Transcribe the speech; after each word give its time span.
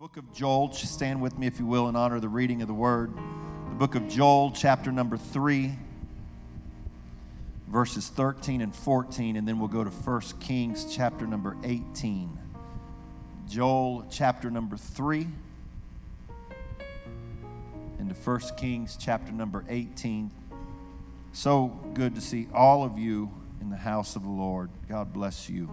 book 0.00 0.16
of 0.16 0.32
Joel. 0.32 0.72
Stand 0.72 1.20
with 1.20 1.38
me, 1.38 1.46
if 1.46 1.58
you 1.58 1.66
will, 1.66 1.86
in 1.86 1.94
honor 1.94 2.16
of 2.16 2.22
the 2.22 2.28
reading 2.30 2.62
of 2.62 2.68
the 2.68 2.72
word. 2.72 3.12
The 3.68 3.74
book 3.74 3.94
of 3.96 4.08
Joel, 4.08 4.50
chapter 4.50 4.90
number 4.90 5.18
3, 5.18 5.72
verses 7.68 8.08
13 8.08 8.62
and 8.62 8.74
14, 8.74 9.36
and 9.36 9.46
then 9.46 9.58
we'll 9.58 9.68
go 9.68 9.84
to 9.84 9.90
1 9.90 10.20
Kings, 10.40 10.86
chapter 10.90 11.26
number 11.26 11.54
18. 11.64 12.38
Joel, 13.46 14.06
chapter 14.10 14.50
number 14.50 14.78
3, 14.78 15.28
and 17.98 18.10
into 18.10 18.14
1 18.14 18.40
Kings, 18.56 18.96
chapter 18.98 19.32
number 19.32 19.66
18. 19.68 20.30
So 21.32 21.78
good 21.92 22.14
to 22.14 22.22
see 22.22 22.48
all 22.54 22.84
of 22.84 22.98
you 22.98 23.30
in 23.60 23.68
the 23.68 23.76
house 23.76 24.16
of 24.16 24.22
the 24.22 24.30
Lord. 24.30 24.70
God 24.88 25.12
bless 25.12 25.50
you. 25.50 25.68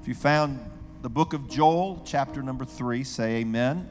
If 0.00 0.08
you 0.08 0.16
found 0.16 0.58
the 1.02 1.10
book 1.10 1.32
of 1.32 1.48
Joel, 1.48 2.00
chapter 2.04 2.42
number 2.42 2.64
three. 2.64 3.02
Say 3.02 3.38
amen. 3.38 3.88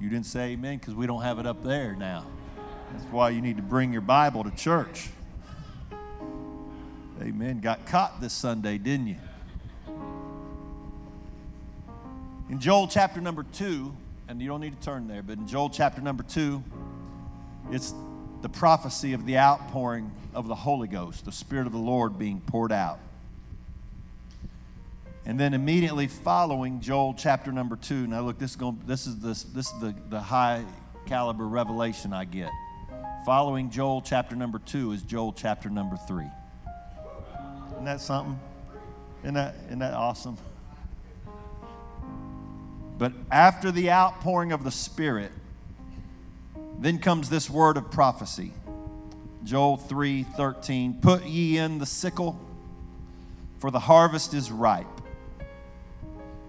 You 0.00 0.10
didn't 0.10 0.26
say 0.26 0.50
amen 0.50 0.78
because 0.78 0.94
we 0.94 1.06
don't 1.06 1.22
have 1.22 1.38
it 1.38 1.46
up 1.46 1.62
there 1.62 1.94
now. 1.94 2.26
That's 2.92 3.04
why 3.12 3.30
you 3.30 3.40
need 3.40 3.58
to 3.58 3.62
bring 3.62 3.92
your 3.92 4.02
Bible 4.02 4.42
to 4.42 4.50
church. 4.50 5.10
Amen. 7.22 7.60
Got 7.60 7.86
caught 7.86 8.20
this 8.20 8.32
Sunday, 8.32 8.76
didn't 8.76 9.06
you? 9.06 9.16
In 12.50 12.58
Joel 12.58 12.88
chapter 12.88 13.20
number 13.20 13.44
two, 13.52 13.94
and 14.28 14.42
you 14.42 14.48
don't 14.48 14.60
need 14.60 14.78
to 14.78 14.84
turn 14.84 15.06
there, 15.06 15.22
but 15.22 15.38
in 15.38 15.46
Joel 15.46 15.70
chapter 15.70 16.00
number 16.00 16.24
two, 16.24 16.62
it's 17.70 17.94
the 18.46 18.58
prophecy 18.60 19.12
of 19.12 19.26
the 19.26 19.36
outpouring 19.36 20.12
of 20.32 20.46
the 20.46 20.54
Holy 20.54 20.86
Ghost, 20.86 21.24
the 21.24 21.32
Spirit 21.32 21.66
of 21.66 21.72
the 21.72 21.78
Lord 21.80 22.16
being 22.16 22.40
poured 22.40 22.70
out. 22.70 23.00
And 25.24 25.40
then 25.40 25.52
immediately 25.52 26.06
following 26.06 26.78
Joel 26.78 27.14
chapter 27.18 27.50
number 27.50 27.74
two. 27.74 28.06
Now 28.06 28.20
look, 28.20 28.38
this 28.38 28.50
is 28.50 28.56
going, 28.56 28.80
this 28.86 29.08
is 29.08 29.18
the, 29.18 29.30
this 29.52 29.66
is 29.66 29.80
the, 29.80 29.96
the 30.10 30.20
high 30.20 30.64
caliber 31.06 31.44
revelation 31.44 32.12
I 32.12 32.24
get. 32.24 32.52
Following 33.24 33.68
Joel 33.68 34.00
chapter 34.00 34.36
number 34.36 34.60
two 34.60 34.92
is 34.92 35.02
Joel 35.02 35.32
chapter 35.32 35.68
number 35.68 35.96
three. 35.96 36.30
Isn't 37.72 37.84
that 37.84 38.00
something? 38.00 38.38
Isn't 39.24 39.34
that, 39.34 39.56
isn't 39.66 39.80
that 39.80 39.94
awesome? 39.94 40.38
But 42.96 43.12
after 43.28 43.72
the 43.72 43.90
outpouring 43.90 44.52
of 44.52 44.62
the 44.62 44.70
Spirit, 44.70 45.32
then 46.78 46.98
comes 46.98 47.28
this 47.28 47.48
word 47.48 47.76
of 47.76 47.90
prophecy. 47.90 48.52
Joel 49.44 49.76
3 49.76 50.24
13. 50.24 51.00
Put 51.00 51.24
ye 51.24 51.56
in 51.56 51.78
the 51.78 51.86
sickle, 51.86 52.38
for 53.58 53.70
the 53.70 53.80
harvest 53.80 54.34
is 54.34 54.50
ripe. 54.50 54.86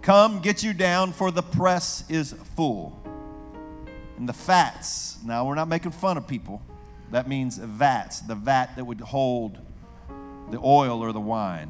Come, 0.02 0.40
get 0.40 0.64
you 0.64 0.74
down, 0.74 1.12
for 1.12 1.32
the 1.32 1.44
press 1.44 2.04
is 2.10 2.34
full. 2.56 3.00
And 4.18 4.28
the 4.28 4.34
fats, 4.34 5.20
now 5.24 5.46
we're 5.46 5.56
not 5.56 5.68
making 5.68 5.92
fun 5.92 6.18
of 6.18 6.28
people. 6.28 6.62
That 7.12 7.28
means 7.28 7.58
vats, 7.58 8.22
the 8.22 8.36
vat 8.36 8.76
that 8.76 8.86
would 8.86 9.00
hold 9.00 9.60
the 10.50 10.60
oil 10.60 11.04
or 11.04 11.12
the 11.12 11.20
wine. 11.20 11.70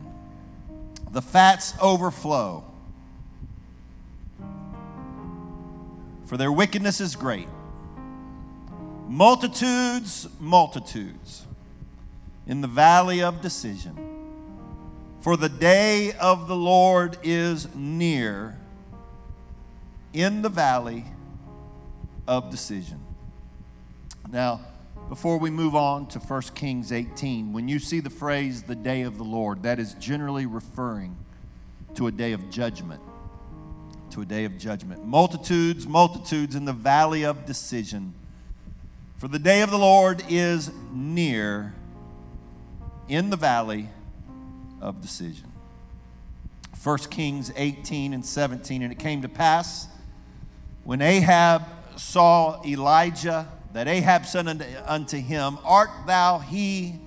The 1.12 1.22
fats 1.22 1.74
overflow. 1.82 2.64
For 6.26 6.38
their 6.38 6.52
wickedness 6.52 7.00
is 7.00 7.16
great. 7.16 7.48
Multitudes, 9.08 10.28
multitudes 10.40 11.46
in 12.46 12.62
the 12.62 12.68
valley 12.68 13.22
of 13.22 13.42
decision. 13.42 13.96
For 15.22 15.38
the 15.38 15.50
day 15.50 16.12
of 16.14 16.48
the 16.48 16.56
Lord 16.56 17.18
is 17.24 17.74
near 17.74 18.58
in 20.14 20.42
the 20.42 20.50
valley 20.50 21.06
of 22.28 22.50
decision. 22.50 23.00
Now, 24.30 24.62
before 25.10 25.38
we 25.38 25.50
move 25.50 25.74
on 25.74 26.08
to 26.08 26.20
1 26.20 26.42
Kings 26.54 26.92
18, 26.92 27.54
when 27.54 27.70
you 27.70 27.80
see 27.80 28.02
the 28.02 28.10
phrase 28.10 28.64
the 28.64 28.76
day 28.76 29.04
of 29.04 29.18
the 29.18 29.24
Lord, 29.24 29.64
that 29.64 29.80
is 29.80 29.94
generally 29.96 30.46
referring 30.46 31.16
to 31.96 32.08
a 32.08 32.12
day 32.12 32.34
of 32.34 32.50
judgment. 32.50 33.02
To 34.12 34.22
a 34.22 34.26
day 34.26 34.44
of 34.44 34.58
judgment. 34.58 35.06
Multitudes, 35.06 35.88
multitudes 35.88 36.56
in 36.56 36.66
the 36.66 36.74
valley 36.74 37.24
of 37.24 37.46
decision 37.46 38.14
for 39.18 39.28
the 39.28 39.40
day 39.40 39.62
of 39.62 39.72
the 39.72 39.78
Lord 39.78 40.24
is 40.30 40.72
near 40.94 41.74
in 43.08 43.30
the 43.30 43.36
valley 43.36 43.90
of 44.80 45.02
decision. 45.02 45.52
1 46.84 46.98
Kings 47.10 47.52
18 47.56 48.14
and 48.14 48.24
17. 48.24 48.84
And 48.84 48.92
it 48.92 49.00
came 49.00 49.24
to 49.24 49.30
pass 49.30 49.88
when 50.84 51.02
Ahab 51.02 51.64
saw 51.96 52.62
Elijah 52.64 53.48
that 53.74 53.88
Ahab 53.88 54.26
said 54.26 54.48
unto, 54.48 54.66
unto 54.86 55.18
him, 55.18 55.58
Art 55.66 55.90
thou 56.06 56.38
he 56.38 57.00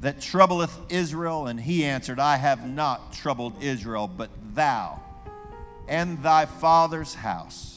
that 0.00 0.20
troubleth 0.20 0.76
Israel? 0.88 1.48
And 1.48 1.60
he 1.60 1.84
answered, 1.84 2.20
I 2.20 2.36
have 2.36 2.66
not 2.68 3.12
troubled 3.12 3.60
Israel, 3.60 4.08
but 4.08 4.30
thou 4.54 5.00
and 5.88 6.22
thy 6.22 6.46
father's 6.46 7.14
house 7.14 7.71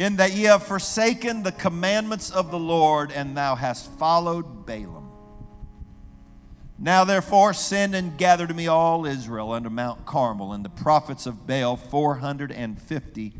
in 0.00 0.16
that 0.16 0.32
ye 0.32 0.44
have 0.44 0.62
forsaken 0.62 1.42
the 1.42 1.52
commandments 1.52 2.30
of 2.30 2.50
the 2.50 2.58
Lord, 2.58 3.12
and 3.12 3.36
thou 3.36 3.54
hast 3.54 3.92
followed 3.98 4.64
Baalim. 4.64 5.04
Now 6.78 7.04
therefore 7.04 7.52
send 7.52 7.94
and 7.94 8.16
gather 8.16 8.46
to 8.46 8.54
me 8.54 8.66
all 8.66 9.04
Israel 9.04 9.52
unto 9.52 9.68
Mount 9.68 10.06
Carmel, 10.06 10.54
and 10.54 10.64
the 10.64 10.70
prophets 10.70 11.26
of 11.26 11.46
Baal 11.46 11.76
four 11.76 12.14
hundred 12.14 12.50
and 12.50 12.80
fifty, 12.80 13.34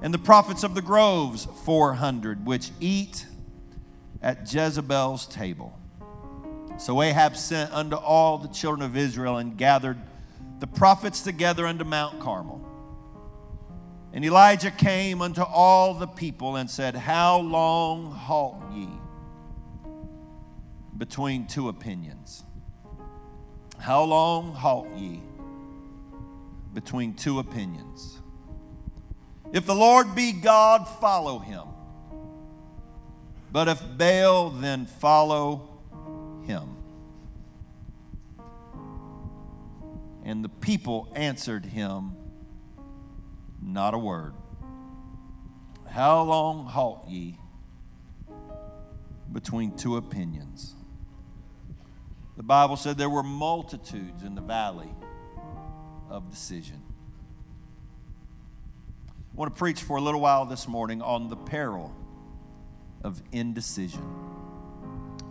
and 0.00 0.14
the 0.14 0.20
prophets 0.20 0.62
of 0.62 0.76
the 0.76 0.82
groves 0.82 1.48
four 1.64 1.94
hundred, 1.94 2.46
which 2.46 2.70
eat 2.78 3.26
at 4.22 4.54
Jezebel's 4.54 5.26
table. 5.26 5.76
So 6.78 7.02
Ahab 7.02 7.36
sent 7.36 7.72
unto 7.72 7.96
all 7.96 8.38
the 8.38 8.46
children 8.46 8.82
of 8.88 8.96
Israel 8.96 9.38
and 9.38 9.58
gathered 9.58 9.98
the 10.60 10.68
prophets 10.68 11.22
together 11.22 11.66
unto 11.66 11.84
Mount 11.84 12.20
Carmel. 12.20 12.68
And 14.12 14.24
Elijah 14.24 14.70
came 14.70 15.22
unto 15.22 15.42
all 15.42 15.94
the 15.94 16.06
people 16.06 16.56
and 16.56 16.68
said, 16.68 16.94
How 16.94 17.38
long 17.38 18.12
halt 18.12 18.62
ye 18.74 18.88
between 20.96 21.46
two 21.46 21.68
opinions? 21.68 22.44
How 23.78 24.04
long 24.04 24.52
halt 24.52 24.88
ye 24.96 25.22
between 26.74 27.14
two 27.14 27.38
opinions? 27.38 28.18
If 29.52 29.66
the 29.66 29.74
Lord 29.74 30.14
be 30.14 30.32
God, 30.32 30.86
follow 31.00 31.38
him. 31.38 31.64
But 33.50 33.68
if 33.68 33.82
Baal, 33.98 34.50
then 34.50 34.86
follow 34.86 35.68
him. 36.46 36.76
And 40.24 40.44
the 40.44 40.48
people 40.48 41.08
answered 41.14 41.66
him, 41.66 42.16
not 43.62 43.94
a 43.94 43.98
word. 43.98 44.34
How 45.88 46.22
long 46.22 46.66
halt 46.66 47.04
ye 47.08 47.38
between 49.30 49.76
two 49.76 49.96
opinions? 49.96 50.74
The 52.36 52.42
Bible 52.42 52.76
said 52.76 52.98
there 52.98 53.10
were 53.10 53.22
multitudes 53.22 54.22
in 54.22 54.34
the 54.34 54.40
valley 54.40 54.90
of 56.08 56.30
decision. 56.30 56.82
I 59.08 59.34
want 59.34 59.54
to 59.54 59.58
preach 59.58 59.82
for 59.82 59.96
a 59.96 60.00
little 60.00 60.20
while 60.20 60.46
this 60.46 60.66
morning 60.66 61.00
on 61.02 61.28
the 61.28 61.36
peril 61.36 61.94
of 63.04 63.22
indecision. 63.32 64.04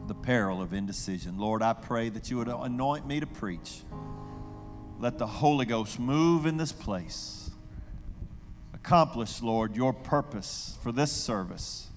The 0.08 0.16
peril 0.16 0.62
of 0.62 0.74
indecision. 0.74 1.38
Lord, 1.38 1.62
I 1.62 1.74
pray 1.74 2.09
that 2.09 2.30
you 2.30 2.38
would 2.38 2.48
anoint 2.48 3.08
me 3.08 3.19
to 3.19 3.28
preach. 3.28 3.84
Let 5.00 5.18
the 5.18 5.27
Holy 5.27 5.66
Ghost 5.66 6.00
move 6.00 6.45
in 6.45 6.57
this 6.57 6.72
place 6.72 7.40
accomplish, 8.83 9.44
Lord, 9.44 9.75
your 9.75 9.94
purpose 9.94 10.78
for 10.81 10.92
this 10.92 11.12
service. 11.12 11.88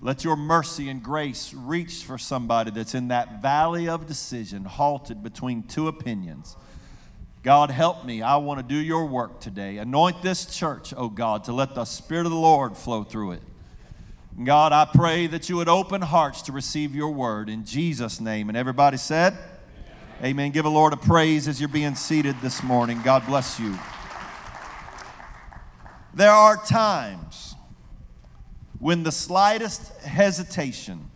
Let 0.00 0.24
your 0.24 0.34
mercy 0.34 0.88
and 0.88 1.00
grace 1.00 1.54
reach 1.54 2.02
for 2.02 2.18
somebody 2.18 2.72
that's 2.72 2.94
in 2.94 3.08
that 3.08 3.40
valley 3.40 3.88
of 3.88 4.08
decision, 4.08 4.64
halted 4.64 5.22
between 5.22 5.62
two 5.62 5.86
opinions. 5.86 6.56
God, 7.44 7.70
help 7.70 8.04
me. 8.04 8.20
I 8.20 8.36
want 8.36 8.58
to 8.58 8.66
do 8.66 8.80
your 8.80 9.06
work 9.06 9.40
today. 9.40 9.78
Anoint 9.78 10.22
this 10.22 10.46
church, 10.46 10.92
oh 10.96 11.08
God, 11.08 11.44
to 11.44 11.52
let 11.52 11.76
the 11.76 11.84
Spirit 11.84 12.26
of 12.26 12.32
the 12.32 12.38
Lord 12.38 12.76
flow 12.76 13.04
through 13.04 13.32
it. 13.32 13.42
God, 14.42 14.72
I 14.72 14.86
pray 14.92 15.28
that 15.28 15.48
you 15.48 15.56
would 15.56 15.68
open 15.68 16.02
hearts 16.02 16.42
to 16.42 16.52
receive 16.52 16.96
your 16.96 17.10
word 17.10 17.48
in 17.48 17.64
Jesus' 17.64 18.20
name. 18.20 18.48
And 18.48 18.56
everybody 18.56 18.96
said, 18.96 19.34
Amen. 20.18 20.24
Amen. 20.24 20.50
Give 20.50 20.64
a 20.64 20.70
Lord 20.70 20.92
a 20.94 20.96
praise 20.96 21.46
as 21.46 21.60
you're 21.60 21.68
being 21.68 21.94
seated 21.94 22.40
this 22.40 22.62
morning. 22.62 23.02
God 23.02 23.24
bless 23.26 23.60
you. 23.60 23.78
There 26.14 26.30
are 26.30 26.56
times 26.56 27.54
when 28.78 29.02
the 29.02 29.12
slightest 29.12 29.96
hesitation 30.02 31.10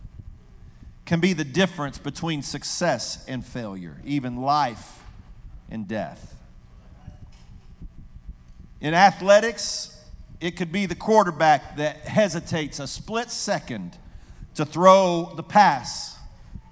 can 1.05 1.19
be 1.19 1.33
the 1.33 1.43
difference 1.43 1.97
between 1.97 2.41
success 2.41 3.23
and 3.27 3.45
failure, 3.45 3.97
even 4.03 4.37
life 4.37 5.03
and 5.69 5.87
death. 5.87 6.35
In 8.81 8.93
athletics, 8.93 9.99
it 10.39 10.51
could 10.57 10.71
be 10.71 10.85
the 10.85 10.95
quarterback 10.95 11.77
that 11.77 11.97
hesitates 11.99 12.79
a 12.79 12.87
split 12.87 13.31
second 13.31 13.97
to 14.55 14.65
throw 14.65 15.33
the 15.35 15.43
pass. 15.43 16.17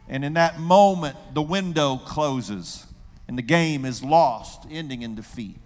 And 0.08 0.26
in 0.26 0.34
that 0.34 0.60
moment, 0.60 1.16
the 1.34 1.42
window 1.42 1.98
closes 1.98 2.86
and 3.28 3.38
the 3.38 3.44
game 3.44 3.86
is 3.86 4.04
lost, 4.04 4.66
ending 4.70 5.02
in 5.02 5.16
defeat. 5.16 5.58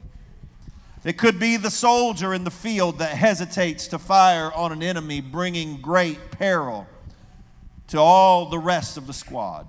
It 1.09 1.17
could 1.17 1.39
be 1.39 1.57
the 1.57 1.71
soldier 1.71 2.35
in 2.35 2.43
the 2.43 2.51
field 2.51 2.99
that 2.99 3.17
hesitates 3.17 3.87
to 3.87 3.97
fire 3.97 4.53
on 4.53 4.71
an 4.71 4.83
enemy, 4.83 5.21
bringing 5.21 5.81
great 5.81 6.29
peril 6.29 6.85
to 7.87 7.97
all 7.97 8.45
the 8.45 8.59
rest 8.59 8.95
of 8.95 9.07
the 9.07 9.13
squad. 9.13 9.65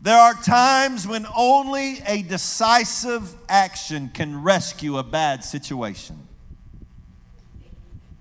There 0.00 0.16
are 0.16 0.34
times 0.34 1.08
when 1.08 1.26
only 1.36 1.98
a 2.06 2.22
decisive 2.22 3.34
action 3.48 4.10
can 4.14 4.44
rescue 4.44 4.96
a 4.96 5.02
bad 5.02 5.42
situation. 5.42 6.28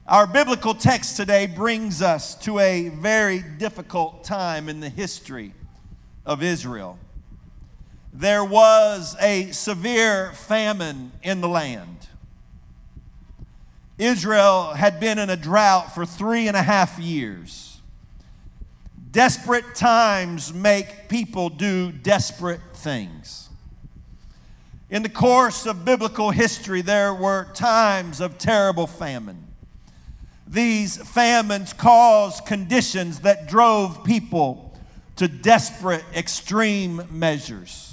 Our 0.07 0.25
biblical 0.25 0.73
text 0.73 1.17
today 1.17 1.45
brings 1.45 2.01
us 2.01 2.33
to 2.45 2.57
a 2.57 2.89
very 2.89 3.43
difficult 3.59 4.23
time 4.23 4.69
in 4.69 4.79
the 4.79 4.89
history 4.89 5.53
of 6.25 6.41
Israel. 6.41 6.97
There 8.13 8.45
was 8.45 9.15
a 9.19 9.51
severe 9.51 10.33
famine 10.33 11.13
in 11.23 11.41
the 11.41 11.49
land. 11.49 12.07
Israel 13.97 14.73
had 14.73 14.99
been 14.99 15.17
in 15.17 15.31
a 15.31 15.35
drought 15.35 15.95
for 15.95 16.05
three 16.05 16.47
and 16.47 16.55
a 16.55 16.61
half 16.61 16.99
years. 16.99 17.81
Desperate 19.11 19.73
times 19.73 20.53
make 20.53 21.09
people 21.09 21.49
do 21.49 21.91
desperate 21.91 22.61
things. 22.75 23.49
In 24.91 25.01
the 25.01 25.09
course 25.09 25.65
of 25.65 25.83
biblical 25.83 26.29
history, 26.29 26.81
there 26.81 27.15
were 27.15 27.47
times 27.55 28.21
of 28.21 28.37
terrible 28.37 28.85
famine. 28.85 29.47
These 30.47 30.97
famines 30.97 31.73
caused 31.73 32.45
conditions 32.45 33.21
that 33.21 33.47
drove 33.47 34.03
people 34.03 34.77
to 35.15 35.27
desperate, 35.27 36.03
extreme 36.15 37.07
measures. 37.09 37.92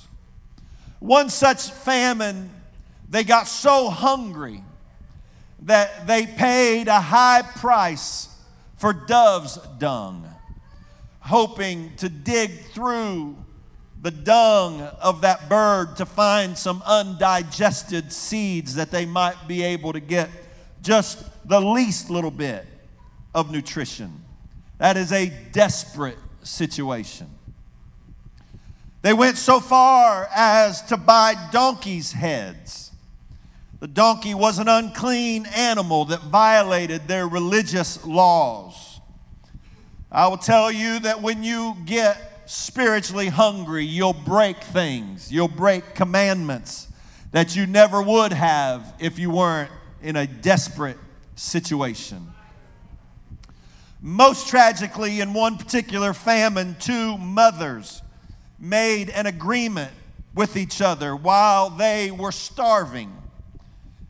One 1.01 1.29
such 1.29 1.71
famine, 1.71 2.51
they 3.09 3.25
got 3.25 3.49
so 3.49 3.91
hungry 3.91 4.63
that 5.63 6.07
they 6.07 6.27
paid 6.27 6.89
a 6.89 7.01
high 7.01 7.43
price 7.43 8.29
for 8.77 8.93
dove's 8.93 9.59
dung 9.79 10.31
hoping 11.21 11.95
to 11.97 12.09
dig 12.09 12.51
through 12.73 13.37
the 14.03 14.11
dung 14.11 14.81
of 14.81 15.21
that 15.21 15.49
bird 15.49 15.97
to 15.97 16.07
find 16.07 16.57
some 16.57 16.83
undigested 16.87 18.13
seeds 18.13 18.75
that 18.75 18.91
they 18.91 19.05
might 19.05 19.37
be 19.47 19.63
able 19.63 19.93
to 19.93 20.01
get 20.01 20.31
just 20.83 21.23
the 21.47 21.61
least 21.61 22.09
little 22.09 22.31
bit 22.31 22.67
of 23.35 23.53
nutrition. 23.53 24.25
That 24.79 24.97
is 24.97 25.13
a 25.13 25.31
desperate 25.53 26.19
situation. 26.43 27.29
They 29.03 29.13
went 29.15 29.39
so 29.39 29.61
far 29.61 30.29
as 30.35 30.83
to 30.83 30.97
buy 30.97 31.35
donkeys' 31.53 32.13
heads. 32.13 32.93
The 33.81 33.89
donkey 33.89 34.35
was 34.35 34.59
an 34.59 34.69
unclean 34.69 35.47
animal 35.47 36.05
that 36.07 36.21
violated 36.25 37.09
their 37.09 37.27
religious 37.27 38.05
laws. 38.05 39.01
I 40.13 40.29
will 40.29 40.37
tell 40.37 40.71
you 40.71 40.99
that 41.01 41.23
when 41.23 41.43
you 41.43 41.77
get 41.87 42.43
spiritually 42.45 43.29
hungry, 43.29 43.85
you'll 43.85 44.13
break 44.13 44.63
things, 44.63 45.33
you'll 45.33 45.49
break 45.49 45.95
commandments 45.95 46.89
that 47.33 47.57
you 47.57 47.67
never 47.67 48.03
would 48.03 48.33
have 48.33 48.93
if 48.99 49.19
you 49.19 49.31
weren't 49.31 49.71
in 50.03 50.17
a 50.17 50.27
desperate 50.27 50.99
situation. 51.37 52.27
Most 54.03 54.49
tragically, 54.49 55.21
in 55.21 55.33
one 55.33 55.57
particular 55.57 56.13
famine, 56.13 56.77
two 56.81 57.17
mothers 57.17 58.03
made 58.61 59.11
an 59.11 59.27
agreement 59.27 59.93
with 60.35 60.57
each 60.57 60.81
other 60.81 61.17
while 61.17 61.71
they 61.71 62.11
were 62.11 62.33
starving. 62.33 63.17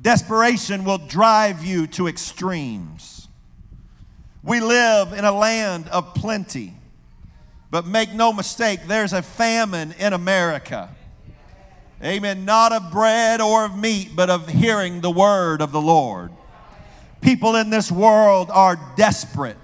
Desperation 0.00 0.84
will 0.84 0.98
drive 0.98 1.64
you 1.64 1.88
to 1.88 2.06
extremes. 2.06 3.26
We 4.44 4.60
live 4.60 5.12
in 5.12 5.24
a 5.24 5.32
land 5.32 5.88
of 5.88 6.14
plenty, 6.14 6.75
but 7.70 7.86
make 7.86 8.12
no 8.12 8.32
mistake, 8.32 8.80
there's 8.86 9.12
a 9.12 9.22
famine 9.22 9.94
in 9.98 10.12
America. 10.12 10.88
Amen. 12.02 12.44
Not 12.44 12.72
of 12.72 12.92
bread 12.92 13.40
or 13.40 13.64
of 13.64 13.76
meat, 13.76 14.10
but 14.14 14.28
of 14.28 14.48
hearing 14.48 15.00
the 15.00 15.10
word 15.10 15.62
of 15.62 15.72
the 15.72 15.80
Lord. 15.80 16.30
People 17.20 17.56
in 17.56 17.70
this 17.70 17.90
world 17.90 18.50
are 18.50 18.78
desperate. 18.96 19.56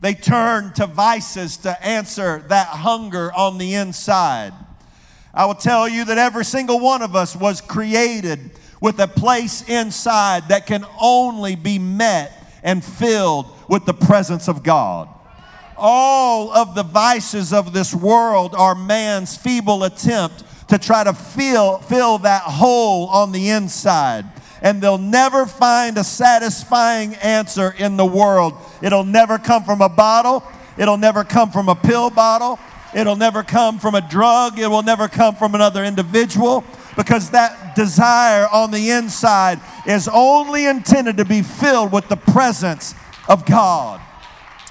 They 0.00 0.14
turn 0.14 0.72
to 0.74 0.86
vices 0.86 1.58
to 1.58 1.84
answer 1.84 2.44
that 2.48 2.68
hunger 2.68 3.32
on 3.32 3.58
the 3.58 3.74
inside. 3.74 4.52
I 5.34 5.44
will 5.44 5.54
tell 5.54 5.88
you 5.88 6.04
that 6.06 6.18
every 6.18 6.44
single 6.44 6.80
one 6.80 7.02
of 7.02 7.14
us 7.14 7.36
was 7.36 7.60
created 7.60 8.50
with 8.80 8.98
a 8.98 9.08
place 9.08 9.68
inside 9.68 10.48
that 10.48 10.66
can 10.66 10.86
only 11.00 11.54
be 11.56 11.78
met 11.78 12.32
and 12.62 12.82
filled 12.82 13.46
with 13.68 13.84
the 13.84 13.94
presence 13.94 14.48
of 14.48 14.62
God. 14.62 15.08
All 15.78 16.52
of 16.52 16.74
the 16.74 16.82
vices 16.82 17.52
of 17.52 17.72
this 17.72 17.94
world 17.94 18.54
are 18.54 18.74
man's 18.74 19.36
feeble 19.36 19.84
attempt 19.84 20.44
to 20.68 20.78
try 20.78 21.04
to 21.04 21.14
fill, 21.14 21.78
fill 21.78 22.18
that 22.18 22.42
hole 22.42 23.06
on 23.08 23.32
the 23.32 23.50
inside 23.50 24.26
and 24.60 24.82
they'll 24.82 24.98
never 24.98 25.46
find 25.46 25.96
a 25.96 26.02
satisfying 26.02 27.14
answer 27.14 27.72
in 27.78 27.96
the 27.96 28.04
world. 28.04 28.54
It'll 28.82 29.04
never 29.04 29.38
come 29.38 29.62
from 29.62 29.80
a 29.80 29.88
bottle, 29.88 30.42
it'll 30.76 30.96
never 30.96 31.22
come 31.22 31.52
from 31.52 31.68
a 31.68 31.76
pill 31.76 32.10
bottle, 32.10 32.58
It'll 32.94 33.16
never 33.16 33.42
come 33.42 33.78
from 33.78 33.94
a 33.94 34.00
drug. 34.00 34.58
It 34.58 34.68
will 34.68 34.82
never 34.82 35.08
come 35.08 35.34
from 35.34 35.54
another 35.54 35.84
individual 35.84 36.64
because 36.96 37.30
that 37.30 37.76
desire 37.76 38.48
on 38.50 38.70
the 38.70 38.90
inside 38.90 39.60
is 39.86 40.08
only 40.08 40.66
intended 40.66 41.18
to 41.18 41.24
be 41.24 41.42
filled 41.42 41.92
with 41.92 42.08
the 42.08 42.16
presence 42.16 42.94
of 43.28 43.44
God. 43.44 44.00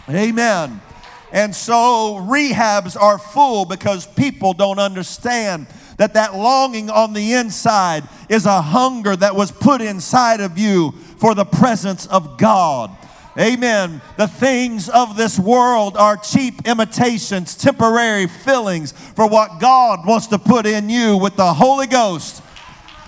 Amen. 0.10 0.82
And 1.32 1.56
so 1.56 2.26
rehabs 2.28 3.00
are 3.00 3.18
full 3.18 3.66
because 3.66 4.08
people 4.08 4.54
don't 4.54 4.80
understand 4.80 5.68
that 5.98 6.14
that 6.14 6.36
longing 6.36 6.90
on 6.90 7.14
the 7.14 7.34
inside 7.34 8.04
is 8.30 8.46
a 8.46 8.62
hunger 8.62 9.16
that 9.16 9.36
was 9.36 9.52
put 9.52 9.82
inside 9.82 10.40
of 10.40 10.58
you 10.58 10.92
for 11.18 11.36
the 11.36 11.46
presence 11.46 12.06
of 12.08 12.38
God. 12.38 12.96
Amen. 13.38 14.02
The 14.18 14.28
things 14.28 14.90
of 14.90 15.16
this 15.16 15.38
world 15.38 15.96
are 15.96 16.18
cheap 16.18 16.68
imitations, 16.68 17.56
temporary 17.56 18.28
fillings 18.28 18.94
for 18.94 19.28
what 19.28 19.60
God 19.60 20.08
wants 20.08 20.28
to 20.28 20.40
put 20.40 20.66
in 20.66 20.90
you 20.90 21.18
with 21.18 21.36
the 21.36 21.54
Holy 21.54 21.88
Ghost. 21.88 22.42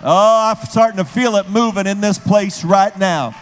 Oh, 0.03 0.55
I'm 0.55 0.65
starting 0.67 0.97
to 0.97 1.05
feel 1.05 1.35
it 1.37 1.49
moving 1.49 1.87
in 1.87 1.99
this 1.99 2.19
place 2.19 2.63
right 2.63 2.95
now. 2.97 3.35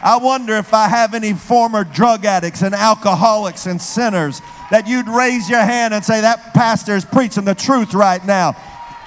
I 0.00 0.16
wonder 0.18 0.56
if 0.56 0.72
I 0.72 0.88
have 0.88 1.14
any 1.14 1.32
former 1.32 1.84
drug 1.84 2.24
addicts 2.24 2.62
and 2.62 2.74
alcoholics 2.74 3.66
and 3.66 3.80
sinners 3.80 4.40
that 4.70 4.86
you'd 4.86 5.08
raise 5.08 5.48
your 5.48 5.60
hand 5.60 5.94
and 5.94 6.04
say, 6.04 6.20
That 6.20 6.54
pastor 6.54 6.94
is 6.94 7.04
preaching 7.04 7.44
the 7.44 7.54
truth 7.54 7.94
right 7.94 8.24
now. 8.24 8.52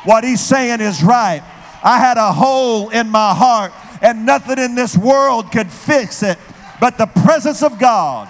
What 0.03 0.23
he's 0.23 0.41
saying 0.41 0.81
is 0.81 1.03
right. 1.03 1.43
I 1.83 1.97
had 1.97 2.17
a 2.17 2.31
hole 2.31 2.89
in 2.89 3.09
my 3.09 3.33
heart, 3.33 3.71
and 4.01 4.25
nothing 4.25 4.59
in 4.59 4.75
this 4.75 4.97
world 4.97 5.51
could 5.51 5.71
fix 5.71 6.23
it 6.23 6.37
but 6.81 6.97
the 6.97 7.05
presence 7.05 7.63
of 7.63 7.79
God. 7.79 8.27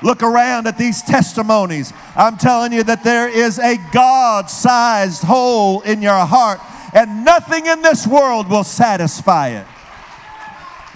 Look 0.00 0.22
around 0.22 0.68
at 0.68 0.78
these 0.78 1.02
testimonies. 1.02 1.92
I'm 2.14 2.38
telling 2.38 2.72
you 2.72 2.84
that 2.84 3.02
there 3.02 3.28
is 3.28 3.58
a 3.58 3.76
God 3.92 4.48
sized 4.48 5.24
hole 5.24 5.80
in 5.80 6.00
your 6.00 6.24
heart, 6.24 6.60
and 6.94 7.24
nothing 7.24 7.66
in 7.66 7.82
this 7.82 8.06
world 8.06 8.48
will 8.48 8.62
satisfy 8.62 9.48
it. 9.48 9.66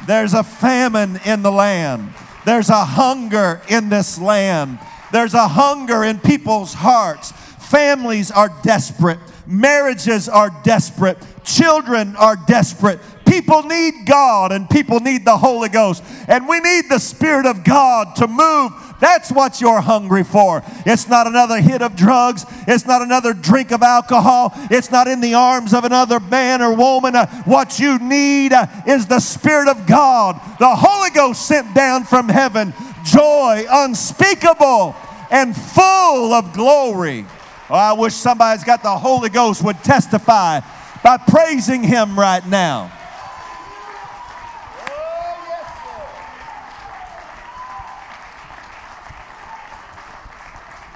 There's 0.06 0.34
a 0.34 0.42
famine 0.42 1.20
in 1.24 1.42
the 1.42 1.52
land, 1.52 2.12
there's 2.44 2.70
a 2.70 2.84
hunger 2.84 3.60
in 3.68 3.88
this 3.88 4.18
land, 4.18 4.78
there's 5.12 5.34
a 5.34 5.48
hunger 5.48 6.04
in 6.04 6.18
people's 6.18 6.74
hearts. 6.74 7.32
Families 7.32 8.30
are 8.30 8.50
desperate, 8.62 9.18
marriages 9.46 10.28
are 10.28 10.50
desperate, 10.62 11.16
children 11.44 12.16
are 12.16 12.36
desperate, 12.46 12.98
People 13.32 13.62
need 13.62 14.04
God 14.04 14.52
and 14.52 14.68
people 14.68 15.00
need 15.00 15.24
the 15.24 15.38
Holy 15.38 15.70
Ghost. 15.70 16.04
And 16.28 16.46
we 16.46 16.60
need 16.60 16.90
the 16.90 16.98
Spirit 16.98 17.46
of 17.46 17.64
God 17.64 18.14
to 18.16 18.28
move. 18.28 18.72
That's 19.02 19.32
what 19.32 19.60
you're 19.60 19.80
hungry 19.80 20.22
for. 20.22 20.62
It's 20.86 21.08
not 21.08 21.26
another 21.26 21.60
hit 21.60 21.82
of 21.82 21.96
drugs. 21.96 22.46
It's 22.68 22.86
not 22.86 23.02
another 23.02 23.34
drink 23.34 23.72
of 23.72 23.82
alcohol. 23.82 24.52
It's 24.70 24.92
not 24.92 25.08
in 25.08 25.20
the 25.20 25.34
arms 25.34 25.74
of 25.74 25.82
another 25.82 26.20
man 26.20 26.62
or 26.62 26.72
woman. 26.72 27.16
What 27.44 27.80
you 27.80 27.98
need 27.98 28.52
is 28.86 29.08
the 29.08 29.18
Spirit 29.18 29.66
of 29.66 29.88
God, 29.88 30.40
the 30.60 30.76
Holy 30.76 31.10
Ghost 31.10 31.44
sent 31.44 31.74
down 31.74 32.04
from 32.04 32.28
heaven, 32.28 32.72
joy 33.04 33.66
unspeakable 33.68 34.94
and 35.32 35.56
full 35.56 36.32
of 36.32 36.52
glory. 36.52 37.26
Oh, 37.68 37.74
I 37.74 37.94
wish 37.94 38.14
somebody's 38.14 38.62
got 38.62 38.84
the 38.84 38.96
Holy 38.96 39.30
Ghost 39.30 39.64
would 39.64 39.82
testify 39.82 40.60
by 41.02 41.16
praising 41.16 41.82
Him 41.82 42.16
right 42.16 42.46
now. 42.46 42.92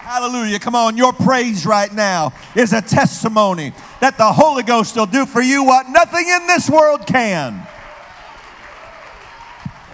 Hallelujah. 0.06 0.60
Come 0.60 0.76
on, 0.76 0.96
your 0.96 1.12
praise 1.12 1.66
right 1.66 1.92
now 1.92 2.32
is 2.54 2.72
a 2.72 2.80
testimony 2.80 3.72
that 4.00 4.16
the 4.16 4.32
Holy 4.32 4.62
Ghost 4.62 4.94
will 4.94 5.06
do 5.06 5.26
for 5.26 5.42
you 5.42 5.64
what 5.64 5.88
nothing 5.88 6.28
in 6.28 6.46
this 6.46 6.70
world 6.70 7.08
can. 7.08 7.66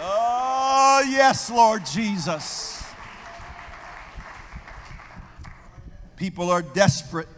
Oh, 0.03 1.03
yes, 1.09 1.51
Lord 1.51 1.87
Jesus. 1.87 2.85
People 6.17 6.51
are 6.51 6.61
desperate. 6.61 7.29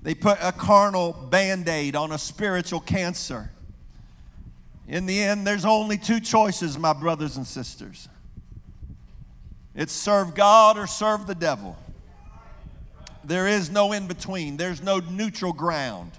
They 0.00 0.14
put 0.14 0.38
a 0.40 0.52
carnal 0.52 1.12
band 1.12 1.68
aid 1.68 1.96
on 1.96 2.12
a 2.12 2.18
spiritual 2.18 2.78
cancer. 2.78 3.50
In 4.86 5.06
the 5.06 5.20
end, 5.20 5.44
there's 5.44 5.64
only 5.64 5.98
two 5.98 6.20
choices, 6.20 6.78
my 6.78 6.92
brothers 6.92 7.36
and 7.36 7.44
sisters 7.44 8.08
it's 9.76 9.92
serve 9.92 10.34
God 10.34 10.78
or 10.78 10.86
serve 10.86 11.26
the 11.26 11.34
devil. 11.34 11.76
There 13.26 13.48
is 13.48 13.70
no 13.70 13.92
in 13.92 14.06
between, 14.06 14.56
there's 14.56 14.82
no 14.82 15.00
neutral 15.00 15.52
ground, 15.52 16.12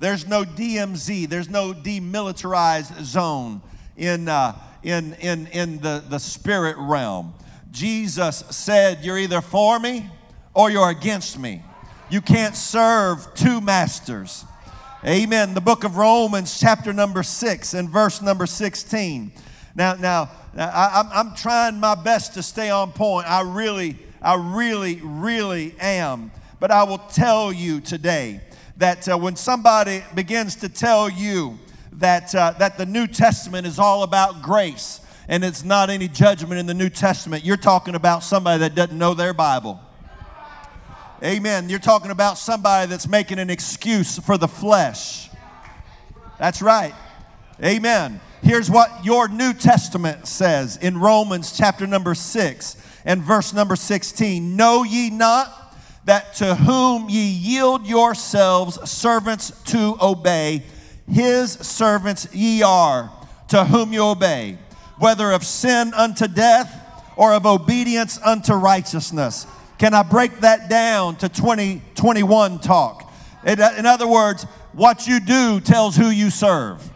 there's 0.00 0.26
no 0.26 0.44
DMZ, 0.44 1.28
there's 1.28 1.48
no 1.48 1.72
demilitarized 1.72 3.02
zone 3.02 3.62
in, 3.96 4.28
uh, 4.28 4.54
in, 4.82 5.14
in, 5.14 5.46
in 5.46 5.80
the, 5.80 6.04
the 6.06 6.18
spirit 6.18 6.76
realm. 6.78 7.32
Jesus 7.70 8.44
said, 8.50 9.02
You're 9.02 9.18
either 9.18 9.40
for 9.40 9.78
me 9.78 10.10
or 10.52 10.70
you're 10.70 10.90
against 10.90 11.38
me. 11.38 11.62
You 12.10 12.20
can't 12.20 12.54
serve 12.54 13.32
two 13.34 13.62
masters. 13.62 14.44
Amen. 15.06 15.54
The 15.54 15.60
book 15.62 15.84
of 15.84 15.96
Romans, 15.96 16.60
chapter 16.60 16.92
number 16.92 17.22
six, 17.22 17.72
and 17.72 17.88
verse 17.88 18.20
number 18.20 18.44
16. 18.44 19.32
Now, 19.74 19.94
now, 19.94 20.30
I, 20.54 21.10
I'm 21.14 21.34
trying 21.34 21.80
my 21.80 21.94
best 21.94 22.34
to 22.34 22.42
stay 22.42 22.68
on 22.68 22.92
point. 22.92 23.28
I 23.28 23.40
really, 23.40 23.98
I 24.20 24.34
really, 24.34 25.00
really 25.02 25.74
am. 25.80 26.30
But 26.62 26.70
I 26.70 26.84
will 26.84 26.98
tell 26.98 27.52
you 27.52 27.80
today 27.80 28.40
that 28.76 29.08
uh, 29.08 29.18
when 29.18 29.34
somebody 29.34 30.04
begins 30.14 30.54
to 30.54 30.68
tell 30.68 31.10
you 31.10 31.58
that, 31.94 32.32
uh, 32.36 32.52
that 32.60 32.78
the 32.78 32.86
New 32.86 33.08
Testament 33.08 33.66
is 33.66 33.80
all 33.80 34.04
about 34.04 34.42
grace 34.42 35.00
and 35.26 35.42
it's 35.42 35.64
not 35.64 35.90
any 35.90 36.06
judgment 36.06 36.60
in 36.60 36.66
the 36.66 36.74
New 36.74 36.88
Testament, 36.88 37.44
you're 37.44 37.56
talking 37.56 37.96
about 37.96 38.22
somebody 38.22 38.60
that 38.60 38.76
doesn't 38.76 38.96
know 38.96 39.12
their 39.12 39.34
Bible. 39.34 39.80
Amen. 41.20 41.68
You're 41.68 41.80
talking 41.80 42.12
about 42.12 42.38
somebody 42.38 42.88
that's 42.88 43.08
making 43.08 43.40
an 43.40 43.50
excuse 43.50 44.20
for 44.20 44.38
the 44.38 44.46
flesh. 44.46 45.30
That's 46.38 46.62
right. 46.62 46.94
Amen. 47.60 48.20
Here's 48.40 48.70
what 48.70 49.04
your 49.04 49.26
New 49.26 49.52
Testament 49.52 50.28
says 50.28 50.76
in 50.76 51.00
Romans 51.00 51.56
chapter 51.56 51.88
number 51.88 52.14
6 52.14 52.76
and 53.04 53.20
verse 53.20 53.52
number 53.52 53.74
16 53.74 54.54
Know 54.54 54.84
ye 54.84 55.10
not 55.10 55.61
that 56.04 56.34
to 56.34 56.54
whom 56.54 57.08
ye 57.08 57.22
yield 57.22 57.86
yourselves 57.86 58.90
servants 58.90 59.50
to 59.66 59.96
obey, 60.00 60.62
his 61.10 61.52
servants 61.52 62.32
ye 62.34 62.62
are, 62.62 63.10
to 63.48 63.64
whom 63.64 63.92
you 63.92 64.02
obey, 64.04 64.58
whether 64.98 65.30
of 65.32 65.44
sin 65.44 65.92
unto 65.94 66.26
death 66.26 66.78
or 67.16 67.32
of 67.34 67.46
obedience 67.46 68.18
unto 68.24 68.54
righteousness. 68.54 69.46
Can 69.78 69.94
I 69.94 70.02
break 70.02 70.40
that 70.40 70.68
down 70.68 71.16
to 71.16 71.28
2021 71.28 72.58
talk? 72.60 73.12
In 73.44 73.86
other 73.86 74.06
words, 74.06 74.44
what 74.72 75.06
you 75.06 75.20
do 75.20 75.60
tells 75.60 75.96
who 75.96 76.08
you 76.08 76.30
serve. 76.30 76.88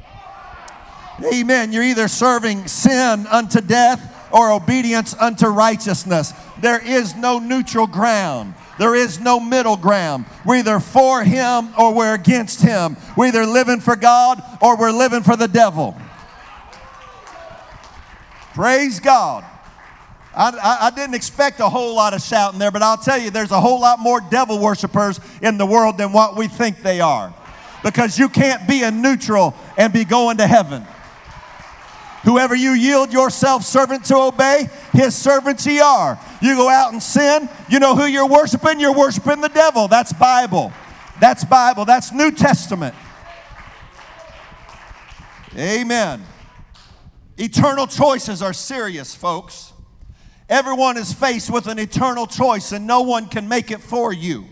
Amen. 1.32 1.72
You're 1.72 1.82
either 1.82 2.08
serving 2.08 2.68
sin 2.68 3.26
unto 3.26 3.60
death 3.60 4.30
or 4.32 4.52
obedience 4.52 5.14
unto 5.14 5.46
righteousness. 5.46 6.32
There 6.66 6.84
is 6.84 7.14
no 7.14 7.38
neutral 7.38 7.86
ground. 7.86 8.54
There 8.76 8.96
is 8.96 9.20
no 9.20 9.38
middle 9.38 9.76
ground. 9.76 10.24
We're 10.44 10.56
either 10.56 10.80
for 10.80 11.22
Him 11.22 11.68
or 11.78 11.94
we're 11.94 12.14
against 12.14 12.60
Him. 12.60 12.96
We're 13.16 13.26
either 13.26 13.46
living 13.46 13.78
for 13.78 13.94
God 13.94 14.42
or 14.60 14.76
we're 14.76 14.90
living 14.90 15.22
for 15.22 15.36
the 15.36 15.46
devil. 15.46 15.96
Praise 18.52 18.98
God. 18.98 19.44
I, 20.34 20.48
I, 20.50 20.86
I, 20.86 20.90
didn't 20.90 21.14
expect 21.14 21.60
a 21.60 21.68
whole 21.68 21.94
lot 21.94 22.14
of 22.14 22.20
shouting 22.20 22.58
there, 22.58 22.72
but 22.72 22.82
I'll 22.82 22.96
tell 22.96 23.16
you, 23.16 23.30
there's 23.30 23.52
a 23.52 23.60
whole 23.60 23.80
lot 23.80 24.00
more 24.00 24.20
devil 24.20 24.58
worshipers 24.58 25.20
in 25.40 25.58
the 25.58 25.66
world 25.66 25.96
than 25.96 26.12
what 26.12 26.36
we 26.36 26.48
think 26.48 26.82
they 26.82 27.00
are. 27.00 27.32
Because 27.84 28.18
you 28.18 28.28
can't 28.28 28.66
be 28.66 28.82
a 28.82 28.90
neutral 28.90 29.54
and 29.78 29.92
be 29.92 30.04
going 30.04 30.38
to 30.38 30.48
heaven. 30.48 30.84
Whoever 32.24 32.56
you 32.56 32.72
yield 32.72 33.12
yourself 33.12 33.62
servant 33.62 34.06
to 34.06 34.16
obey, 34.16 34.68
his 34.92 35.14
servants 35.14 35.64
ye 35.64 35.78
are. 35.78 36.18
You 36.40 36.54
go 36.56 36.68
out 36.68 36.92
and 36.92 37.02
sin, 37.02 37.48
you 37.68 37.78
know 37.78 37.94
who 37.94 38.04
you're 38.04 38.28
worshiping? 38.28 38.80
You're 38.80 38.94
worshiping 38.94 39.40
the 39.40 39.48
devil. 39.48 39.88
That's 39.88 40.12
Bible. 40.12 40.72
That's 41.20 41.44
Bible. 41.44 41.84
That's 41.84 42.12
New 42.12 42.30
Testament. 42.30 42.94
Amen. 45.56 46.22
Eternal 47.38 47.86
choices 47.86 48.42
are 48.42 48.52
serious, 48.52 49.14
folks. 49.14 49.72
Everyone 50.48 50.96
is 50.96 51.12
faced 51.12 51.50
with 51.50 51.66
an 51.66 51.78
eternal 51.78 52.26
choice, 52.26 52.72
and 52.72 52.86
no 52.86 53.02
one 53.02 53.26
can 53.26 53.48
make 53.48 53.70
it 53.70 53.80
for 53.80 54.12
you. 54.12 54.46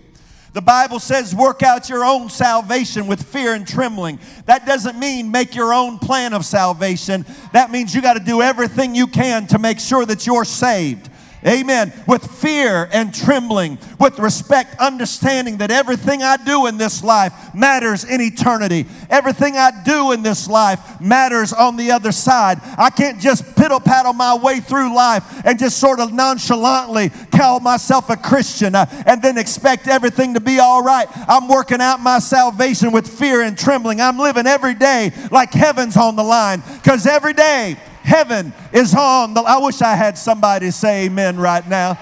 The 0.54 0.62
Bible 0.62 1.00
says, 1.00 1.34
work 1.34 1.62
out 1.64 1.88
your 1.88 2.04
own 2.04 2.30
salvation 2.30 3.06
with 3.06 3.22
fear 3.22 3.54
and 3.54 3.66
trembling. 3.66 4.20
That 4.46 4.66
doesn't 4.66 4.98
mean 4.98 5.30
make 5.30 5.54
your 5.54 5.74
own 5.74 5.98
plan 5.98 6.32
of 6.32 6.44
salvation. 6.44 7.26
That 7.52 7.72
means 7.72 7.92
you 7.92 8.00
got 8.00 8.14
to 8.14 8.24
do 8.24 8.40
everything 8.40 8.94
you 8.94 9.08
can 9.08 9.48
to 9.48 9.58
make 9.58 9.80
sure 9.80 10.06
that 10.06 10.26
you're 10.26 10.44
saved. 10.44 11.10
Amen. 11.46 11.92
With 12.06 12.24
fear 12.26 12.88
and 12.90 13.14
trembling, 13.14 13.78
with 14.00 14.18
respect, 14.18 14.76
understanding 14.80 15.58
that 15.58 15.70
everything 15.70 16.22
I 16.22 16.38
do 16.38 16.66
in 16.66 16.78
this 16.78 17.04
life 17.04 17.54
matters 17.54 18.04
in 18.04 18.22
eternity. 18.22 18.86
Everything 19.10 19.54
I 19.58 19.82
do 19.84 20.12
in 20.12 20.22
this 20.22 20.48
life 20.48 21.02
matters 21.02 21.52
on 21.52 21.76
the 21.76 21.90
other 21.90 22.12
side. 22.12 22.60
I 22.78 22.88
can't 22.88 23.20
just 23.20 23.44
piddle 23.56 23.84
paddle 23.84 24.14
my 24.14 24.34
way 24.34 24.60
through 24.60 24.94
life 24.94 25.42
and 25.44 25.58
just 25.58 25.76
sort 25.78 26.00
of 26.00 26.14
nonchalantly 26.14 27.10
call 27.30 27.60
myself 27.60 28.08
a 28.08 28.16
Christian 28.16 28.74
uh, 28.74 28.86
and 29.04 29.20
then 29.20 29.36
expect 29.36 29.86
everything 29.86 30.34
to 30.34 30.40
be 30.40 30.60
all 30.60 30.82
right. 30.82 31.08
I'm 31.28 31.46
working 31.46 31.82
out 31.82 32.00
my 32.00 32.20
salvation 32.20 32.90
with 32.90 33.06
fear 33.06 33.42
and 33.42 33.58
trembling. 33.58 34.00
I'm 34.00 34.18
living 34.18 34.46
every 34.46 34.74
day 34.74 35.12
like 35.30 35.52
heaven's 35.52 35.98
on 35.98 36.16
the 36.16 36.24
line 36.24 36.62
because 36.82 37.06
every 37.06 37.34
day 37.34 37.76
Heaven 38.04 38.52
is 38.70 38.94
on 38.94 39.32
the. 39.32 39.40
I 39.40 39.56
wish 39.58 39.80
I 39.80 39.96
had 39.96 40.18
somebody 40.18 40.70
say 40.70 41.06
amen 41.06 41.38
right 41.38 41.66
now. 41.66 41.98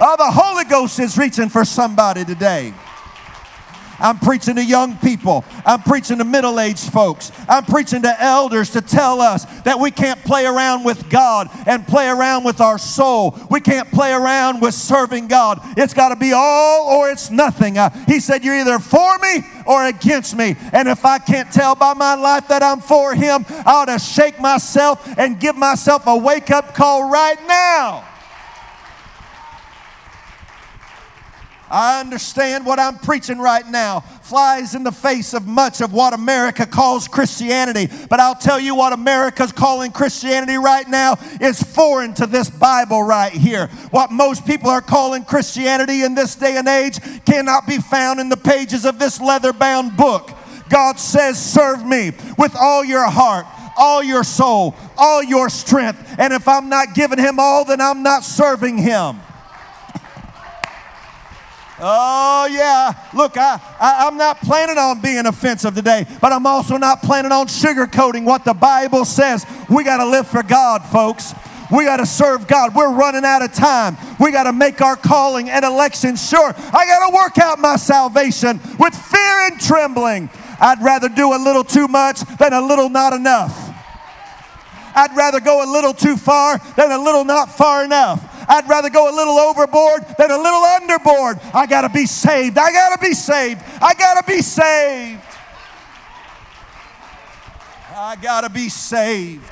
Oh, 0.00 0.16
the 0.16 0.30
Holy 0.30 0.64
Ghost 0.64 0.98
is 0.98 1.16
reaching 1.18 1.50
for 1.50 1.64
somebody 1.64 2.24
today. 2.24 2.72
I'm 3.98 4.18
preaching 4.18 4.56
to 4.56 4.64
young 4.64 4.96
people. 4.98 5.44
I'm 5.64 5.82
preaching 5.82 6.18
to 6.18 6.24
middle 6.24 6.60
aged 6.60 6.92
folks. 6.92 7.32
I'm 7.48 7.64
preaching 7.64 8.02
to 8.02 8.22
elders 8.22 8.70
to 8.70 8.80
tell 8.80 9.20
us 9.20 9.44
that 9.62 9.78
we 9.78 9.90
can't 9.90 10.22
play 10.24 10.46
around 10.46 10.84
with 10.84 11.08
God 11.10 11.48
and 11.66 11.86
play 11.86 12.08
around 12.08 12.44
with 12.44 12.60
our 12.60 12.78
soul. 12.78 13.38
We 13.50 13.60
can't 13.60 13.90
play 13.90 14.12
around 14.12 14.60
with 14.60 14.74
serving 14.74 15.28
God. 15.28 15.60
It's 15.76 15.94
got 15.94 16.10
to 16.10 16.16
be 16.16 16.32
all 16.32 16.88
or 16.88 17.10
it's 17.10 17.30
nothing. 17.30 17.78
Uh, 17.78 17.90
he 18.06 18.20
said, 18.20 18.44
You're 18.44 18.58
either 18.58 18.78
for 18.78 19.18
me 19.18 19.42
or 19.66 19.86
against 19.86 20.36
me. 20.36 20.56
And 20.72 20.88
if 20.88 21.04
I 21.04 21.18
can't 21.18 21.50
tell 21.50 21.74
by 21.74 21.94
my 21.94 22.14
life 22.14 22.48
that 22.48 22.62
I'm 22.62 22.80
for 22.80 23.14
Him, 23.14 23.44
I 23.48 23.62
ought 23.66 23.84
to 23.86 23.98
shake 23.98 24.40
myself 24.40 25.06
and 25.18 25.40
give 25.40 25.56
myself 25.56 26.06
a 26.06 26.16
wake 26.16 26.50
up 26.50 26.74
call 26.74 27.10
right 27.10 27.38
now. 27.46 28.04
I 31.76 32.00
understand 32.00 32.64
what 32.64 32.80
I'm 32.80 32.96
preaching 32.96 33.36
right 33.36 33.68
now 33.68 34.00
flies 34.00 34.74
in 34.74 34.82
the 34.82 34.90
face 34.90 35.34
of 35.34 35.46
much 35.46 35.82
of 35.82 35.92
what 35.92 36.14
America 36.14 36.64
calls 36.64 37.06
Christianity. 37.06 37.90
But 38.08 38.18
I'll 38.18 38.34
tell 38.34 38.58
you 38.58 38.74
what 38.74 38.94
America's 38.94 39.52
calling 39.52 39.92
Christianity 39.92 40.56
right 40.56 40.88
now 40.88 41.18
is 41.38 41.62
foreign 41.62 42.14
to 42.14 42.26
this 42.26 42.48
Bible 42.48 43.02
right 43.02 43.30
here. 43.30 43.66
What 43.90 44.10
most 44.10 44.46
people 44.46 44.70
are 44.70 44.80
calling 44.80 45.22
Christianity 45.22 46.02
in 46.02 46.14
this 46.14 46.34
day 46.34 46.56
and 46.56 46.66
age 46.66 46.98
cannot 47.26 47.66
be 47.66 47.76
found 47.76 48.20
in 48.20 48.30
the 48.30 48.38
pages 48.38 48.86
of 48.86 48.98
this 48.98 49.20
leather 49.20 49.52
bound 49.52 49.98
book. 49.98 50.30
God 50.70 50.98
says, 50.98 51.38
Serve 51.38 51.84
me 51.84 52.12
with 52.38 52.56
all 52.56 52.86
your 52.86 53.06
heart 53.06 53.44
all 53.78 54.02
your 54.02 54.24
soul, 54.24 54.74
all 54.96 55.22
your 55.22 55.50
strength. 55.50 56.14
And 56.18 56.32
if 56.32 56.48
I'm 56.48 56.70
not 56.70 56.94
giving 56.94 57.18
him 57.18 57.38
all, 57.38 57.66
then 57.66 57.78
I'm 57.82 58.02
not 58.02 58.24
serving 58.24 58.78
him. 58.78 59.20
Oh, 61.78 62.48
yeah. 62.50 62.94
Look, 63.14 63.36
I, 63.36 63.60
I, 63.78 64.06
am 64.06 64.16
not 64.16 64.40
planning 64.40 64.78
on 64.78 65.02
being 65.02 65.26
offensive 65.26 65.74
today, 65.74 66.06
but 66.22 66.32
I'm 66.32 66.46
also 66.46 66.78
not 66.78 67.02
planning 67.02 67.32
on 67.32 67.48
sugarcoating 67.48 68.24
what 68.24 68.44
the 68.44 68.54
Bible 68.54 69.04
says. 69.04 69.44
We 69.68 69.84
got 69.84 69.98
to 69.98 70.06
live 70.06 70.26
for 70.26 70.42
God, 70.42 70.82
folks. 70.86 71.34
We 71.70 71.84
got 71.84 71.98
to 71.98 72.06
serve 72.06 72.46
God. 72.46 72.74
We're 72.74 72.94
running 72.94 73.24
out 73.24 73.42
of 73.42 73.52
time. 73.52 73.96
We 74.18 74.32
got 74.32 74.44
to 74.44 74.52
make 74.52 74.80
our 74.80 74.96
calling 74.96 75.50
and 75.50 75.64
election 75.64 76.16
sure. 76.16 76.54
I 76.56 76.86
got 76.86 77.10
to 77.10 77.14
work 77.14 77.38
out 77.38 77.58
my 77.58 77.76
salvation 77.76 78.60
with 78.78 78.94
fear 78.94 79.46
and 79.46 79.60
trembling. 79.60 80.30
I'd 80.58 80.82
rather 80.82 81.10
do 81.10 81.34
a 81.34 81.38
little 81.38 81.64
too 81.64 81.88
much 81.88 82.20
than 82.38 82.54
a 82.54 82.60
little 82.60 82.88
not 82.88 83.12
enough. 83.12 83.64
I'd 84.94 85.14
rather 85.14 85.40
go 85.40 85.62
a 85.62 85.68
little 85.70 85.92
too 85.92 86.16
far 86.16 86.58
than 86.76 86.90
a 86.90 86.98
little 86.98 87.24
not 87.24 87.50
far 87.50 87.84
enough. 87.84 88.35
I'd 88.48 88.68
rather 88.68 88.90
go 88.90 89.10
a 89.10 89.14
little 89.14 89.38
overboard 89.38 90.02
than 90.18 90.30
a 90.30 90.36
little 90.36 90.60
underboard. 90.60 91.40
I 91.54 91.66
got 91.66 91.82
to 91.82 91.88
be 91.88 92.06
saved. 92.06 92.58
I 92.58 92.72
got 92.72 92.96
to 92.96 93.06
be 93.06 93.14
saved. 93.14 93.62
I 93.82 93.94
got 93.94 94.24
to 94.24 94.32
be 94.32 94.42
saved. 94.42 95.22
I 97.94 98.16
got 98.16 98.42
to 98.42 98.50
be 98.50 98.68
saved. 98.68 99.50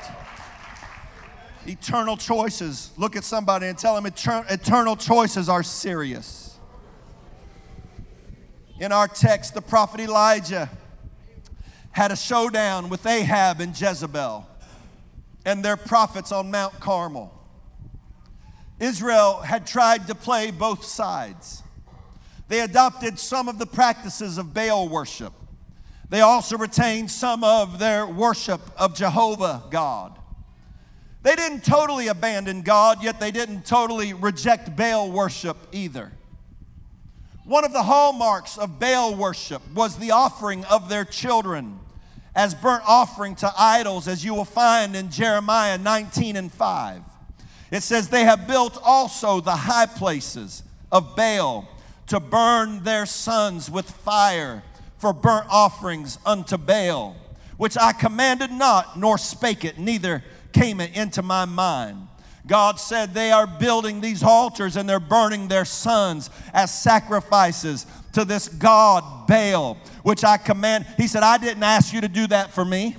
Eternal 1.67 2.15
choices. 2.15 2.91
Look 2.95 3.15
at 3.15 3.23
somebody 3.23 3.67
and 3.67 3.77
tell 3.77 3.99
them 3.99 4.05
eternal 4.05 4.95
choices 4.95 5.49
are 5.49 5.63
serious. 5.63 6.57
In 8.79 8.91
our 8.91 9.07
text, 9.07 9.53
the 9.53 9.61
prophet 9.61 9.99
Elijah 9.99 10.69
had 11.91 12.11
a 12.11 12.15
showdown 12.15 12.89
with 12.89 13.05
Ahab 13.05 13.61
and 13.61 13.79
Jezebel 13.79 14.45
and 15.45 15.63
their 15.63 15.77
prophets 15.77 16.31
on 16.31 16.51
Mount 16.51 16.79
Carmel. 16.79 17.34
Israel 18.79 19.37
had 19.37 19.65
tried 19.65 20.07
to 20.07 20.15
play 20.15 20.51
both 20.51 20.83
sides. 20.83 21.63
They 22.47 22.59
adopted 22.59 23.17
some 23.17 23.47
of 23.47 23.57
the 23.57 23.65
practices 23.65 24.37
of 24.37 24.53
Baal 24.53 24.89
worship. 24.89 25.33
They 26.09 26.21
also 26.21 26.57
retained 26.57 27.09
some 27.09 27.43
of 27.43 27.79
their 27.79 28.05
worship 28.05 28.61
of 28.77 28.95
Jehovah 28.95 29.63
God. 29.71 30.19
They 31.23 31.35
didn't 31.35 31.65
totally 31.65 32.07
abandon 32.07 32.61
God, 32.61 33.03
yet 33.03 33.19
they 33.19 33.31
didn't 33.31 33.65
totally 33.65 34.13
reject 34.13 34.75
Baal 34.75 35.11
worship 35.11 35.57
either. 35.71 36.11
One 37.45 37.65
of 37.65 37.73
the 37.73 37.83
hallmarks 37.83 38.57
of 38.57 38.79
Baal 38.79 39.15
worship 39.15 39.61
was 39.73 39.97
the 39.97 40.11
offering 40.11 40.63
of 40.65 40.89
their 40.89 41.05
children 41.05 41.79
as 42.35 42.53
burnt 42.53 42.83
offering 42.85 43.35
to 43.35 43.51
idols, 43.57 44.07
as 44.07 44.23
you 44.23 44.35
will 44.35 44.45
find 44.45 44.95
in 44.95 45.09
Jeremiah 45.09 45.77
19 45.77 46.35
and 46.35 46.51
5. 46.51 47.01
It 47.71 47.81
says, 47.81 48.09
They 48.09 48.23
have 48.23 48.47
built 48.47 48.79
also 48.83 49.41
the 49.41 49.55
high 49.55 49.85
places 49.85 50.63
of 50.91 51.15
Baal 51.15 51.67
to 52.07 52.19
burn 52.19 52.83
their 52.83 53.05
sons 53.05 53.69
with 53.69 53.89
fire 53.89 54.63
for 54.97 55.13
burnt 55.13 55.47
offerings 55.49 56.19
unto 56.25 56.57
Baal, 56.57 57.15
which 57.57 57.77
I 57.77 57.93
commanded 57.93 58.51
not, 58.51 58.97
nor 58.97 59.17
spake 59.17 59.65
it, 59.65 59.77
neither 59.77 60.23
came 60.53 60.79
it 60.79 60.95
into 60.95 61.21
my 61.21 61.45
mind. 61.45 62.07
God 62.47 62.79
said 62.79 63.13
they 63.13 63.31
are 63.31 63.47
building 63.47 64.01
these 64.01 64.21
altars 64.21 64.77
and 64.77 64.87
they're 64.87 64.99
burning 64.99 65.47
their 65.47 65.65
sons 65.65 66.29
as 66.53 66.71
sacrifices 66.71 67.87
to 68.13 68.23
this 68.23 68.47
God 68.47 69.27
Baal, 69.27 69.77
which 70.03 70.23
I 70.23 70.37
command. 70.37 70.85
He 70.97 71.07
said, 71.07 71.23
I 71.23 71.37
didn't 71.39 71.63
ask 71.63 71.91
you 71.91 72.01
to 72.01 72.07
do 72.07 72.27
that 72.27 72.51
for 72.51 72.63
me. 72.63 72.95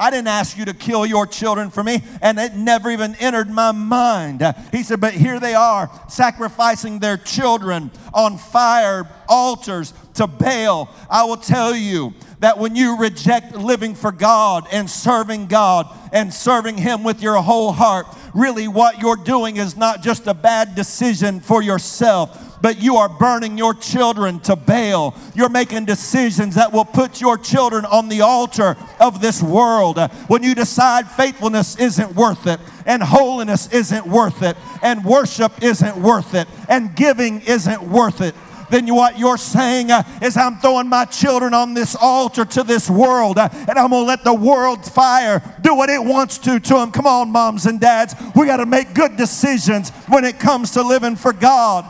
I 0.00 0.10
didn't 0.10 0.28
ask 0.28 0.56
you 0.56 0.64
to 0.64 0.72
kill 0.72 1.04
your 1.04 1.26
children 1.26 1.68
for 1.68 1.84
me, 1.84 2.02
and 2.22 2.38
it 2.38 2.54
never 2.54 2.90
even 2.90 3.14
entered 3.16 3.50
my 3.50 3.70
mind. 3.70 4.42
He 4.72 4.82
said, 4.82 4.98
But 4.98 5.12
here 5.12 5.38
they 5.38 5.54
are 5.54 5.90
sacrificing 6.08 7.00
their 7.00 7.18
children 7.18 7.90
on 8.14 8.38
fire 8.38 9.06
altars 9.28 9.92
to 10.14 10.26
Baal. 10.26 10.88
I 11.10 11.24
will 11.24 11.36
tell 11.36 11.76
you 11.76 12.14
that 12.38 12.58
when 12.58 12.74
you 12.74 12.96
reject 12.96 13.54
living 13.54 13.94
for 13.94 14.10
God 14.10 14.66
and 14.72 14.88
serving 14.88 15.48
God 15.48 15.86
and 16.14 16.32
serving 16.32 16.78
Him 16.78 17.04
with 17.04 17.22
your 17.22 17.36
whole 17.36 17.70
heart, 17.70 18.06
really 18.34 18.68
what 18.68 19.00
you're 19.00 19.16
doing 19.16 19.58
is 19.58 19.76
not 19.76 20.02
just 20.02 20.26
a 20.26 20.32
bad 20.32 20.74
decision 20.74 21.40
for 21.40 21.62
yourself 21.62 22.49
but 22.60 22.82
you 22.82 22.96
are 22.96 23.08
burning 23.08 23.58
your 23.58 23.74
children 23.74 24.40
to 24.40 24.56
Baal. 24.56 25.14
You're 25.34 25.48
making 25.48 25.84
decisions 25.84 26.54
that 26.54 26.72
will 26.72 26.84
put 26.84 27.20
your 27.20 27.38
children 27.38 27.84
on 27.84 28.08
the 28.08 28.20
altar 28.22 28.76
of 28.98 29.20
this 29.20 29.42
world. 29.42 29.98
When 30.28 30.42
you 30.42 30.54
decide 30.54 31.10
faithfulness 31.10 31.76
isn't 31.76 32.14
worth 32.14 32.46
it, 32.46 32.60
and 32.86 33.02
holiness 33.02 33.72
isn't 33.72 34.06
worth 34.06 34.42
it, 34.42 34.56
and 34.82 35.04
worship 35.04 35.62
isn't 35.62 35.96
worth 35.96 36.34
it, 36.34 36.48
and 36.68 36.94
giving 36.94 37.40
isn't 37.42 37.82
worth 37.82 38.20
it, 38.20 38.34
then 38.70 38.86
what 38.94 39.18
you're 39.18 39.36
saying 39.36 39.90
uh, 39.90 40.02
is 40.22 40.36
I'm 40.36 40.56
throwing 40.58 40.88
my 40.88 41.04
children 41.04 41.52
on 41.54 41.74
this 41.74 41.96
altar 42.00 42.44
to 42.44 42.62
this 42.62 42.88
world 42.88 43.36
uh, 43.36 43.48
and 43.52 43.78
I'm 43.78 43.90
going 43.90 44.04
to 44.04 44.06
let 44.06 44.24
the 44.24 44.34
world's 44.34 44.88
fire 44.88 45.42
do 45.60 45.74
what 45.74 45.90
it 45.90 46.02
wants 46.02 46.38
to 46.38 46.60
to 46.60 46.74
them. 46.74 46.92
Come 46.92 47.06
on, 47.06 47.30
moms 47.30 47.66
and 47.66 47.80
dads. 47.80 48.14
We 48.34 48.46
got 48.46 48.58
to 48.58 48.66
make 48.66 48.94
good 48.94 49.16
decisions 49.16 49.90
when 50.08 50.24
it 50.24 50.38
comes 50.38 50.70
to 50.72 50.82
living 50.82 51.16
for 51.16 51.32
God. 51.32 51.84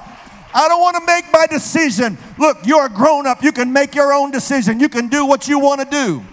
I 0.52 0.68
don't 0.68 0.80
want 0.80 0.96
to 0.96 1.06
make 1.06 1.32
my 1.32 1.46
decision. 1.46 2.18
Look, 2.38 2.58
you're 2.64 2.86
a 2.86 2.88
grown 2.88 3.26
up. 3.26 3.42
You 3.42 3.52
can 3.52 3.72
make 3.72 3.94
your 3.94 4.12
own 4.12 4.30
decision. 4.30 4.80
You 4.80 4.88
can 4.88 5.08
do 5.08 5.24
what 5.24 5.48
you 5.48 5.58
want 5.58 5.80
to 5.80 5.86
do. 5.86 6.24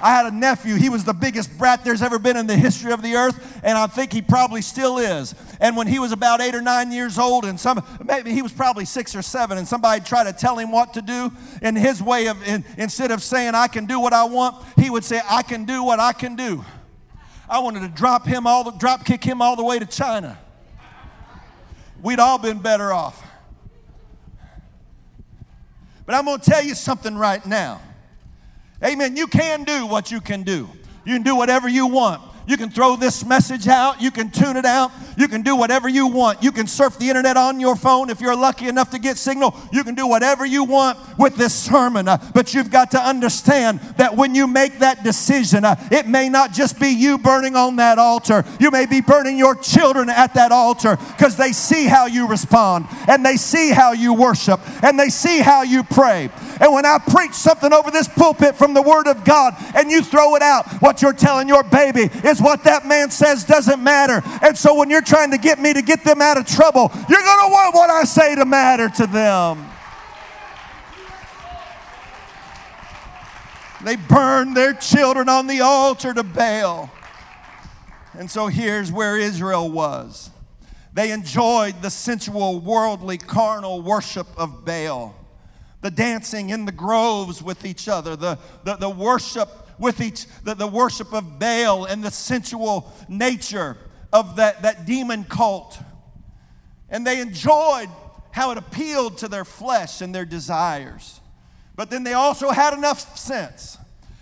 I 0.00 0.10
had 0.10 0.26
a 0.26 0.30
nephew. 0.30 0.74
He 0.74 0.90
was 0.90 1.04
the 1.04 1.14
biggest 1.14 1.56
brat 1.56 1.82
there's 1.82 2.02
ever 2.02 2.18
been 2.18 2.36
in 2.36 2.46
the 2.46 2.56
history 2.56 2.92
of 2.92 3.02
the 3.02 3.14
earth, 3.14 3.60
and 3.64 3.78
I 3.78 3.86
think 3.86 4.12
he 4.12 4.20
probably 4.20 4.60
still 4.60 4.98
is. 4.98 5.34
And 5.58 5.76
when 5.76 5.86
he 5.86 5.98
was 5.98 6.12
about 6.12 6.40
eight 6.42 6.54
or 6.54 6.60
nine 6.60 6.92
years 6.92 7.18
old, 7.18 7.46
and 7.46 7.58
some 7.58 7.82
maybe 8.04 8.32
he 8.32 8.42
was 8.42 8.52
probably 8.52 8.84
six 8.84 9.16
or 9.16 9.22
seven, 9.22 9.56
and 9.56 9.66
somebody 9.66 10.04
tried 10.04 10.24
to 10.24 10.34
tell 10.34 10.58
him 10.58 10.70
what 10.70 10.94
to 10.94 11.02
do, 11.02 11.32
in 11.62 11.74
his 11.74 12.02
way 12.02 12.28
of 12.28 12.46
in, 12.46 12.64
instead 12.76 13.10
of 13.10 13.22
saying 13.22 13.54
I 13.54 13.68
can 13.68 13.86
do 13.86 13.98
what 13.98 14.12
I 14.12 14.24
want, 14.24 14.62
he 14.76 14.90
would 14.90 15.04
say 15.04 15.20
I 15.28 15.42
can 15.42 15.64
do 15.64 15.82
what 15.82 15.98
I 15.98 16.12
can 16.12 16.36
do. 16.36 16.62
I 17.48 17.60
wanted 17.60 17.80
to 17.80 17.88
drop 17.88 18.26
him 18.26 18.46
all 18.46 18.64
the 18.64 18.72
drop 18.72 19.06
kick 19.06 19.24
him 19.24 19.40
all 19.40 19.56
the 19.56 19.64
way 19.64 19.78
to 19.78 19.86
China 19.86 20.38
we'd 22.06 22.20
all 22.20 22.38
been 22.38 22.60
better 22.60 22.92
off. 22.92 23.20
But 26.06 26.14
I'm 26.14 26.24
going 26.24 26.38
to 26.38 26.50
tell 26.50 26.62
you 26.62 26.76
something 26.76 27.16
right 27.16 27.44
now. 27.44 27.80
Amen. 28.82 29.16
You 29.16 29.26
can 29.26 29.64
do 29.64 29.86
what 29.86 30.12
you 30.12 30.20
can 30.20 30.44
do. 30.44 30.68
You 31.04 31.14
can 31.14 31.24
do 31.24 31.34
whatever 31.34 31.68
you 31.68 31.88
want. 31.88 32.22
You 32.46 32.56
can 32.56 32.70
throw 32.70 32.96
this 32.96 33.24
message 33.24 33.66
out. 33.66 34.00
You 34.00 34.10
can 34.10 34.30
tune 34.30 34.56
it 34.56 34.64
out. 34.64 34.92
You 35.16 35.28
can 35.28 35.42
do 35.42 35.56
whatever 35.56 35.88
you 35.88 36.06
want. 36.06 36.42
You 36.42 36.52
can 36.52 36.66
surf 36.66 36.98
the 36.98 37.08
internet 37.08 37.36
on 37.36 37.58
your 37.58 37.74
phone 37.74 38.10
if 38.10 38.20
you're 38.20 38.36
lucky 38.36 38.68
enough 38.68 38.90
to 38.90 38.98
get 38.98 39.16
signal. 39.16 39.54
You 39.72 39.82
can 39.82 39.94
do 39.94 40.06
whatever 40.06 40.46
you 40.46 40.64
want 40.64 40.98
with 41.18 41.36
this 41.36 41.54
sermon. 41.54 42.06
Uh, 42.06 42.18
but 42.34 42.54
you've 42.54 42.70
got 42.70 42.92
to 42.92 43.00
understand 43.00 43.80
that 43.96 44.16
when 44.16 44.34
you 44.34 44.46
make 44.46 44.78
that 44.78 45.02
decision, 45.02 45.64
uh, 45.64 45.76
it 45.90 46.06
may 46.06 46.28
not 46.28 46.52
just 46.52 46.78
be 46.78 46.88
you 46.88 47.18
burning 47.18 47.56
on 47.56 47.76
that 47.76 47.98
altar. 47.98 48.44
You 48.60 48.70
may 48.70 48.86
be 48.86 49.00
burning 49.00 49.38
your 49.38 49.56
children 49.56 50.08
at 50.08 50.34
that 50.34 50.52
altar 50.52 50.96
because 50.96 51.36
they 51.36 51.52
see 51.52 51.86
how 51.86 52.06
you 52.06 52.28
respond 52.28 52.86
and 53.08 53.24
they 53.24 53.36
see 53.36 53.70
how 53.70 53.92
you 53.92 54.14
worship 54.14 54.60
and 54.84 54.98
they 54.98 55.08
see 55.08 55.40
how 55.40 55.62
you 55.62 55.82
pray. 55.82 56.30
And 56.60 56.72
when 56.72 56.86
I 56.86 56.98
preach 56.98 57.34
something 57.34 57.72
over 57.72 57.90
this 57.90 58.08
pulpit 58.08 58.56
from 58.56 58.74
the 58.74 58.82
Word 58.82 59.06
of 59.06 59.24
God 59.24 59.54
and 59.74 59.90
you 59.90 60.02
throw 60.02 60.36
it 60.36 60.42
out, 60.42 60.66
what 60.80 61.02
you're 61.02 61.12
telling 61.12 61.48
your 61.48 61.62
baby 61.64 62.08
is 62.24 62.40
what 62.40 62.64
that 62.64 62.86
man 62.86 63.10
says 63.10 63.44
doesn't 63.44 63.82
matter. 63.82 64.22
And 64.42 64.56
so 64.56 64.74
when 64.74 64.90
you're 64.90 65.02
trying 65.02 65.30
to 65.32 65.38
get 65.38 65.58
me 65.58 65.72
to 65.72 65.82
get 65.82 66.04
them 66.04 66.20
out 66.20 66.38
of 66.38 66.46
trouble, 66.46 66.90
you're 67.08 67.22
going 67.22 67.48
to 67.48 67.52
want 67.52 67.74
what 67.74 67.90
I 67.90 68.04
say 68.04 68.34
to 68.34 68.44
matter 68.44 68.88
to 68.88 69.06
them. 69.06 69.66
They 73.84 73.96
burn 73.96 74.54
their 74.54 74.72
children 74.72 75.28
on 75.28 75.46
the 75.46 75.60
altar 75.60 76.12
to 76.12 76.22
Baal. 76.22 76.90
And 78.18 78.30
so 78.30 78.46
here's 78.46 78.90
where 78.90 79.18
Israel 79.18 79.70
was. 79.70 80.30
They 80.94 81.12
enjoyed 81.12 81.82
the 81.82 81.90
sensual, 81.90 82.58
worldly, 82.58 83.18
carnal 83.18 83.82
worship 83.82 84.26
of 84.38 84.64
Baal, 84.64 85.14
the 85.86 85.90
dancing 85.92 86.50
in 86.50 86.64
the 86.64 86.72
groves 86.72 87.40
with 87.40 87.64
each 87.64 87.86
other, 87.86 88.16
the, 88.16 88.36
the, 88.64 88.74
the 88.74 88.90
worship 88.90 89.48
with 89.78 90.00
each, 90.00 90.26
the, 90.42 90.52
the 90.52 90.66
worship 90.66 91.12
of 91.14 91.38
Baal 91.38 91.84
and 91.84 92.02
the 92.02 92.10
sensual 92.10 92.92
nature 93.08 93.76
of 94.12 94.34
that, 94.34 94.62
that 94.62 94.84
demon 94.84 95.22
cult. 95.22 95.78
And 96.88 97.06
they 97.06 97.20
enjoyed 97.20 97.88
how 98.32 98.50
it 98.50 98.58
appealed 98.58 99.18
to 99.18 99.28
their 99.28 99.44
flesh 99.44 100.00
and 100.00 100.12
their 100.12 100.24
desires. 100.24 101.20
But 101.76 101.88
then 101.90 102.02
they 102.02 102.14
also 102.14 102.50
had 102.50 102.74
enough 102.74 103.16
sense, 103.16 103.78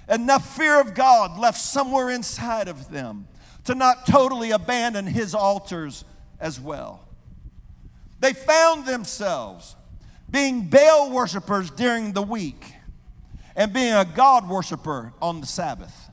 enough 0.07 0.57
fear 0.59 0.79
of 0.79 0.93
God 0.93 1.39
left 1.39 1.59
somewhere 1.59 2.11
inside 2.11 2.69
of 2.69 2.91
them 2.91 3.27
to 3.65 3.75
not 3.75 4.07
totally 4.07 4.51
abandon 4.51 5.07
his 5.07 5.35
altars 5.35 6.05
as 6.39 6.61
well. 6.61 7.09
They 8.21 8.35
found 8.35 8.85
themselves 8.85 9.77
being 10.35 10.63
Baal 10.63 11.13
worshipers 11.13 11.71
during 11.71 12.13
the 12.13 12.21
week 12.21 12.75
and 13.55 13.73
being 13.73 13.93
a 13.93 14.05
God 14.05 14.49
worshiper 14.49 15.13
on 15.23 15.41
the 15.41 15.47
Sabbath. 15.47 16.11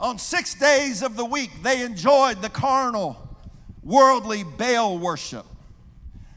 On 0.00 0.18
six 0.18 0.54
days 0.54 1.02
of 1.02 1.14
the 1.16 1.26
week, 1.26 1.50
they 1.62 1.82
enjoyed 1.82 2.40
the 2.40 2.48
carnal, 2.48 3.18
worldly 3.82 4.44
Baal 4.44 4.98
worship. 4.98 5.44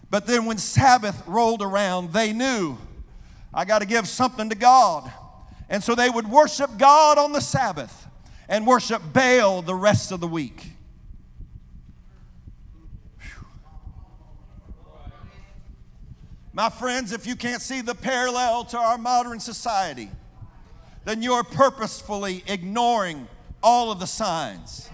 But 0.10 0.28
then 0.28 0.44
when 0.44 0.58
Sabbath 0.58 1.26
rolled 1.26 1.62
around, 1.62 2.12
they 2.12 2.34
knew, 2.34 2.78
I 3.54 3.64
got 3.64 3.80
to 3.80 3.86
give 3.86 4.06
something 4.06 4.50
to 4.50 4.56
God. 4.56 5.10
And 5.70 5.82
so 5.82 5.96
they 5.96 6.10
would 6.10 6.30
worship 6.30 6.78
God 6.78 7.18
on 7.18 7.32
the 7.32 7.40
Sabbath 7.40 8.06
and 8.50 8.68
worship 8.68 9.02
Baal 9.14 9.62
the 9.62 9.76
rest 9.76 10.12
of 10.12 10.20
the 10.20 10.28
week. 10.28 10.74
My 16.60 16.70
friends, 16.70 17.14
if 17.14 17.26
you 17.26 17.38
can't 17.38 17.62
see 17.62 17.80
the 17.80 17.96
parallel 17.96 18.66
to 18.66 18.78
our 18.78 18.98
modern 18.98 19.40
society, 19.40 20.10
then 21.06 21.24
you're 21.24 21.46
purposefully 21.46 22.44
ignoring 22.48 23.30
all 23.64 23.94
of 23.94 24.02
the 24.02 24.06
signs. 24.06 24.90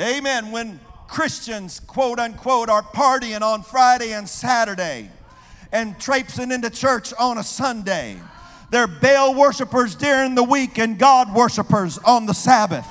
Amen. 0.00 0.52
When 0.52 0.80
Christians, 1.06 1.80
quote 1.80 2.18
unquote, 2.18 2.70
are 2.70 2.80
partying 2.80 3.42
on 3.42 3.62
Friday 3.62 4.14
and 4.14 4.26
Saturday 4.26 5.10
and 5.70 6.00
traipsing 6.00 6.50
into 6.50 6.70
church 6.70 7.12
on 7.18 7.36
a 7.36 7.44
Sunday, 7.44 8.16
they're 8.70 8.86
Baal 8.86 9.34
worshipers 9.34 9.94
during 9.94 10.34
the 10.34 10.44
week 10.44 10.78
and 10.78 10.98
God 10.98 11.34
worshipers 11.34 11.98
on 11.98 12.24
the 12.24 12.32
Sabbath. 12.32 12.86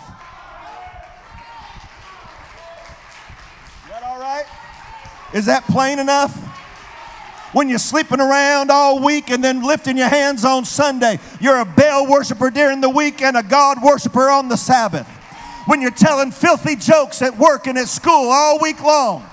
Is 3.81 3.89
that 3.89 4.03
all 4.03 4.19
right? 4.19 4.45
Is 5.33 5.47
that 5.47 5.63
plain 5.63 5.97
enough? 5.97 6.52
When 7.53 7.69
you're 7.69 7.79
sleeping 7.79 8.19
around 8.19 8.69
all 8.69 9.03
week 9.03 9.29
and 9.29 9.43
then 9.43 9.63
lifting 9.63 9.97
your 9.97 10.09
hands 10.09 10.43
on 10.43 10.65
Sunday. 10.65 11.19
You're 11.39 11.59
a 11.59 11.65
Baal 11.65 12.07
worshiper 12.09 12.49
during 12.49 12.81
the 12.81 12.89
week 12.89 13.21
and 13.21 13.37
a 13.37 13.43
God 13.43 13.81
worshiper 13.81 14.29
on 14.29 14.49
the 14.49 14.57
Sabbath. 14.57 15.07
When 15.65 15.81
you're 15.81 15.91
telling 15.91 16.31
filthy 16.31 16.75
jokes 16.75 17.21
at 17.21 17.37
work 17.37 17.67
and 17.67 17.77
at 17.77 17.87
school 17.87 18.29
all 18.29 18.59
week 18.59 18.83
long. 18.83 19.25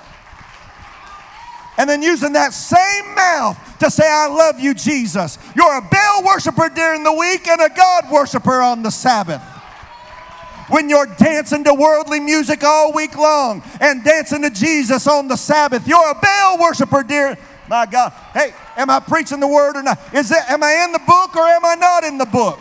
And 1.76 1.88
then 1.88 2.02
using 2.02 2.34
that 2.34 2.52
same 2.52 3.14
mouth 3.14 3.58
to 3.78 3.90
say, 3.90 4.04
I 4.06 4.28
love 4.28 4.60
you, 4.60 4.74
Jesus. 4.74 5.38
You're 5.56 5.78
a 5.78 5.80
Baal 5.80 6.24
worshiper 6.24 6.68
during 6.68 7.02
the 7.02 7.12
week 7.12 7.48
and 7.48 7.60
a 7.60 7.74
God 7.74 8.10
worshiper 8.12 8.60
on 8.60 8.82
the 8.82 8.90
Sabbath 8.90 9.42
when 10.70 10.88
you're 10.88 11.06
dancing 11.06 11.64
to 11.64 11.74
worldly 11.74 12.20
music 12.20 12.62
all 12.62 12.92
week 12.92 13.16
long 13.16 13.62
and 13.80 14.04
dancing 14.04 14.42
to 14.42 14.50
Jesus 14.50 15.06
on 15.06 15.28
the 15.28 15.36
Sabbath. 15.36 15.86
You're 15.86 16.10
a 16.10 16.14
Baal 16.14 16.58
worshiper, 16.58 17.02
dear. 17.02 17.36
My 17.70 17.86
God. 17.86 18.12
Hey, 18.34 18.52
am 18.76 18.90
I 18.90 18.98
preaching 18.98 19.38
the 19.38 19.46
word 19.46 19.76
or 19.76 19.84
not? 19.84 19.96
Is 20.12 20.32
it, 20.32 20.50
am 20.50 20.60
I 20.60 20.84
in 20.84 20.90
the 20.90 20.98
book 20.98 21.36
or 21.36 21.42
am 21.42 21.64
I 21.64 21.76
not 21.76 22.02
in 22.02 22.18
the 22.18 22.26
book? 22.26 22.58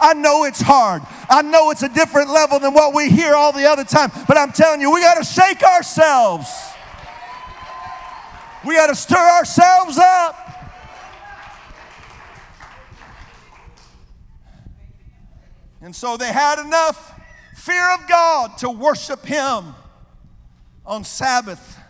I 0.00 0.12
know 0.12 0.42
it's 0.42 0.60
hard. 0.60 1.02
I 1.30 1.42
know 1.42 1.70
it's 1.70 1.84
a 1.84 1.88
different 1.88 2.30
level 2.30 2.58
than 2.58 2.74
what 2.74 2.92
we 2.92 3.08
hear 3.08 3.36
all 3.36 3.52
the 3.52 3.64
other 3.64 3.84
time, 3.84 4.10
but 4.26 4.36
I'm 4.36 4.50
telling 4.50 4.80
you, 4.80 4.92
we 4.92 5.00
got 5.02 5.18
to 5.18 5.24
shake 5.24 5.62
ourselves. 5.62 6.50
We 8.66 8.74
got 8.74 8.88
to 8.88 8.96
stir 8.96 9.16
ourselves 9.16 9.98
up. 9.98 10.36
And 15.80 15.94
so 15.94 16.16
they 16.16 16.32
had 16.32 16.58
enough 16.58 17.20
fear 17.54 17.94
of 17.94 18.08
God 18.08 18.58
to 18.58 18.70
worship 18.70 19.24
Him 19.24 19.76
on 20.84 21.04
Sabbath 21.04 21.82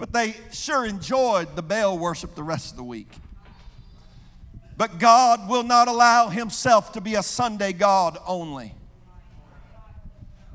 but 0.00 0.14
they 0.14 0.34
sure 0.50 0.86
enjoyed 0.86 1.54
the 1.56 1.62
Baal 1.62 1.98
worship 1.98 2.34
the 2.34 2.42
rest 2.42 2.70
of 2.70 2.78
the 2.78 2.82
week. 2.82 3.12
But 4.78 4.98
God 4.98 5.46
will 5.46 5.62
not 5.62 5.88
allow 5.88 6.30
Himself 6.30 6.92
to 6.92 7.02
be 7.02 7.16
a 7.16 7.22
Sunday 7.22 7.74
God 7.74 8.16
only. 8.26 8.74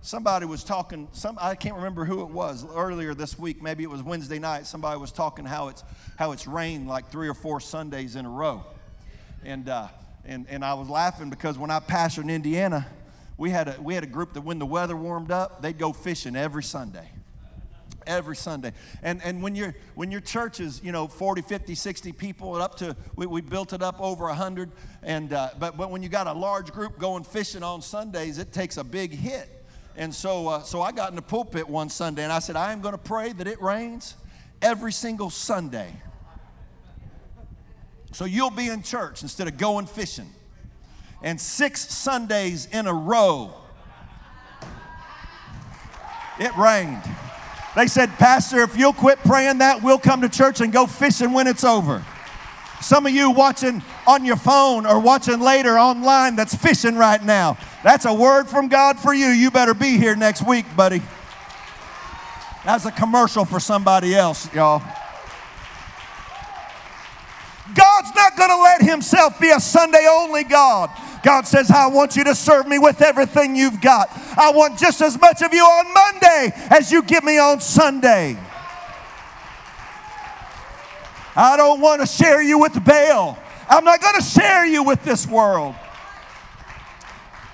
Somebody 0.02 0.48
was 0.48 0.64
talking, 0.64 1.08
some, 1.12 1.38
I 1.40 1.54
can't 1.54 1.76
remember 1.76 2.06
who 2.06 2.24
it 2.24 2.30
was 2.30 2.66
earlier 2.74 3.14
this 3.14 3.38
week, 3.38 3.62
maybe 3.62 3.84
it 3.84 3.90
was 3.90 4.02
Wednesday 4.02 4.40
night. 4.40 4.66
Somebody 4.66 5.00
was 5.00 5.12
talking 5.12 5.46
how 5.46 5.68
it's, 5.68 5.84
how 6.18 6.32
it's 6.32 6.48
rained 6.48 6.88
like 6.88 7.12
three 7.12 7.28
or 7.28 7.36
four 7.36 7.60
Sundays 7.60 8.16
in 8.16 8.26
a 8.26 8.30
row. 8.30 8.66
And, 9.44 9.70
uh, 9.70 9.90
and, 10.26 10.48
and 10.50 10.66
I 10.66 10.74
was 10.74 10.90
laughing 10.90 11.30
because 11.30 11.56
when 11.56 11.70
I 11.70 11.80
pastored 11.80 12.24
in 12.24 12.32
Indiana, 12.32 12.88
we 13.38 13.52
had, 13.52 13.68
a, 13.68 13.78
we 13.80 13.94
had 13.94 14.04
a 14.04 14.08
group 14.08 14.34
that 14.34 14.42
when 14.42 14.58
the 14.58 14.66
weather 14.66 14.96
warmed 14.96 15.30
up, 15.30 15.62
they'd 15.62 15.78
go 15.78 15.94
fishing 15.94 16.36
every 16.36 16.64
Sunday 16.64 17.12
every 18.08 18.36
Sunday. 18.36 18.72
And, 19.04 19.22
and 19.24 19.42
when, 19.42 19.56
your 19.56 19.76
when 19.96 20.12
your 20.12 20.22
church 20.22 20.60
is, 20.60 20.82
you 20.84 20.92
know, 20.92 21.08
40, 21.08 21.42
50, 21.42 21.76
60 21.76 22.12
people, 22.12 22.56
up 22.56 22.76
to, 22.76 22.96
we, 23.16 23.26
we 23.26 23.42
built 23.42 23.74
it 23.74 23.82
up 23.82 24.00
over 24.00 24.26
100. 24.26 24.72
And, 25.04 25.34
uh, 25.34 25.50
but, 25.60 25.78
but 25.78 25.92
when 25.92 26.04
you 26.04 26.10
got 26.10 26.28
a 26.28 26.34
large 26.34 26.72
group 26.72 26.98
going 26.98 27.24
fishing 27.24 27.64
on 27.64 27.82
Sundays, 27.82 28.38
it 28.38 28.52
takes 28.52 28.78
a 28.78 28.84
big 28.84 29.12
hit. 29.12 29.50
And 29.98 30.14
so, 30.14 30.48
uh, 30.48 30.62
so 30.62 30.82
I 30.82 30.92
got 30.92 31.10
in 31.10 31.16
the 31.16 31.22
pulpit 31.22 31.70
one 31.70 31.90
Sunday 31.90 32.24
and 32.24 32.32
I 32.32 32.40
said, 32.40 32.56
I 32.56 32.74
am 32.74 32.82
going 32.82 32.94
to 32.94 32.98
pray 32.98 33.32
that 33.34 33.48
it 33.48 33.62
rains 33.62 34.16
every 34.62 34.92
single 34.92 35.30
Sunday. 35.30 35.94
So 38.12 38.26
you'll 38.26 38.50
be 38.50 38.70
in 38.70 38.82
church 38.82 39.24
instead 39.24 39.48
of 39.48 39.58
going 39.58 39.86
fishing. 39.88 40.30
And 41.22 41.40
six 41.40 41.82
Sundays 41.94 42.68
in 42.72 42.88
a 42.88 42.94
row, 42.94 43.54
it 46.40 46.56
rained. 46.58 47.04
They 47.76 47.88
said, 47.88 48.10
Pastor, 48.18 48.62
if 48.62 48.78
you'll 48.78 48.94
quit 48.94 49.20
praying 49.20 49.58
that, 49.58 49.84
we'll 49.84 50.00
come 50.00 50.22
to 50.22 50.30
church 50.30 50.62
and 50.62 50.72
go 50.72 50.86
fishing 50.88 51.34
when 51.34 51.46
it's 51.48 51.64
over. 51.64 52.04
Some 52.82 53.06
of 53.06 53.12
you 53.12 53.32
watching 53.32 53.82
on 54.08 54.26
your 54.26 54.36
phone 54.36 54.86
or 54.86 55.00
watching 55.00 55.40
later 55.40 55.78
online 55.78 56.36
that's 56.36 56.56
fishing 56.56 56.96
right 56.96 57.24
now. 57.24 57.58
That's 57.84 58.06
a 58.06 58.14
word 58.14 58.48
from 58.48 58.68
God 58.68 59.00
for 59.00 59.14
you. 59.14 59.28
You 59.28 59.52
better 59.52 59.74
be 59.74 59.98
here 59.98 60.16
next 60.16 60.46
week, 60.46 60.66
buddy. 60.76 61.02
That's 62.64 62.86
a 62.86 62.92
commercial 62.92 63.46
for 63.46 63.60
somebody 63.60 64.16
else, 64.16 64.52
y'all. 64.54 64.82
God's 67.74 68.16
not 68.16 68.38
going 68.38 68.50
to 68.50 68.62
let 68.62 68.82
himself 68.82 69.40
be 69.40 69.50
a 69.50 69.60
Sunday 69.60 70.06
only 70.10 70.44
God. 70.44 70.90
God 71.26 71.48
says, 71.48 71.72
I 71.72 71.88
want 71.88 72.16
you 72.16 72.24
to 72.26 72.36
serve 72.36 72.68
me 72.68 72.78
with 72.78 73.02
everything 73.02 73.56
you've 73.56 73.82
got. 73.82 74.12
I 74.38 74.52
want 74.52 74.78
just 74.78 75.02
as 75.02 75.20
much 75.20 75.42
of 75.42 75.52
you 75.56 75.64
on 75.64 75.92
Monday 75.92 76.54
as 76.70 76.92
you 76.92 77.02
give 77.02 77.24
me 77.24 77.40
on 77.40 77.60
Sunday. 77.60 78.38
I 81.36 81.58
don't 81.58 81.82
want 81.82 82.02
to 82.02 82.08
share 82.08 82.44
you 82.44 82.60
with 82.60 82.74
Baal. 82.86 83.40
I'm 83.68 83.84
not 83.84 84.04
going 84.04 84.14
to 84.18 84.22
share 84.22 84.68
you 84.68 84.84
with 84.84 85.04
this 85.04 85.28
world. 85.28 85.74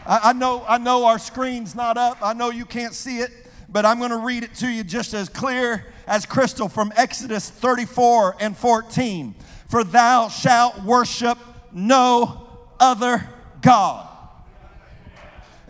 I, 0.05 0.19
I, 0.21 0.33
know, 0.33 0.65
I 0.67 0.77
know 0.77 1.05
our 1.05 1.17
screen's 1.17 1.73
not 1.73 1.95
up. 1.95 2.17
I 2.21 2.33
know 2.33 2.49
you 2.49 2.65
can't 2.65 2.93
see 2.93 3.19
it, 3.19 3.31
but 3.69 3.85
I'm 3.85 3.99
going 3.99 4.11
to 4.11 4.17
read 4.17 4.43
it 4.43 4.53
to 4.55 4.67
you 4.67 4.83
just 4.83 5.13
as 5.13 5.29
clear 5.29 5.85
as 6.07 6.25
crystal 6.25 6.67
from 6.67 6.91
Exodus 6.97 7.49
34 7.49 8.35
and 8.41 8.57
14. 8.57 9.33
For 9.69 9.85
thou 9.85 10.27
shalt 10.27 10.83
worship 10.83 11.37
no 11.71 12.49
other 12.77 13.29
God. 13.61 14.07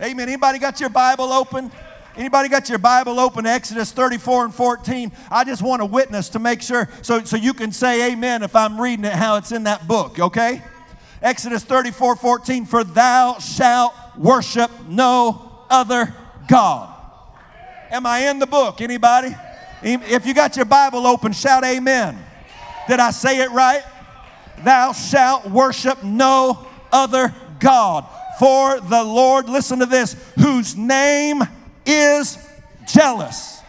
Amen. 0.00 0.28
Anybody 0.28 0.58
got 0.58 0.80
your 0.80 0.88
Bible 0.88 1.32
open? 1.32 1.70
Anybody 2.16 2.50
got 2.50 2.68
your 2.68 2.78
Bible 2.78 3.18
open, 3.18 3.46
Exodus 3.46 3.90
34 3.92 4.46
and 4.46 4.54
14? 4.54 5.12
I 5.30 5.44
just 5.44 5.62
want 5.62 5.80
a 5.80 5.86
witness 5.86 6.28
to 6.30 6.38
make 6.38 6.60
sure 6.60 6.88
so, 7.00 7.24
so 7.24 7.36
you 7.36 7.54
can 7.54 7.72
say 7.72 8.12
amen 8.12 8.42
if 8.42 8.54
I'm 8.54 8.78
reading 8.78 9.06
it 9.06 9.14
how 9.14 9.36
it's 9.36 9.50
in 9.50 9.62
that 9.64 9.88
book, 9.88 10.18
okay? 10.18 10.62
Exodus 11.22 11.64
34 11.64 12.16
14, 12.16 12.66
for 12.66 12.84
thou 12.84 13.38
shalt 13.38 13.94
worship 14.18 14.70
no 14.88 15.64
other 15.70 16.14
God. 16.48 16.94
Am 17.90 18.04
I 18.04 18.30
in 18.30 18.38
the 18.38 18.46
book? 18.46 18.80
Anybody? 18.80 19.34
If 19.82 20.26
you 20.26 20.34
got 20.34 20.56
your 20.56 20.64
Bible 20.64 21.06
open, 21.06 21.32
shout 21.32 21.64
amen. 21.64 22.18
Did 22.88 23.00
I 23.00 23.10
say 23.10 23.40
it 23.40 23.50
right? 23.52 23.82
Thou 24.64 24.92
shalt 24.92 25.48
worship 25.48 26.02
no 26.02 26.66
other 26.92 27.34
God. 27.62 28.06
For 28.38 28.80
the 28.80 29.02
Lord, 29.02 29.48
listen 29.48 29.78
to 29.78 29.86
this, 29.86 30.14
whose 30.38 30.76
name 30.76 31.42
is 31.86 32.36
jealous. 32.86 33.60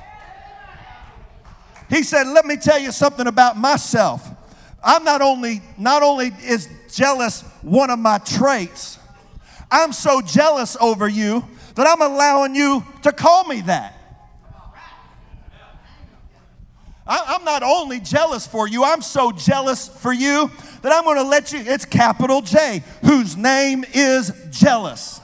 He 1.90 2.04
said, 2.04 2.28
Let 2.28 2.46
me 2.46 2.58
tell 2.58 2.80
you 2.80 2.92
something 2.92 3.28
about 3.28 3.58
myself. 3.58 4.28
I'm 4.84 5.04
not 5.04 5.22
only, 5.22 5.62
not 5.78 6.04
only 6.04 6.34
is 6.44 6.68
jealous 6.94 7.42
one 7.62 7.90
of 7.90 8.00
my 8.00 8.18
traits, 8.18 9.00
I'm 9.72 9.94
so 9.94 10.22
jealous 10.22 10.76
over 10.82 11.08
you 11.08 11.48
that 11.76 11.88
I'm 11.88 12.02
allowing 12.02 12.56
you 12.56 12.84
to 13.04 13.12
call 13.12 13.46
me 13.46 13.62
that. 13.62 14.03
I'm 17.06 17.44
not 17.44 17.64
only 17.64 18.00
jealous 18.00 18.48
for 18.48 18.68
you, 18.68 18.84
I'm 18.84 19.02
so 19.02 19.32
jealous 19.32 19.88
for 19.88 20.14
you 20.14 20.50
that 20.82 20.94
I'm 20.94 21.04
going 21.04 21.18
to 21.18 21.24
let 21.24 21.52
you, 21.52 21.60
it's 21.60 21.86
capital 21.86 22.42
J, 22.42 22.84
whose 23.04 23.36
name 23.36 23.84
is 23.94 24.32
jealous. 24.52 25.20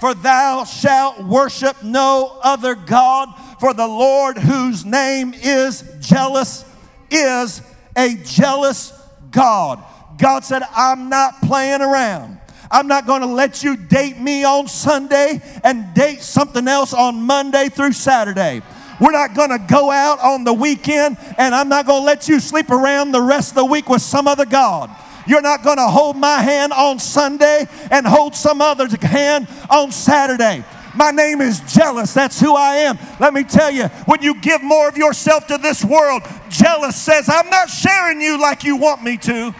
For 0.00 0.14
thou 0.14 0.64
shalt 0.64 1.22
worship 1.24 1.82
no 1.82 2.38
other 2.42 2.74
God, 2.74 3.28
for 3.58 3.74
the 3.74 3.86
Lord 3.86 4.38
whose 4.38 4.84
name 4.84 5.34
is 5.34 5.84
jealous 6.00 6.64
is 7.10 7.60
a 7.96 8.14
jealous 8.24 8.92
God. 9.30 9.84
God 10.16 10.44
said, 10.44 10.62
I'm 10.74 11.08
not 11.08 11.40
playing 11.42 11.80
around. 11.80 12.38
I'm 12.70 12.86
not 12.86 13.06
going 13.06 13.22
to 13.22 13.26
let 13.26 13.64
you 13.64 13.76
date 13.76 14.18
me 14.18 14.44
on 14.44 14.68
Sunday 14.68 15.42
and 15.64 15.92
date 15.92 16.20
something 16.20 16.68
else 16.68 16.94
on 16.94 17.22
Monday 17.22 17.68
through 17.68 17.92
Saturday. 17.92 18.62
We're 19.00 19.12
not 19.12 19.34
going 19.34 19.50
to 19.50 19.58
go 19.58 19.90
out 19.90 20.20
on 20.20 20.44
the 20.44 20.52
weekend 20.52 21.16
and 21.38 21.54
I'm 21.54 21.68
not 21.68 21.86
going 21.86 22.02
to 22.02 22.06
let 22.06 22.28
you 22.28 22.38
sleep 22.38 22.70
around 22.70 23.12
the 23.12 23.22
rest 23.22 23.50
of 23.52 23.56
the 23.56 23.64
week 23.64 23.88
with 23.88 24.02
some 24.02 24.28
other 24.28 24.44
God. 24.44 24.90
You're 25.26 25.40
not 25.40 25.62
going 25.62 25.78
to 25.78 25.86
hold 25.86 26.16
my 26.16 26.40
hand 26.42 26.72
on 26.72 26.98
Sunday 26.98 27.66
and 27.90 28.06
hold 28.06 28.34
some 28.34 28.60
other's 28.60 28.92
hand 29.02 29.48
on 29.70 29.90
Saturday. 29.90 30.64
My 30.94 31.12
name 31.12 31.40
is 31.40 31.60
jealous. 31.72 32.12
That's 32.14 32.40
who 32.40 32.54
I 32.54 32.76
am. 32.76 32.98
Let 33.20 33.32
me 33.32 33.44
tell 33.44 33.70
you, 33.70 33.84
when 34.06 34.22
you 34.22 34.40
give 34.40 34.62
more 34.62 34.88
of 34.88 34.96
yourself 34.96 35.46
to 35.46 35.56
this 35.56 35.84
world, 35.84 36.22
jealous 36.48 36.96
says, 36.96 37.28
I'm 37.28 37.48
not 37.48 37.70
sharing 37.70 38.20
you 38.20 38.40
like 38.40 38.64
you 38.64 38.76
want 38.76 39.02
me 39.02 39.16
to. 39.18 39.54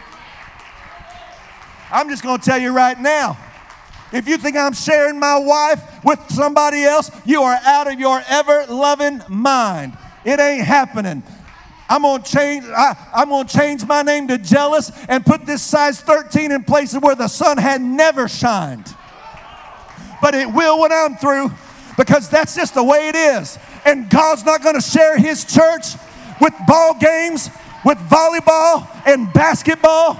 I'm 1.92 2.08
just 2.08 2.22
going 2.22 2.38
to 2.38 2.44
tell 2.44 2.58
you 2.58 2.72
right 2.72 2.98
now. 2.98 3.38
If 4.12 4.28
you 4.28 4.38
think 4.38 4.56
I'm 4.56 4.72
sharing 4.72 5.18
my 5.18 5.38
wife 5.38 6.04
with 6.04 6.18
somebody 6.30 6.82
else, 6.82 7.10
you 7.24 7.42
are 7.42 7.58
out 7.64 7.92
of 7.92 8.00
your 8.00 8.20
ever 8.28 8.66
loving 8.66 9.22
mind. 9.28 9.96
It 10.24 10.40
ain't 10.40 10.64
happening. 10.64 11.22
I'm 11.88 12.02
gonna 12.02 12.22
change. 12.22 12.64
I, 12.66 12.96
am 13.14 13.30
gonna 13.30 13.48
change 13.48 13.84
my 13.84 14.02
name 14.02 14.28
to 14.28 14.38
jealous 14.38 14.92
and 15.08 15.24
put 15.24 15.46
this 15.46 15.62
size 15.62 16.00
13 16.00 16.52
in 16.52 16.64
places 16.64 17.00
where 17.00 17.14
the 17.14 17.28
sun 17.28 17.58
had 17.58 17.80
never 17.80 18.28
shined. 18.28 18.94
But 20.20 20.34
it 20.34 20.52
will 20.52 20.80
when 20.80 20.92
I'm 20.92 21.16
through, 21.16 21.50
because 21.96 22.28
that's 22.28 22.54
just 22.54 22.74
the 22.74 22.84
way 22.84 23.08
it 23.08 23.16
is. 23.16 23.58
And 23.84 24.08
God's 24.10 24.44
not 24.44 24.62
gonna 24.62 24.80
share 24.80 25.18
His 25.18 25.44
church 25.44 25.94
with 26.40 26.54
ball 26.66 26.94
games, 26.94 27.50
with 27.84 27.98
volleyball 27.98 28.88
and 29.06 29.32
basketball 29.32 30.18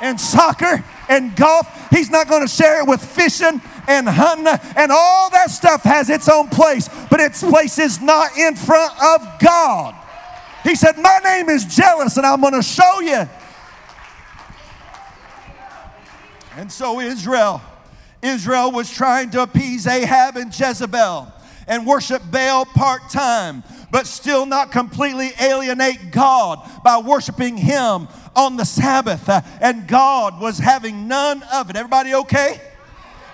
and 0.00 0.18
soccer 0.18 0.82
and 1.10 1.36
golf. 1.36 1.66
He's 1.90 2.08
not 2.08 2.28
going 2.28 2.40
to 2.40 2.48
share 2.48 2.80
it 2.80 2.86
with 2.86 3.04
fishing 3.04 3.60
and 3.86 4.08
hunting 4.08 4.46
and 4.76 4.90
all 4.90 5.28
that 5.30 5.50
stuff 5.50 5.82
has 5.82 6.08
its 6.08 6.28
own 6.28 6.48
place, 6.48 6.88
but 7.10 7.20
its 7.20 7.42
place 7.42 7.78
is 7.78 8.00
not 8.00 8.34
in 8.38 8.56
front 8.56 8.92
of 9.02 9.38
God. 9.40 9.94
He 10.62 10.74
said, 10.74 10.96
My 10.96 11.20
name 11.22 11.48
is 11.48 11.64
jealous, 11.64 12.16
and 12.16 12.24
I'm 12.24 12.40
going 12.40 12.54
to 12.54 12.62
show 12.62 13.00
you. 13.00 13.28
And 16.56 16.70
so 16.70 17.00
Israel, 17.00 17.62
Israel 18.22 18.70
was 18.70 18.90
trying 18.90 19.30
to 19.30 19.42
appease 19.42 19.86
Ahab 19.86 20.36
and 20.36 20.58
Jezebel 20.58 21.32
and 21.66 21.86
worship 21.86 22.22
Baal 22.30 22.64
part 22.66 23.08
time, 23.10 23.62
but 23.90 24.06
still 24.06 24.46
not 24.46 24.72
completely 24.72 25.32
alienate 25.40 26.10
God 26.10 26.68
by 26.82 26.98
worshiping 26.98 27.56
Him 27.56 28.08
on 28.36 28.56
the 28.56 28.64
Sabbath. 28.64 29.28
Uh, 29.28 29.40
and 29.60 29.86
God 29.88 30.40
was 30.40 30.58
having 30.58 31.08
none 31.08 31.42
of 31.52 31.70
it. 31.70 31.76
Everybody 31.76 32.14
okay? 32.14 32.60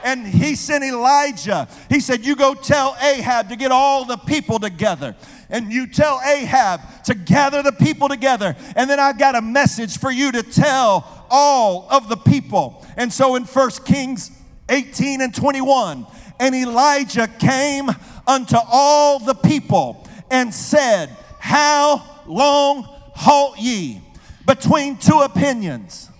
and 0.04 0.24
he 0.24 0.54
sent 0.54 0.84
Elijah. 0.84 1.66
He 1.88 1.98
said, 1.98 2.24
You 2.24 2.36
go 2.36 2.54
tell 2.54 2.96
Ahab 3.02 3.48
to 3.48 3.56
get 3.56 3.72
all 3.72 4.04
the 4.04 4.16
people 4.16 4.60
together 4.60 5.16
and 5.50 5.72
you 5.72 5.86
tell 5.86 6.20
Ahab 6.24 6.80
to 7.04 7.14
gather 7.14 7.62
the 7.62 7.72
people 7.72 8.08
together. 8.08 8.56
And 8.74 8.88
then 8.88 9.00
I 9.00 9.12
got 9.12 9.34
a 9.34 9.42
message 9.42 9.98
for 9.98 10.10
you 10.10 10.32
to 10.32 10.42
tell 10.42 11.26
all 11.30 11.86
of 11.90 12.08
the 12.08 12.16
people. 12.16 12.84
And 12.96 13.12
so 13.12 13.36
in 13.36 13.44
1 13.44 13.70
Kings 13.84 14.30
18 14.68 15.20
and 15.20 15.34
21, 15.34 16.06
and 16.38 16.54
Elijah 16.54 17.28
came 17.28 17.88
unto 18.26 18.56
all 18.56 19.18
the 19.18 19.34
people 19.34 20.05
and 20.30 20.52
said, 20.52 21.10
How 21.38 22.04
long 22.26 22.82
halt 23.14 23.58
ye 23.58 24.00
between 24.46 24.96
two 24.96 25.20
opinions? 25.20 26.10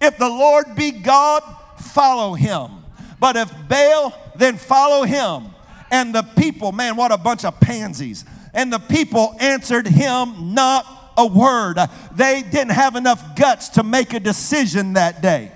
If 0.00 0.18
the 0.18 0.28
Lord 0.28 0.74
be 0.74 0.90
God, 0.90 1.42
follow 1.78 2.34
him. 2.34 2.70
But 3.18 3.36
if 3.36 3.52
Baal, 3.68 4.12
then 4.36 4.56
follow 4.56 5.04
him. 5.04 5.46
And 5.90 6.14
the 6.14 6.22
people, 6.22 6.72
man, 6.72 6.96
what 6.96 7.12
a 7.12 7.16
bunch 7.16 7.44
of 7.44 7.58
pansies. 7.60 8.24
And 8.52 8.72
the 8.72 8.78
people 8.78 9.36
answered 9.40 9.86
him 9.86 10.54
not 10.54 10.86
a 11.16 11.26
word. 11.26 11.78
They 12.14 12.42
didn't 12.42 12.72
have 12.72 12.96
enough 12.96 13.36
guts 13.36 13.70
to 13.70 13.82
make 13.82 14.12
a 14.12 14.20
decision 14.20 14.94
that 14.94 15.22
day. 15.22 15.52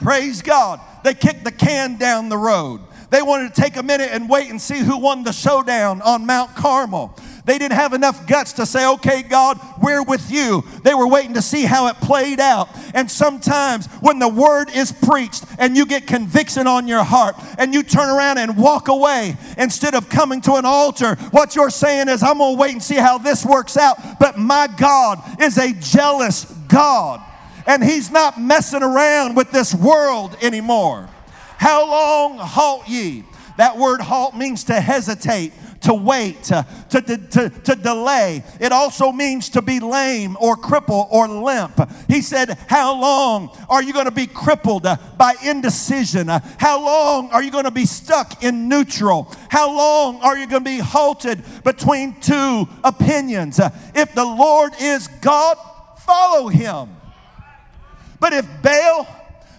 Praise 0.00 0.42
God. 0.42 0.80
They 1.04 1.14
kicked 1.14 1.44
the 1.44 1.52
can 1.52 1.96
down 1.96 2.28
the 2.28 2.36
road. 2.36 2.80
They 3.12 3.20
wanted 3.20 3.54
to 3.54 3.60
take 3.60 3.76
a 3.76 3.82
minute 3.82 4.08
and 4.10 4.26
wait 4.26 4.48
and 4.48 4.58
see 4.58 4.78
who 4.78 4.96
won 4.96 5.22
the 5.22 5.34
showdown 5.34 6.00
on 6.00 6.24
Mount 6.24 6.56
Carmel. 6.56 7.14
They 7.44 7.58
didn't 7.58 7.74
have 7.74 7.92
enough 7.92 8.26
guts 8.26 8.54
to 8.54 8.64
say, 8.64 8.88
okay, 8.88 9.22
God, 9.22 9.60
we're 9.82 10.02
with 10.02 10.30
you. 10.30 10.64
They 10.82 10.94
were 10.94 11.06
waiting 11.06 11.34
to 11.34 11.42
see 11.42 11.64
how 11.64 11.88
it 11.88 11.96
played 11.96 12.40
out. 12.40 12.70
And 12.94 13.10
sometimes 13.10 13.86
when 14.00 14.18
the 14.18 14.30
word 14.30 14.70
is 14.74 14.92
preached 14.92 15.44
and 15.58 15.76
you 15.76 15.84
get 15.84 16.06
conviction 16.06 16.66
on 16.66 16.88
your 16.88 17.04
heart 17.04 17.34
and 17.58 17.74
you 17.74 17.82
turn 17.82 18.08
around 18.08 18.38
and 18.38 18.56
walk 18.56 18.88
away 18.88 19.36
instead 19.58 19.94
of 19.94 20.08
coming 20.08 20.40
to 20.42 20.54
an 20.54 20.64
altar, 20.64 21.16
what 21.32 21.54
you're 21.54 21.68
saying 21.68 22.08
is, 22.08 22.22
I'm 22.22 22.38
going 22.38 22.54
to 22.54 22.60
wait 22.60 22.72
and 22.72 22.82
see 22.82 22.94
how 22.94 23.18
this 23.18 23.44
works 23.44 23.76
out. 23.76 23.98
But 24.20 24.38
my 24.38 24.68
God 24.78 25.18
is 25.38 25.58
a 25.58 25.74
jealous 25.74 26.44
God. 26.66 27.20
And 27.66 27.84
He's 27.84 28.10
not 28.10 28.40
messing 28.40 28.82
around 28.82 29.36
with 29.36 29.50
this 29.50 29.74
world 29.74 30.34
anymore. 30.40 31.10
How 31.62 31.88
long 31.88 32.38
halt 32.38 32.88
ye? 32.88 33.22
That 33.56 33.78
word 33.78 34.00
halt 34.00 34.34
means 34.34 34.64
to 34.64 34.80
hesitate 34.80 35.52
to 35.82 35.94
wait, 35.94 36.42
to, 36.42 36.66
to, 36.90 37.00
to, 37.00 37.50
to 37.50 37.76
delay. 37.76 38.42
It 38.58 38.72
also 38.72 39.12
means 39.12 39.48
to 39.50 39.62
be 39.62 39.78
lame 39.78 40.36
or 40.40 40.56
cripple 40.56 41.06
or 41.08 41.28
limp. 41.28 41.88
He 42.08 42.20
said, 42.20 42.58
How 42.68 43.00
long 43.00 43.56
are 43.68 43.80
you 43.80 43.92
going 43.92 44.06
to 44.06 44.10
be 44.10 44.26
crippled 44.26 44.86
uh, 44.86 44.96
by 45.16 45.34
indecision? 45.44 46.28
Uh, 46.28 46.40
how 46.58 46.84
long 46.84 47.30
are 47.30 47.44
you 47.44 47.52
going 47.52 47.64
to 47.64 47.70
be 47.70 47.86
stuck 47.86 48.42
in 48.42 48.68
neutral? 48.68 49.32
How 49.48 49.72
long 49.72 50.16
are 50.20 50.36
you 50.36 50.48
going 50.48 50.64
to 50.64 50.70
be 50.70 50.78
halted 50.78 51.44
between 51.62 52.20
two 52.20 52.68
opinions? 52.82 53.60
Uh, 53.60 53.70
if 53.94 54.12
the 54.16 54.24
Lord 54.24 54.72
is 54.80 55.06
God, 55.20 55.56
follow 56.00 56.48
him. 56.48 56.88
But 58.18 58.32
if 58.32 58.48
Baal, 58.62 59.06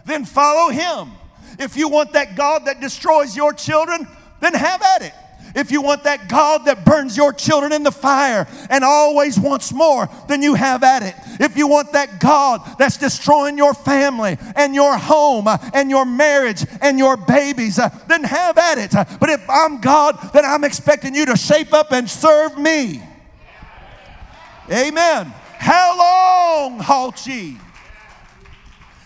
then 0.05 0.25
follow 0.25 0.69
him. 0.69 1.13
If 1.59 1.77
you 1.77 1.89
want 1.89 2.13
that 2.13 2.35
God 2.35 2.65
that 2.65 2.79
destroys 2.79 3.35
your 3.35 3.53
children, 3.53 4.07
then 4.39 4.53
have 4.53 4.81
at 4.81 5.01
it. 5.01 5.13
if 5.55 5.71
you 5.71 5.81
want 5.81 6.03
that 6.03 6.27
God 6.27 6.65
that 6.65 6.85
burns 6.85 7.15
your 7.15 7.33
children 7.33 7.71
in 7.71 7.83
the 7.83 7.91
fire 7.91 8.47
and 8.69 8.83
always 8.83 9.39
wants 9.39 9.71
more, 9.71 10.09
then 10.27 10.41
you 10.41 10.55
have 10.55 10.83
at 10.83 11.03
it. 11.03 11.15
If 11.39 11.57
you 11.57 11.67
want 11.67 11.91
that 11.93 12.19
God 12.19 12.61
that's 12.79 12.97
destroying 12.97 13.57
your 13.57 13.73
family 13.73 14.37
and 14.55 14.73
your 14.73 14.97
home 14.97 15.47
uh, 15.47 15.57
and 15.73 15.89
your 15.89 16.05
marriage 16.05 16.65
and 16.81 16.97
your 16.97 17.17
babies, 17.17 17.79
uh, 17.79 17.89
then 18.07 18.23
have 18.23 18.57
at 18.57 18.77
it. 18.77 18.91
But 19.19 19.29
if 19.29 19.47
I'm 19.49 19.79
God, 19.79 20.17
then 20.33 20.45
I'm 20.45 20.63
expecting 20.63 21.15
you 21.15 21.25
to 21.27 21.37
shape 21.37 21.73
up 21.73 21.91
and 21.91 22.09
serve 22.09 22.57
me. 22.57 23.01
Amen. 24.71 25.33
How 25.59 25.97
long, 25.97 26.79
halt 26.79 27.25
ye? 27.27 27.57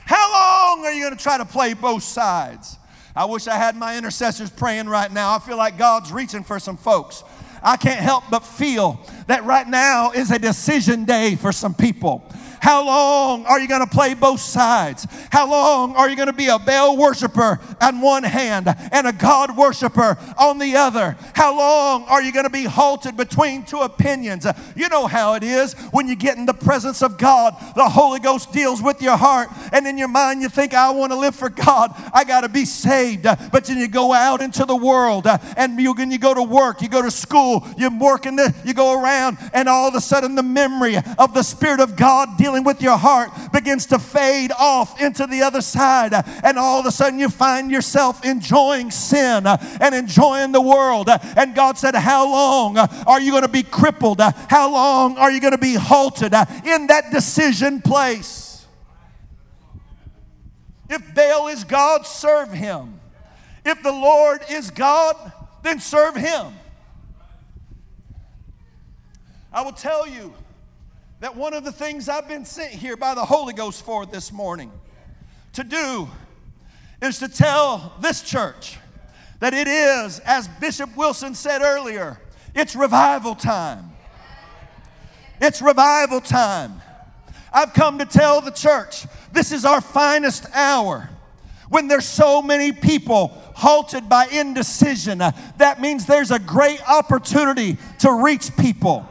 How 0.07 0.31
long 0.31 0.85
are 0.85 0.91
you 0.93 1.01
going 1.03 1.17
to 1.17 1.21
try 1.21 1.37
to 1.37 1.43
play 1.43 1.73
both 1.73 2.01
sides? 2.01 2.77
I 3.13 3.25
wish 3.25 3.45
I 3.45 3.55
had 3.55 3.75
my 3.75 3.97
intercessors 3.97 4.49
praying 4.49 4.87
right 4.87 5.11
now. 5.11 5.35
I 5.35 5.39
feel 5.39 5.57
like 5.57 5.77
God's 5.77 6.13
reaching 6.13 6.45
for 6.45 6.59
some 6.61 6.77
folks. 6.77 7.25
I 7.61 7.75
can't 7.75 7.99
help 7.99 8.23
but 8.31 8.45
feel 8.45 9.01
that 9.27 9.43
right 9.43 9.67
now 9.67 10.11
is 10.11 10.31
a 10.31 10.39
decision 10.39 11.03
day 11.03 11.35
for 11.35 11.51
some 11.51 11.73
people. 11.73 12.23
How 12.67 12.85
long 12.85 13.45
are 13.45 13.61
you 13.61 13.67
going 13.69 13.79
to 13.79 13.89
play 13.89 14.13
both 14.13 14.41
sides? 14.41 15.07
How 15.31 15.49
long 15.49 15.95
are 15.95 16.09
you 16.09 16.17
going 16.17 16.27
to 16.27 16.33
be 16.33 16.49
a 16.49 16.59
Baal 16.59 16.97
worshiper 16.97 17.61
on 17.79 18.01
one 18.01 18.23
hand 18.23 18.67
and 18.91 19.07
a 19.07 19.13
God 19.13 19.55
worshiper 19.55 20.17
on 20.37 20.59
the 20.59 20.75
other? 20.75 21.15
How 21.33 21.57
long 21.57 22.03
are 22.09 22.21
you 22.21 22.33
going 22.33 22.43
to 22.43 22.49
be 22.49 22.65
halted 22.65 23.15
between 23.15 23.63
two 23.63 23.79
opinions? 23.79 24.45
You 24.75 24.89
know 24.89 25.07
how 25.07 25.35
it 25.35 25.43
is 25.43 25.75
when 25.91 26.09
you 26.09 26.17
get 26.17 26.37
in 26.37 26.45
the 26.45 26.53
presence 26.53 27.01
of 27.01 27.17
God. 27.17 27.55
The 27.77 27.87
Holy 27.87 28.19
Ghost 28.19 28.51
deals 28.51 28.81
with 28.81 29.01
your 29.01 29.15
heart, 29.15 29.47
and 29.71 29.87
in 29.87 29.97
your 29.97 30.09
mind, 30.09 30.41
you 30.41 30.49
think, 30.49 30.73
I 30.73 30.89
want 30.89 31.13
to 31.13 31.17
live 31.17 31.37
for 31.37 31.49
God. 31.49 31.93
I 32.13 32.25
got 32.25 32.41
to 32.41 32.49
be 32.49 32.65
saved. 32.65 33.23
But 33.23 33.63
then 33.63 33.77
you 33.77 33.87
go 33.87 34.11
out 34.11 34.41
into 34.41 34.65
the 34.65 34.75
world 34.75 35.25
and 35.55 35.79
you, 35.79 35.95
you 35.97 36.19
go 36.19 36.33
to 36.33 36.43
work, 36.43 36.81
you 36.81 36.89
go 36.89 37.01
to 37.01 37.11
school, 37.11 37.65
you 37.77 37.97
work 37.97 38.25
in 38.25 38.35
the, 38.35 38.53
you 38.65 38.73
go 38.73 39.01
around, 39.01 39.37
and 39.53 39.69
all 39.69 39.87
of 39.87 39.95
a 39.95 40.01
sudden 40.01 40.35
the 40.35 40.43
memory 40.43 40.97
of 41.17 41.33
the 41.33 41.43
Spirit 41.43 41.79
of 41.79 41.95
God 41.95 42.37
dealing 42.37 42.56
with 42.63 42.81
your 42.81 42.97
heart 42.97 43.31
begins 43.51 43.85
to 43.87 43.99
fade 43.99 44.51
off 44.57 45.01
into 45.01 45.27
the 45.27 45.41
other 45.41 45.61
side. 45.61 46.13
And 46.43 46.57
all 46.57 46.79
of 46.79 46.85
a 46.85 46.91
sudden 46.91 47.19
you 47.19 47.29
find 47.29 47.71
yourself 47.71 48.23
enjoying 48.25 48.91
sin 48.91 49.45
and 49.45 49.95
enjoying 49.95 50.51
the 50.51 50.61
world. 50.61 51.09
And 51.09 51.55
God 51.55 51.77
said, 51.77 51.95
How 51.95 52.25
long 52.25 52.77
are 52.77 53.21
you 53.21 53.31
going 53.31 53.43
to 53.43 53.49
be 53.49 53.63
crippled? 53.63 54.19
How 54.19 54.71
long 54.71 55.17
are 55.17 55.31
you 55.31 55.39
going 55.39 55.51
to 55.51 55.57
be 55.57 55.75
halted 55.75 56.33
in 56.65 56.87
that 56.87 57.11
decision 57.11 57.81
place? 57.81 58.65
If 60.89 61.13
Baal 61.13 61.47
is 61.47 61.63
God, 61.63 62.05
serve 62.05 62.51
him. 62.51 62.99
If 63.65 63.83
the 63.83 63.91
Lord 63.91 64.41
is 64.49 64.71
God, 64.71 65.15
then 65.61 65.79
serve 65.79 66.15
him. 66.15 66.53
I 69.51 69.61
will 69.61 69.73
tell 69.73 70.07
you 70.07 70.33
that 71.19 71.35
one 71.35 71.53
of 71.53 71.63
the 71.63 71.71
things 71.71 72.07
I've 72.07 72.27
been 72.27 72.45
sent 72.45 72.71
here 72.71 72.95
by 72.95 73.15
the 73.15 73.25
Holy 73.25 73.53
Ghost 73.53 73.83
for 73.83 74.05
this 74.05 74.31
morning 74.31 74.71
to 75.53 75.63
do 75.63 76.07
is 77.01 77.19
to 77.19 77.27
tell 77.27 77.93
this 78.01 78.21
church 78.21 78.77
that 79.39 79.53
it 79.53 79.67
is, 79.67 80.19
as 80.19 80.47
Bishop 80.47 80.95
Wilson 80.95 81.33
said 81.33 81.61
earlier, 81.61 82.19
it's 82.53 82.75
revival 82.75 83.33
time. 83.33 83.91
It's 85.41 85.61
revival 85.61 86.21
time. 86.21 86.81
I've 87.51 87.73
come 87.73 87.97
to 87.99 88.05
tell 88.05 88.41
the 88.41 88.51
church 88.51 89.05
this 89.31 89.51
is 89.51 89.65
our 89.65 89.81
finest 89.81 90.45
hour. 90.53 91.09
When 91.69 91.87
there's 91.87 92.05
so 92.05 92.41
many 92.41 92.71
people 92.71 93.29
halted 93.55 94.07
by 94.07 94.27
indecision, 94.27 95.17
that 95.17 95.81
means 95.81 96.05
there's 96.05 96.31
a 96.31 96.39
great 96.39 96.81
opportunity 96.87 97.77
to 97.99 98.13
reach 98.23 98.55
people. 98.55 99.07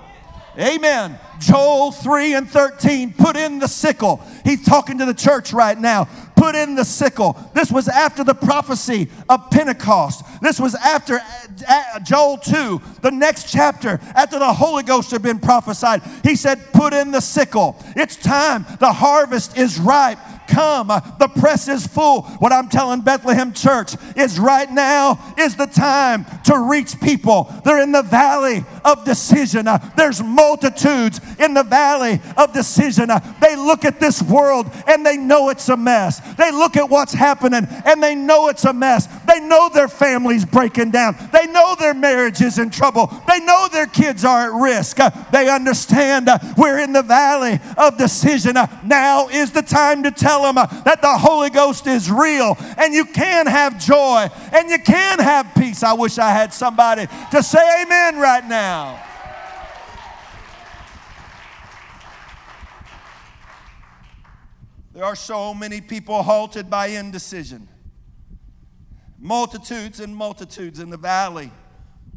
Amen. 0.58 1.18
Joel 1.40 1.92
3 1.92 2.34
and 2.34 2.48
13, 2.48 3.14
put 3.14 3.36
in 3.36 3.58
the 3.58 3.68
sickle. 3.68 4.20
He's 4.44 4.64
talking 4.64 4.98
to 4.98 5.04
the 5.04 5.14
church 5.14 5.52
right 5.52 5.78
now. 5.78 6.08
Put 6.36 6.54
in 6.54 6.74
the 6.74 6.84
sickle. 6.84 7.36
This 7.54 7.72
was 7.72 7.88
after 7.88 8.22
the 8.22 8.34
prophecy 8.34 9.08
of 9.28 9.50
Pentecost. 9.50 10.24
This 10.42 10.60
was 10.60 10.74
after 10.74 11.20
uh, 11.68 12.00
Joel 12.00 12.38
2, 12.38 12.80
the 13.00 13.10
next 13.10 13.50
chapter, 13.50 14.00
after 14.14 14.38
the 14.38 14.52
Holy 14.52 14.82
Ghost 14.82 15.10
had 15.10 15.22
been 15.22 15.38
prophesied. 15.38 16.02
He 16.22 16.36
said, 16.36 16.60
Put 16.72 16.92
in 16.92 17.10
the 17.10 17.20
sickle. 17.20 17.76
It's 17.96 18.16
time. 18.16 18.66
The 18.80 18.92
harvest 18.92 19.56
is 19.56 19.78
ripe 19.78 20.18
come. 20.46 20.88
The 20.88 21.28
press 21.28 21.68
is 21.68 21.86
full. 21.86 22.22
What 22.22 22.52
I'm 22.52 22.68
telling 22.68 23.00
Bethlehem 23.00 23.52
Church 23.52 23.94
is 24.16 24.38
right 24.38 24.70
now 24.70 25.34
is 25.38 25.56
the 25.56 25.66
time 25.66 26.26
to 26.44 26.58
reach 26.68 27.00
people. 27.00 27.52
They're 27.64 27.82
in 27.82 27.92
the 27.92 28.02
valley 28.02 28.64
of 28.84 29.04
decision. 29.04 29.66
There's 29.96 30.22
multitudes 30.22 31.20
in 31.38 31.54
the 31.54 31.62
valley 31.62 32.20
of 32.36 32.52
decision. 32.52 33.08
They 33.40 33.56
look 33.56 33.84
at 33.84 34.00
this 34.00 34.22
world 34.22 34.70
and 34.86 35.04
they 35.04 35.16
know 35.16 35.48
it's 35.48 35.68
a 35.68 35.76
mess. 35.76 36.20
They 36.36 36.50
look 36.50 36.76
at 36.76 36.88
what's 36.88 37.12
happening 37.12 37.66
and 37.84 38.02
they 38.02 38.14
know 38.14 38.48
it's 38.48 38.64
a 38.64 38.72
mess. 38.72 39.06
They 39.26 39.40
know 39.40 39.68
their 39.68 39.88
family's 39.88 40.44
breaking 40.44 40.90
down. 40.90 41.16
They 41.32 41.46
know 41.46 41.74
their 41.78 41.94
marriage 41.94 42.40
is 42.40 42.58
in 42.58 42.70
trouble. 42.70 43.06
They 43.28 43.40
know 43.40 43.68
their 43.70 43.86
kids 43.86 44.24
are 44.24 44.46
at 44.46 44.60
risk. 44.60 44.98
They 45.32 45.48
understand 45.48 46.28
we're 46.56 46.78
in 46.78 46.92
the 46.92 47.02
valley 47.02 47.60
of 47.76 47.98
decision. 47.98 48.56
Now 48.84 49.28
is 49.28 49.52
the 49.52 49.62
time 49.62 50.02
to 50.04 50.10
tell 50.10 50.35
them 50.42 50.58
uh, 50.58 50.66
that 50.82 51.00
the 51.02 51.18
Holy 51.18 51.50
Ghost 51.50 51.86
is 51.86 52.10
real 52.10 52.56
and 52.78 52.94
you 52.94 53.04
can 53.04 53.46
have 53.46 53.78
joy 53.78 54.28
and 54.52 54.70
you 54.70 54.78
can 54.78 55.18
have 55.18 55.54
peace. 55.54 55.82
I 55.82 55.92
wish 55.92 56.18
I 56.18 56.30
had 56.30 56.52
somebody 56.52 57.06
to 57.30 57.42
say 57.42 57.82
amen 57.82 58.18
right 58.18 58.46
now. 58.46 59.02
There 64.92 65.04
are 65.04 65.16
so 65.16 65.52
many 65.52 65.82
people 65.82 66.22
halted 66.22 66.70
by 66.70 66.86
indecision. 66.86 67.68
Multitudes 69.18 70.00
and 70.00 70.16
multitudes 70.16 70.80
in 70.80 70.88
the 70.88 70.96
valley 70.96 71.52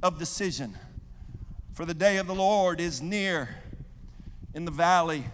of 0.01 0.17
decision. 0.17 0.77
For 1.73 1.85
the 1.85 1.93
day 1.93 2.17
of 2.17 2.27
the 2.27 2.35
Lord 2.35 2.79
is 2.79 3.01
near 3.01 3.49
in 4.53 4.65
the 4.65 4.71
valley 4.71 5.25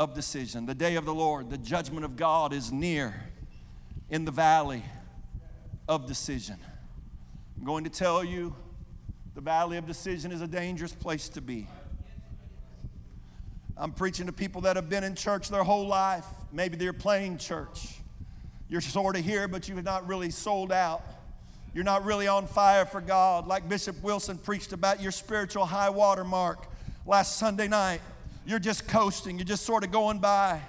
of 0.00 0.14
decision. 0.14 0.64
The 0.64 0.74
day 0.74 0.96
of 0.96 1.04
the 1.04 1.12
Lord, 1.12 1.50
the 1.50 1.58
judgment 1.58 2.06
of 2.06 2.16
God 2.16 2.54
is 2.54 2.72
near 2.72 3.14
in 4.08 4.24
the 4.24 4.30
valley 4.30 4.82
of 5.86 6.06
decision. 6.06 6.56
I'm 7.58 7.66
going 7.66 7.84
to 7.84 7.90
tell 7.90 8.24
you 8.24 8.56
the 9.34 9.42
valley 9.42 9.76
of 9.76 9.86
decision 9.86 10.32
is 10.32 10.40
a 10.40 10.46
dangerous 10.46 10.94
place 10.94 11.28
to 11.28 11.42
be. 11.42 11.68
I'm 13.76 13.92
preaching 13.92 14.24
to 14.24 14.32
people 14.32 14.62
that 14.62 14.76
have 14.76 14.88
been 14.88 15.04
in 15.04 15.14
church 15.14 15.50
their 15.50 15.64
whole 15.64 15.86
life. 15.86 16.24
Maybe 16.50 16.78
they're 16.78 16.94
playing 16.94 17.36
church. 17.36 17.96
You're 18.70 18.80
sort 18.80 19.18
of 19.18 19.24
here, 19.24 19.48
but 19.48 19.68
you've 19.68 19.84
not 19.84 20.08
really 20.08 20.30
sold 20.30 20.72
out. 20.72 21.02
You're 21.74 21.84
not 21.84 22.06
really 22.06 22.26
on 22.26 22.46
fire 22.46 22.86
for 22.86 23.02
God. 23.02 23.46
Like 23.46 23.68
Bishop 23.68 24.02
Wilson 24.02 24.38
preached 24.38 24.72
about 24.72 25.02
your 25.02 25.12
spiritual 25.12 25.66
high 25.66 25.90
water 25.90 26.24
mark 26.24 26.68
last 27.04 27.36
Sunday 27.36 27.68
night. 27.68 28.00
You're 28.46 28.58
just 28.58 28.88
coasting, 28.88 29.38
you're 29.38 29.44
just 29.44 29.64
sort 29.64 29.84
of 29.84 29.90
going 29.90 30.18
by, 30.18 30.60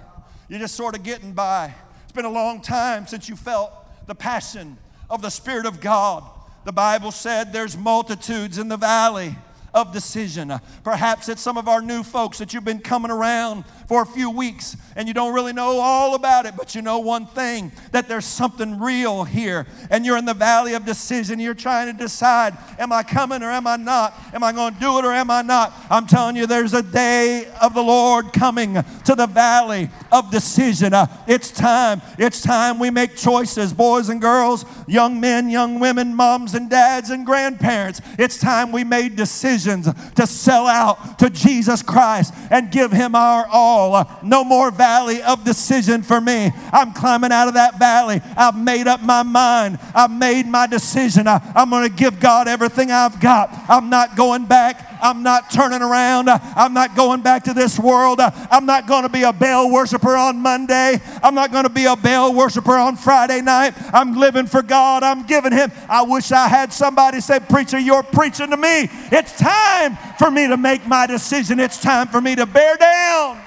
you're 0.48 0.60
just 0.60 0.74
sort 0.74 0.94
of 0.94 1.02
getting 1.02 1.32
by. 1.32 1.74
It's 2.04 2.12
been 2.12 2.24
a 2.24 2.30
long 2.30 2.60
time 2.60 3.06
since 3.06 3.28
you 3.28 3.36
felt 3.36 3.72
the 4.06 4.14
passion 4.14 4.76
of 5.08 5.22
the 5.22 5.30
Spirit 5.30 5.66
of 5.66 5.80
God. 5.80 6.24
The 6.64 6.72
Bible 6.72 7.10
said 7.10 7.52
there's 7.52 7.76
multitudes 7.76 8.58
in 8.58 8.68
the 8.68 8.76
valley 8.76 9.36
of 9.74 9.92
decision. 9.92 10.52
Perhaps 10.84 11.28
it's 11.28 11.40
some 11.40 11.56
of 11.56 11.68
our 11.68 11.80
new 11.80 12.02
folks 12.02 12.38
that 12.38 12.52
you've 12.52 12.64
been 12.64 12.80
coming 12.80 13.10
around 13.10 13.64
for 13.92 14.00
a 14.00 14.06
few 14.06 14.30
weeks 14.30 14.74
and 14.96 15.08
you 15.08 15.12
don't 15.12 15.34
really 15.34 15.52
know 15.52 15.78
all 15.78 16.14
about 16.14 16.46
it, 16.46 16.54
but 16.56 16.74
you 16.74 16.80
know 16.80 16.98
one 16.98 17.26
thing 17.26 17.72
that 17.92 18.08
there's 18.08 18.24
something 18.24 18.80
real 18.80 19.24
here. 19.24 19.66
And 19.90 20.06
you're 20.06 20.16
in 20.16 20.24
the 20.24 20.34
valley 20.34 20.74
of 20.74 20.84
decision. 20.84 21.38
You're 21.38 21.52
trying 21.54 21.92
to 21.92 21.98
decide 21.98 22.56
am 22.78 22.92
I 22.92 23.02
coming 23.02 23.42
or 23.42 23.50
am 23.50 23.66
I 23.66 23.76
not? 23.76 24.18
Am 24.32 24.42
I 24.42 24.52
going 24.52 24.74
to 24.74 24.80
do 24.80 24.98
it 24.98 25.04
or 25.04 25.12
am 25.12 25.30
I 25.30 25.42
not? 25.42 25.74
I'm 25.90 26.06
telling 26.06 26.36
you, 26.36 26.46
there's 26.46 26.72
a 26.72 26.82
day 26.82 27.46
of 27.60 27.74
the 27.74 27.82
Lord 27.82 28.32
coming 28.32 28.74
to 29.04 29.14
the 29.14 29.26
valley 29.26 29.90
of 30.10 30.30
decision. 30.30 30.94
Uh, 30.94 31.06
it's 31.26 31.50
time. 31.50 32.00
It's 32.18 32.42
time 32.42 32.78
we 32.78 32.90
make 32.90 33.16
choices, 33.16 33.72
boys 33.72 34.08
and 34.08 34.20
girls, 34.20 34.64
young 34.86 35.20
men, 35.20 35.50
young 35.50 35.80
women, 35.80 36.14
moms 36.14 36.54
and 36.54 36.68
dads 36.68 37.10
and 37.10 37.24
grandparents. 37.26 38.00
It's 38.18 38.38
time 38.38 38.72
we 38.72 38.84
made 38.84 39.16
decisions 39.16 39.88
to 40.14 40.26
sell 40.26 40.66
out 40.66 41.18
to 41.18 41.30
Jesus 41.30 41.82
Christ 41.82 42.34
and 42.50 42.70
give 42.70 42.92
Him 42.92 43.14
our 43.14 43.46
all. 43.50 43.81
Uh, 43.90 44.04
no 44.22 44.44
more 44.44 44.70
valley 44.70 45.22
of 45.22 45.44
decision 45.44 46.02
for 46.02 46.20
me. 46.20 46.52
I'm 46.72 46.92
climbing 46.92 47.32
out 47.32 47.48
of 47.48 47.54
that 47.54 47.78
valley. 47.78 48.20
I've 48.36 48.56
made 48.56 48.86
up 48.86 49.02
my 49.02 49.22
mind. 49.22 49.78
I've 49.94 50.10
made 50.10 50.46
my 50.46 50.66
decision. 50.66 51.26
I, 51.26 51.40
I'm 51.54 51.70
going 51.70 51.88
to 51.88 51.94
give 51.94 52.20
God 52.20 52.48
everything 52.48 52.90
I've 52.90 53.20
got. 53.20 53.50
I'm 53.68 53.90
not 53.90 54.16
going 54.16 54.44
back. 54.46 54.88
I'm 55.02 55.22
not 55.22 55.50
turning 55.50 55.82
around. 55.82 56.28
I'm 56.28 56.72
not 56.72 56.94
going 56.94 57.22
back 57.22 57.44
to 57.44 57.54
this 57.54 57.78
world. 57.78 58.20
I'm 58.20 58.66
not 58.66 58.86
going 58.86 59.02
to 59.02 59.08
be 59.08 59.24
a 59.24 59.32
Baal 59.32 59.70
worshiper 59.70 60.14
on 60.16 60.38
Monday. 60.38 61.00
I'm 61.22 61.34
not 61.34 61.50
going 61.50 61.64
to 61.64 61.70
be 61.70 61.86
a 61.86 61.96
Baal 61.96 62.32
worshiper 62.34 62.76
on 62.76 62.96
Friday 62.96 63.40
night. 63.40 63.74
I'm 63.92 64.16
living 64.16 64.46
for 64.46 64.62
God. 64.62 65.02
I'm 65.02 65.24
giving 65.24 65.52
Him. 65.52 65.72
I 65.88 66.02
wish 66.02 66.30
I 66.30 66.46
had 66.46 66.72
somebody 66.72 67.20
say, 67.20 67.40
Preacher, 67.40 67.80
you're 67.80 68.04
preaching 68.04 68.50
to 68.50 68.56
me. 68.56 68.88
It's 69.10 69.36
time 69.36 69.98
for 70.18 70.30
me 70.30 70.46
to 70.46 70.56
make 70.56 70.86
my 70.86 71.06
decision. 71.06 71.58
It's 71.58 71.80
time 71.80 72.06
for 72.06 72.20
me 72.20 72.36
to 72.36 72.46
bear 72.46 72.76
down. 72.76 73.41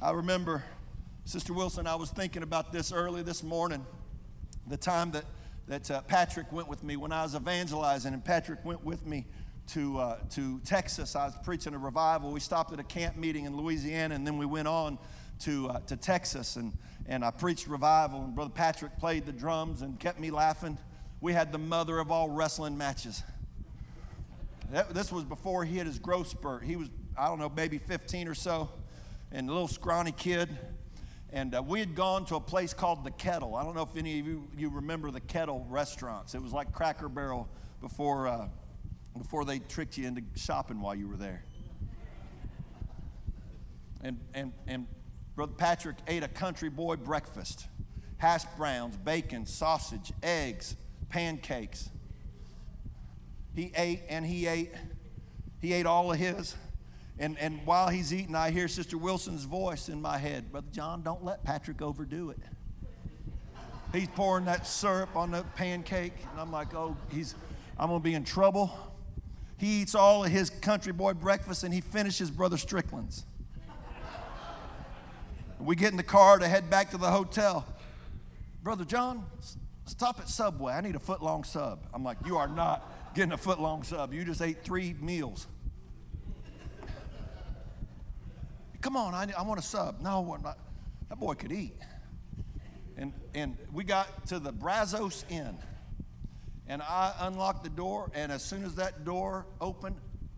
I 0.00 0.12
remember, 0.12 0.62
Sister 1.24 1.52
Wilson, 1.52 1.88
I 1.88 1.96
was 1.96 2.10
thinking 2.10 2.44
about 2.44 2.72
this 2.72 2.92
early 2.92 3.24
this 3.24 3.42
morning, 3.42 3.84
the 4.68 4.76
time 4.76 5.10
that, 5.10 5.24
that 5.66 5.90
uh, 5.90 6.02
Patrick 6.02 6.52
went 6.52 6.68
with 6.68 6.84
me 6.84 6.96
when 6.96 7.10
I 7.10 7.24
was 7.24 7.34
evangelizing, 7.34 8.14
and 8.14 8.24
Patrick 8.24 8.64
went 8.64 8.84
with 8.84 9.04
me 9.04 9.26
to, 9.72 9.98
uh, 9.98 10.18
to 10.30 10.60
Texas. 10.60 11.16
I 11.16 11.24
was 11.24 11.34
preaching 11.42 11.74
a 11.74 11.78
revival. 11.78 12.30
We 12.30 12.38
stopped 12.38 12.72
at 12.72 12.78
a 12.78 12.84
camp 12.84 13.16
meeting 13.16 13.44
in 13.44 13.56
Louisiana, 13.56 14.14
and 14.14 14.24
then 14.24 14.38
we 14.38 14.46
went 14.46 14.68
on 14.68 15.00
to, 15.40 15.68
uh, 15.68 15.80
to 15.80 15.96
Texas, 15.96 16.54
and, 16.54 16.74
and 17.06 17.24
I 17.24 17.32
preached 17.32 17.66
revival, 17.66 18.22
and 18.22 18.36
Brother 18.36 18.52
Patrick 18.54 18.96
played 18.98 19.26
the 19.26 19.32
drums 19.32 19.82
and 19.82 19.98
kept 19.98 20.20
me 20.20 20.30
laughing. 20.30 20.78
We 21.20 21.32
had 21.32 21.50
the 21.50 21.58
mother 21.58 21.98
of 21.98 22.12
all 22.12 22.28
wrestling 22.28 22.78
matches. 22.78 23.24
That, 24.70 24.94
this 24.94 25.10
was 25.10 25.24
before 25.24 25.64
he 25.64 25.76
had 25.76 25.88
his 25.88 25.98
growth 25.98 26.28
spurt. 26.28 26.62
He 26.62 26.76
was, 26.76 26.88
I 27.18 27.26
don't 27.26 27.40
know, 27.40 27.50
maybe 27.56 27.78
15 27.78 28.28
or 28.28 28.36
so 28.36 28.68
and 29.32 29.48
a 29.48 29.52
little 29.52 29.68
scrawny 29.68 30.12
kid. 30.12 30.48
And 31.30 31.54
uh, 31.54 31.62
we 31.62 31.80
had 31.80 31.94
gone 31.94 32.24
to 32.26 32.36
a 32.36 32.40
place 32.40 32.72
called 32.72 33.04
The 33.04 33.10
Kettle. 33.10 33.54
I 33.54 33.62
don't 33.62 33.74
know 33.74 33.82
if 33.82 33.96
any 33.96 34.18
of 34.18 34.26
you, 34.26 34.48
you 34.56 34.70
remember 34.70 35.10
The 35.10 35.20
Kettle 35.20 35.66
restaurants. 35.68 36.34
It 36.34 36.42
was 36.42 36.52
like 36.52 36.72
Cracker 36.72 37.08
Barrel 37.08 37.48
before, 37.80 38.26
uh, 38.26 38.48
before 39.16 39.44
they 39.44 39.58
tricked 39.58 39.98
you 39.98 40.06
into 40.06 40.22
shopping 40.36 40.80
while 40.80 40.94
you 40.94 41.08
were 41.08 41.16
there. 41.16 41.44
And, 44.02 44.20
and, 44.32 44.52
and 44.66 44.86
Brother 45.34 45.52
Patrick 45.56 45.96
ate 46.06 46.22
a 46.22 46.28
country 46.28 46.70
boy 46.70 46.96
breakfast 46.96 47.66
hash 48.18 48.44
browns, 48.56 48.96
bacon, 48.96 49.46
sausage, 49.46 50.12
eggs, 50.22 50.76
pancakes. 51.08 51.88
He 53.54 53.72
ate 53.76 54.02
and 54.08 54.26
he 54.26 54.46
ate. 54.46 54.72
He 55.60 55.72
ate 55.72 55.86
all 55.86 56.12
of 56.12 56.18
his. 56.18 56.54
And, 57.18 57.38
and 57.38 57.60
while 57.64 57.88
he's 57.88 58.14
eating, 58.14 58.34
I 58.34 58.50
hear 58.50 58.68
Sister 58.68 58.96
Wilson's 58.96 59.44
voice 59.44 59.88
in 59.88 60.00
my 60.00 60.18
head 60.18 60.52
Brother 60.52 60.68
John, 60.72 61.02
don't 61.02 61.24
let 61.24 61.44
Patrick 61.44 61.82
overdo 61.82 62.30
it. 62.30 62.38
He's 63.92 64.08
pouring 64.08 64.44
that 64.44 64.66
syrup 64.66 65.16
on 65.16 65.30
the 65.30 65.42
pancake, 65.56 66.12
and 66.30 66.40
I'm 66.40 66.52
like, 66.52 66.74
oh, 66.74 66.96
he's, 67.10 67.34
I'm 67.78 67.88
gonna 67.88 68.00
be 68.00 68.14
in 68.14 68.24
trouble. 68.24 68.70
He 69.58 69.82
eats 69.82 69.94
all 69.94 70.24
of 70.24 70.30
his 70.30 70.50
country 70.50 70.92
boy 70.92 71.14
breakfast 71.14 71.64
and 71.64 71.74
he 71.74 71.80
finishes 71.80 72.30
Brother 72.30 72.56
Strickland's. 72.56 73.24
we 75.58 75.74
get 75.74 75.90
in 75.90 75.96
the 75.96 76.04
car 76.04 76.38
to 76.38 76.46
head 76.46 76.70
back 76.70 76.92
to 76.92 76.96
the 76.96 77.10
hotel. 77.10 77.66
Brother 78.62 78.84
John, 78.84 79.26
stop 79.84 80.20
at 80.20 80.28
Subway. 80.28 80.72
I 80.72 80.80
need 80.80 80.94
a 80.94 81.00
foot 81.00 81.22
long 81.22 81.42
sub. 81.42 81.86
I'm 81.92 82.04
like, 82.04 82.18
you 82.24 82.36
are 82.36 82.46
not 82.46 83.14
getting 83.14 83.32
a 83.32 83.36
foot 83.36 83.60
long 83.60 83.82
sub. 83.82 84.14
You 84.14 84.24
just 84.24 84.40
ate 84.40 84.62
three 84.62 84.94
meals. 85.00 85.48
Come 88.80 88.96
on, 88.96 89.14
I, 89.14 89.26
I 89.36 89.42
want 89.42 89.58
a 89.58 89.62
sub. 89.62 90.00
No, 90.00 90.38
that 91.08 91.18
boy 91.18 91.34
could 91.34 91.52
eat. 91.52 91.74
And, 92.96 93.12
and 93.34 93.56
we 93.72 93.84
got 93.84 94.26
to 94.28 94.38
the 94.38 94.52
Brazos 94.52 95.24
Inn. 95.28 95.58
And 96.66 96.82
I 96.82 97.14
unlocked 97.20 97.64
the 97.64 97.70
door, 97.70 98.10
and 98.14 98.30
as 98.30 98.44
soon 98.44 98.64
as 98.64 98.74
that 98.74 99.04
door 99.04 99.46
opened, 99.60 99.96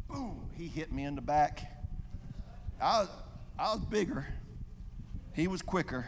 boom, 0.08 0.48
he 0.56 0.68
hit 0.68 0.92
me 0.92 1.04
in 1.04 1.16
the 1.16 1.20
back. 1.20 1.62
I 2.80 3.00
was, 3.00 3.08
I 3.58 3.74
was 3.74 3.84
bigger, 3.84 4.26
he 5.32 5.48
was 5.48 5.60
quicker. 5.60 6.06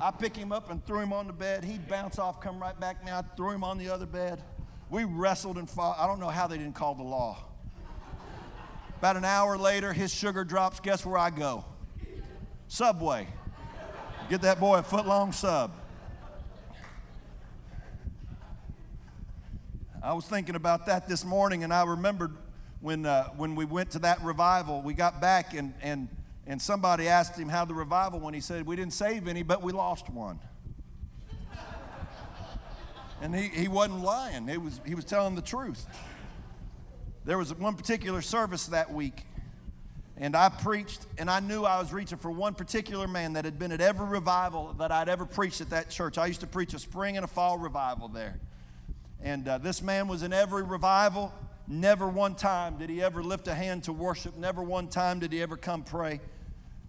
I 0.00 0.10
picked 0.10 0.36
him 0.36 0.50
up 0.50 0.70
and 0.70 0.84
threw 0.86 1.00
him 1.00 1.12
on 1.12 1.26
the 1.26 1.32
bed. 1.32 1.62
He'd 1.62 1.86
bounce 1.86 2.18
off, 2.18 2.40
come 2.40 2.58
right 2.58 2.78
back 2.78 3.04
me. 3.04 3.12
I 3.12 3.22
threw 3.36 3.50
him 3.50 3.62
on 3.62 3.76
the 3.76 3.90
other 3.90 4.06
bed. 4.06 4.42
We 4.88 5.04
wrestled 5.04 5.58
and 5.58 5.68
fought. 5.68 5.98
I 5.98 6.06
don't 6.06 6.18
know 6.20 6.28
how 6.28 6.46
they 6.46 6.56
didn't 6.56 6.74
call 6.74 6.94
the 6.94 7.02
law. 7.02 7.49
About 9.00 9.16
an 9.16 9.24
hour 9.24 9.56
later, 9.56 9.94
his 9.94 10.12
sugar 10.12 10.44
drops. 10.44 10.78
Guess 10.78 11.06
where 11.06 11.16
I 11.16 11.30
go? 11.30 11.64
Subway. 12.68 13.26
Get 14.28 14.42
that 14.42 14.60
boy 14.60 14.76
a 14.76 14.82
foot 14.82 15.06
long 15.06 15.32
sub. 15.32 15.72
I 20.02 20.12
was 20.12 20.26
thinking 20.26 20.54
about 20.54 20.84
that 20.84 21.08
this 21.08 21.24
morning, 21.24 21.64
and 21.64 21.72
I 21.72 21.84
remembered 21.84 22.36
when, 22.82 23.06
uh, 23.06 23.28
when 23.38 23.54
we 23.54 23.64
went 23.64 23.92
to 23.92 24.00
that 24.00 24.20
revival, 24.22 24.82
we 24.82 24.92
got 24.92 25.18
back, 25.18 25.54
and, 25.54 25.72
and, 25.80 26.08
and 26.46 26.60
somebody 26.60 27.08
asked 27.08 27.38
him 27.38 27.48
how 27.48 27.64
the 27.64 27.72
revival 27.72 28.20
went. 28.20 28.34
He 28.34 28.42
said, 28.42 28.66
We 28.66 28.76
didn't 28.76 28.92
save 28.92 29.26
any, 29.28 29.42
but 29.42 29.62
we 29.62 29.72
lost 29.72 30.10
one. 30.10 30.40
and 33.22 33.34
he, 33.34 33.48
he 33.48 33.66
wasn't 33.66 34.02
lying, 34.02 34.46
he 34.46 34.58
was, 34.58 34.78
he 34.84 34.94
was 34.94 35.06
telling 35.06 35.36
the 35.36 35.42
truth. 35.42 35.86
There 37.24 37.36
was 37.36 37.52
one 37.54 37.76
particular 37.76 38.22
service 38.22 38.66
that 38.68 38.92
week, 38.92 39.26
and 40.16 40.34
I 40.34 40.48
preached, 40.48 41.04
and 41.18 41.30
I 41.30 41.40
knew 41.40 41.64
I 41.64 41.78
was 41.78 41.92
reaching 41.92 42.16
for 42.16 42.30
one 42.30 42.54
particular 42.54 43.06
man 43.06 43.34
that 43.34 43.44
had 43.44 43.58
been 43.58 43.72
at 43.72 43.82
every 43.82 44.06
revival 44.06 44.74
that 44.78 44.90
I'd 44.90 45.08
ever 45.08 45.26
preached 45.26 45.60
at 45.60 45.70
that 45.70 45.90
church. 45.90 46.16
I 46.16 46.26
used 46.26 46.40
to 46.40 46.46
preach 46.46 46.72
a 46.72 46.78
spring 46.78 47.16
and 47.16 47.24
a 47.24 47.28
fall 47.28 47.58
revival 47.58 48.08
there. 48.08 48.40
And 49.22 49.46
uh, 49.46 49.58
this 49.58 49.82
man 49.82 50.08
was 50.08 50.22
in 50.22 50.32
every 50.32 50.62
revival. 50.62 51.30
Never 51.68 52.08
one 52.08 52.34
time 52.34 52.78
did 52.78 52.88
he 52.88 53.02
ever 53.02 53.22
lift 53.22 53.48
a 53.48 53.54
hand 53.54 53.84
to 53.84 53.92
worship. 53.92 54.36
Never 54.38 54.62
one 54.62 54.88
time 54.88 55.18
did 55.18 55.30
he 55.30 55.42
ever 55.42 55.58
come 55.58 55.82
pray. 55.82 56.20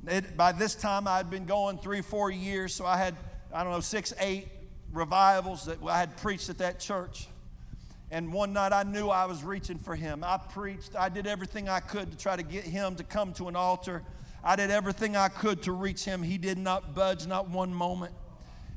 It, 0.07 0.37
by 0.37 0.53
this 0.53 0.75
time, 0.75 1.07
I 1.07 1.17
had 1.17 1.29
been 1.29 1.45
going 1.45 1.77
three, 1.77 2.01
four 2.01 2.31
years, 2.31 2.73
so 2.73 2.85
I 2.85 2.97
had, 2.97 3.15
I 3.53 3.63
don't 3.63 3.73
know, 3.73 3.81
six, 3.81 4.13
eight 4.19 4.47
revivals 4.93 5.65
that 5.65 5.77
I 5.85 5.99
had 5.99 6.15
preached 6.17 6.49
at 6.49 6.57
that 6.59 6.79
church. 6.79 7.27
And 8.11 8.33
one 8.33 8.51
night 8.51 8.73
I 8.73 8.83
knew 8.83 9.07
I 9.07 9.25
was 9.25 9.41
reaching 9.41 9.77
for 9.77 9.95
him. 9.95 10.21
I 10.21 10.37
preached, 10.37 10.97
I 10.97 11.07
did 11.07 11.25
everything 11.25 11.69
I 11.69 11.79
could 11.79 12.11
to 12.11 12.17
try 12.17 12.35
to 12.35 12.43
get 12.43 12.65
him 12.65 12.95
to 12.95 13.05
come 13.05 13.31
to 13.33 13.47
an 13.47 13.55
altar. 13.55 14.03
I 14.43 14.57
did 14.57 14.69
everything 14.69 15.15
I 15.15 15.29
could 15.29 15.63
to 15.63 15.71
reach 15.71 16.03
him. 16.03 16.21
He 16.21 16.37
did 16.37 16.57
not 16.57 16.93
budge, 16.93 17.25
not 17.25 17.49
one 17.49 17.73
moment. 17.73 18.13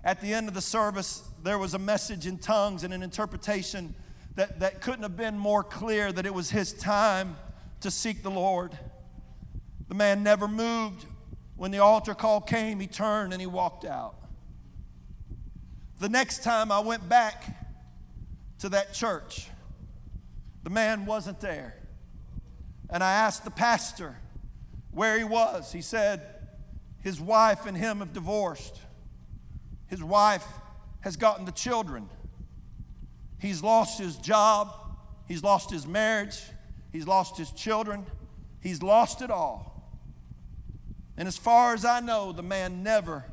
At 0.04 0.20
the 0.20 0.32
end 0.32 0.46
of 0.46 0.54
the 0.54 0.60
service, 0.60 1.28
there 1.42 1.58
was 1.58 1.74
a 1.74 1.78
message 1.80 2.26
in 2.26 2.38
tongues 2.38 2.84
and 2.84 2.94
an 2.94 3.02
interpretation 3.02 3.96
that, 4.36 4.60
that 4.60 4.80
couldn't 4.80 5.02
have 5.02 5.16
been 5.16 5.36
more 5.36 5.64
clear 5.64 6.12
that 6.12 6.26
it 6.26 6.34
was 6.34 6.50
his 6.50 6.72
time 6.72 7.36
to 7.80 7.90
seek 7.90 8.22
the 8.22 8.30
Lord. 8.30 8.78
The 9.88 9.94
man 9.96 10.22
never 10.22 10.46
moved. 10.46 11.06
When 11.56 11.72
the 11.72 11.78
altar 11.78 12.14
call 12.14 12.40
came, 12.40 12.78
he 12.78 12.86
turned 12.86 13.32
and 13.32 13.40
he 13.40 13.46
walked 13.46 13.84
out. 13.84 14.14
The 15.98 16.08
next 16.08 16.44
time 16.44 16.70
I 16.70 16.80
went 16.80 17.08
back, 17.08 17.63
to 18.64 18.70
that 18.70 18.94
church. 18.94 19.50
The 20.62 20.70
man 20.70 21.04
wasn't 21.04 21.38
there. 21.38 21.74
And 22.88 23.04
I 23.04 23.12
asked 23.12 23.44
the 23.44 23.50
pastor 23.50 24.16
where 24.90 25.18
he 25.18 25.24
was. 25.24 25.70
He 25.70 25.82
said, 25.82 26.22
his 27.02 27.20
wife 27.20 27.66
and 27.66 27.76
him 27.76 27.98
have 27.98 28.14
divorced. 28.14 28.80
His 29.86 30.02
wife 30.02 30.46
has 31.00 31.18
gotten 31.18 31.44
the 31.44 31.52
children. 31.52 32.08
He's 33.38 33.62
lost 33.62 33.98
his 33.98 34.16
job. 34.16 34.72
He's 35.28 35.42
lost 35.42 35.70
his 35.70 35.86
marriage. 35.86 36.40
He's 36.90 37.06
lost 37.06 37.36
his 37.36 37.50
children. 37.50 38.06
He's 38.62 38.82
lost 38.82 39.20
it 39.20 39.30
all. 39.30 39.92
And 41.18 41.28
as 41.28 41.36
far 41.36 41.74
as 41.74 41.84
I 41.84 42.00
know, 42.00 42.32
the 42.32 42.42
man 42.42 42.82
never 42.82 43.26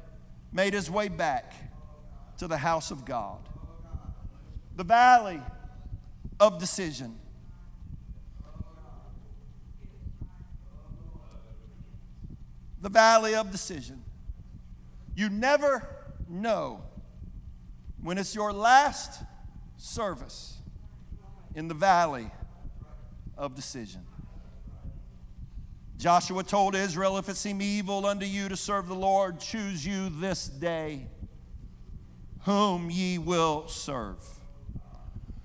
made 0.52 0.74
his 0.74 0.92
way 0.92 1.08
back 1.08 1.54
to 2.40 2.50
the 2.50 2.58
house 2.58 2.92
of 2.92 3.06
God 3.06 3.48
the 4.82 4.86
valley 4.86 5.40
of 6.40 6.58
decision. 6.58 7.16
The 12.82 12.90
valley 12.90 13.36
of 13.36 13.52
decision. 13.52 14.02
You 15.16 15.30
never 15.30 15.88
know 16.28 16.82
when 18.02 18.18
it's 18.18 18.34
your 18.34 18.52
last 18.52 19.22
service 19.78 20.58
in 21.54 21.68
the 21.68 21.76
valley 21.76 22.32
of 23.38 23.54
decision. 23.54 24.02
Joshua 26.00 26.44
told 26.44 26.74
Israel, 26.74 27.20
If 27.20 27.30
it 27.30 27.38
seem 27.38 27.62
evil 27.62 28.08
unto 28.08 28.26
you 28.26 28.50
to 28.50 28.58
serve 28.58 28.88
the 28.88 28.96
Lord, 28.96 29.40
choose 29.40 29.86
you 29.86 30.10
this 30.10 30.48
day 30.48 31.06
whom 32.46 32.90
ye 32.90 33.20
will 33.20 33.68
serve 33.68 34.41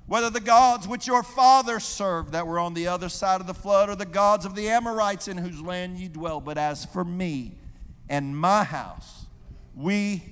whether 0.06 0.30
the 0.30 0.40
gods 0.40 0.86
which 0.86 1.06
your 1.06 1.22
fathers 1.22 1.84
served 1.84 2.32
that 2.32 2.46
were 2.46 2.58
on 2.58 2.74
the 2.74 2.86
other 2.86 3.08
side 3.08 3.40
of 3.40 3.46
the 3.46 3.54
flood, 3.54 3.88
or 3.88 3.96
the 3.96 4.06
gods 4.06 4.44
of 4.44 4.54
the 4.54 4.68
Amorites 4.68 5.28
in 5.28 5.36
whose 5.36 5.60
land 5.60 5.98
ye 5.98 6.08
dwell. 6.08 6.40
But 6.40 6.58
as 6.58 6.84
for 6.84 7.04
me 7.04 7.54
and 8.08 8.36
my 8.36 8.62
house, 8.64 9.26
we 9.74 10.22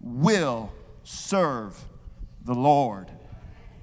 will 0.00 0.72
serve 1.02 1.82
the 2.44 2.54
Lord. 2.54 3.10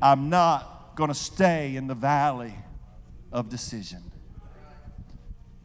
I'm 0.02 0.30
not 0.30 0.96
going 0.96 1.10
to 1.10 1.16
stay 1.16 1.76
in 1.76 1.88
the 1.88 1.96
valley 1.96 2.54
of 3.32 3.50
decision. 3.50 4.04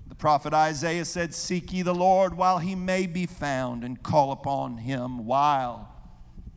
The 0.09 0.15
prophet 0.15 0.55
Isaiah 0.55 1.05
said, 1.05 1.35
Seek 1.35 1.73
ye 1.73 1.83
the 1.83 1.95
Lord 1.95 2.37
while 2.37 2.59
he 2.59 2.75
may 2.75 3.07
be 3.07 3.27
found, 3.27 3.85
and 3.85 4.03
call 4.03 4.33
upon 4.33 4.79
him 4.79 5.27
while 5.27 5.93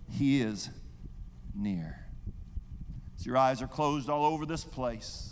he 0.10 0.42
is 0.42 0.70
near. 1.56 1.97
Your 3.28 3.36
eyes 3.36 3.62
are 3.62 3.68
closed 3.68 4.10
all 4.10 4.24
over 4.26 4.46
this 4.46 4.64
place, 4.64 5.27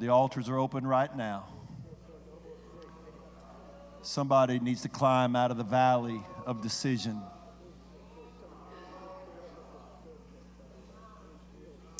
the 0.00 0.08
altars 0.08 0.48
are 0.48 0.58
open 0.58 0.86
right 0.86 1.14
now. 1.14 1.46
Somebody 4.00 4.58
needs 4.58 4.80
to 4.80 4.88
climb 4.88 5.36
out 5.36 5.50
of 5.50 5.58
the 5.58 5.64
valley 5.64 6.22
of 6.46 6.62
decision. 6.62 7.20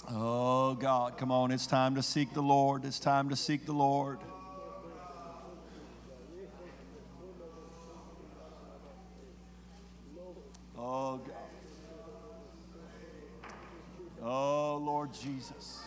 Oh 0.08 0.74
God, 0.74 1.18
come 1.18 1.30
on. 1.30 1.50
It's 1.50 1.66
time 1.66 1.94
to 1.96 2.02
seek 2.02 2.32
the 2.32 2.40
Lord. 2.40 2.86
It's 2.86 2.98
time 2.98 3.28
to 3.28 3.36
seek 3.36 3.66
the 3.66 3.74
Lord. 3.74 4.18
Oh 10.78 11.18
God. 11.18 11.36
Oh 14.22 14.78
Lord 14.82 15.12
Jesus. 15.12 15.82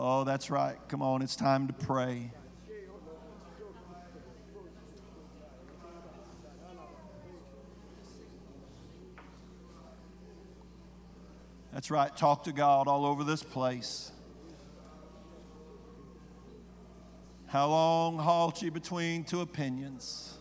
Oh, 0.00 0.22
that's 0.38 0.50
right. 0.50 0.76
Come 0.86 1.02
on, 1.02 1.20
it's 1.20 1.34
time 1.34 1.66
to 1.66 1.72
pray. 1.72 2.30
That's 11.72 11.90
right. 11.90 12.16
Talk 12.16 12.44
to 12.44 12.52
God 12.52 12.86
all 12.86 13.04
over 13.04 13.24
this 13.24 13.42
place. 13.42 14.12
How 17.48 17.66
long 17.66 18.18
halt 18.18 18.62
ye 18.62 18.70
between 18.70 19.24
two 19.24 19.40
opinions? 19.40 20.37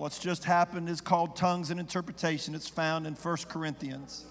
What's 0.00 0.18
just 0.18 0.44
happened 0.44 0.88
is 0.88 1.02
called 1.02 1.36
tongues 1.36 1.70
and 1.70 1.78
interpretation. 1.78 2.54
It's 2.54 2.70
found 2.70 3.06
in 3.06 3.12
1 3.12 3.36
Corinthians. 3.50 4.24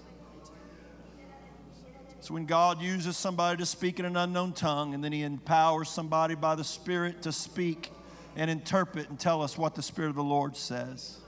So 2.18 2.34
when 2.34 2.44
God 2.44 2.82
uses 2.82 3.16
somebody 3.16 3.58
to 3.58 3.66
speak 3.66 4.00
in 4.00 4.04
an 4.04 4.16
unknown 4.16 4.52
tongue 4.52 4.94
and 4.94 5.04
then 5.04 5.12
he 5.12 5.22
empowers 5.22 5.88
somebody 5.88 6.34
by 6.34 6.56
the 6.56 6.64
Spirit 6.64 7.22
to 7.22 7.30
speak 7.30 7.92
and 8.34 8.50
interpret 8.50 9.10
and 9.10 9.16
tell 9.16 9.42
us 9.42 9.56
what 9.56 9.76
the 9.76 9.82
Spirit 9.82 10.08
of 10.08 10.16
the 10.16 10.24
Lord 10.24 10.56
says. 10.56 11.18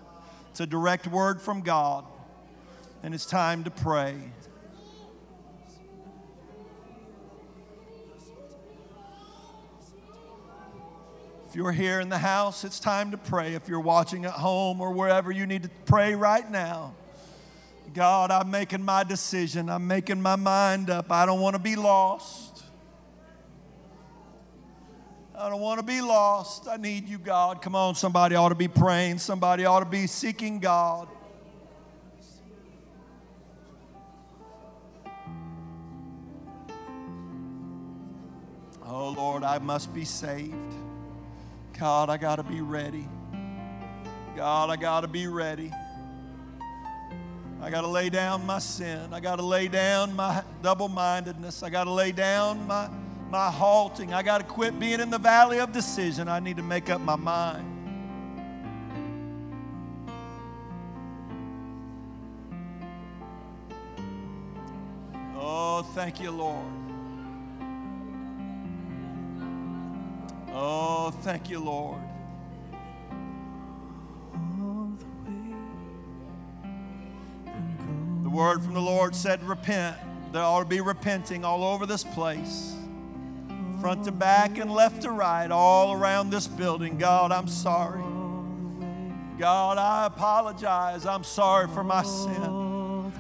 It's 0.51 0.59
a 0.59 0.67
direct 0.67 1.07
word 1.07 1.41
from 1.41 1.61
God, 1.61 2.05
and 3.05 3.15
it's 3.15 3.27
time 3.27 3.63
to 3.63 3.71
pray. 3.71 4.17
If 11.53 11.57
you're 11.57 11.71
here 11.71 12.01
in 12.01 12.09
the 12.09 12.17
house, 12.17 12.65
it's 12.65 12.81
time 12.81 13.11
to 13.11 13.19
pray. 13.19 13.53
If 13.53 13.69
you're 13.69 13.79
watching 13.79 14.25
at 14.25 14.31
home 14.31 14.81
or 14.81 14.91
wherever, 14.91 15.31
you 15.31 15.45
need 15.45 15.65
to 15.65 15.69
pray 15.85 16.15
right 16.15 16.51
now. 16.51 16.95
God, 17.93 18.31
I'm 18.31 18.51
making 18.51 18.83
my 18.83 19.05
decision. 19.05 19.69
I'm 19.69 19.87
making 19.87 20.23
my 20.23 20.37
mind 20.37 20.89
up. 20.89 21.13
I 21.13 21.27
don't 21.27 21.41
want 21.41 21.55
to 21.55 21.61
be 21.61 21.77
lost. 21.77 22.65
I 25.35 25.51
don't 25.51 25.61
want 25.61 25.79
to 25.79 25.85
be 25.85 26.01
lost. 26.01 26.69
I 26.69 26.79
need 26.79 27.07
you, 27.07 27.19
God. 27.19 27.61
Come 27.61 27.75
on, 27.75 27.97
somebody 27.97 28.35
ought 28.35 28.49
to 28.49 28.55
be 28.55 28.69
praying. 28.69 29.19
Somebody 29.19 29.67
ought 29.67 29.81
to 29.81 29.85
be 29.85 30.07
seeking 30.07 30.59
God. 30.59 31.07
Oh, 38.87 39.11
Lord, 39.11 39.45
I 39.45 39.59
must 39.59 39.93
be 39.93 40.07
saved. 40.07 40.82
God, 41.83 42.11
I 42.11 42.17
got 42.17 42.37
to 42.37 42.45
be 42.45 42.61
ready. 42.61 43.09
God, 44.37 44.71
I 44.71 44.77
got 44.77 45.01
to 45.01 45.09
be 45.09 45.27
ready. 45.27 45.73
I 47.61 47.71
got 47.71 47.81
to 47.81 47.89
lay 47.89 48.09
down 48.09 48.47
my 48.47 48.61
sin. 48.61 49.13
I 49.13 49.19
got 49.19 49.41
to 49.41 49.43
lay 49.43 49.67
down 49.67 50.15
my 50.15 50.45
double 50.63 50.87
mindedness. 50.87 51.65
I 51.65 51.71
got 51.71 51.85
to 51.85 51.91
lay 51.91 52.13
down 52.13 52.69
my, 52.69 52.89
my 53.31 53.51
halting. 53.51 54.15
I 54.15 54.23
got 54.23 54.39
to 54.39 54.45
quit 54.45 54.79
being 54.79 55.01
in 55.01 55.11
the 55.11 55.19
valley 55.19 55.59
of 55.59 55.73
decision. 55.73 56.29
I 56.29 56.39
need 56.39 56.57
to 56.59 56.63
make 56.63 56.89
up 56.89 57.01
my 57.01 57.17
mind. 57.17 57.67
Oh, 65.37 65.83
thank 65.97 66.21
you, 66.21 66.31
Lord. 66.31 66.82
Oh, 70.55 71.11
thank 71.23 71.49
you, 71.49 71.59
Lord. 71.59 72.01
the 78.23 78.29
word 78.29 78.63
from 78.63 78.75
the 78.75 78.81
Lord 78.81 79.15
said, 79.15 79.43
Repent. 79.45 79.97
There 80.33 80.43
ought 80.43 80.61
to 80.61 80.69
be 80.69 80.81
repenting 80.81 81.45
all 81.45 81.63
over 81.63 81.85
this 81.85 82.05
place, 82.05 82.75
front 83.81 84.05
to 84.05 84.13
back 84.13 84.57
and 84.57 84.71
left 84.71 85.03
to 85.03 85.11
right, 85.11 85.51
all 85.51 85.93
around 85.93 86.31
this 86.31 86.47
building. 86.47 86.97
God, 86.97 87.33
I'm 87.33 87.49
sorry. 87.49 88.03
God, 89.39 89.77
I 89.77 90.07
apologize. 90.07 91.05
I'm 91.05 91.25
sorry 91.25 91.69
for 91.69 91.85
my 91.85 92.03
sin. 92.03 93.13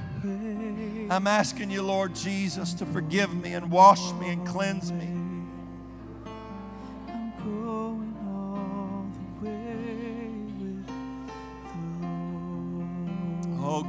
I'm 1.10 1.26
asking 1.26 1.70
you, 1.70 1.82
Lord 1.82 2.14
Jesus, 2.14 2.72
to 2.74 2.86
forgive 2.86 3.34
me 3.34 3.52
and 3.54 3.70
wash 3.70 4.12
me 4.14 4.30
and 4.30 4.46
cleanse 4.46 4.92
me. 4.92 5.21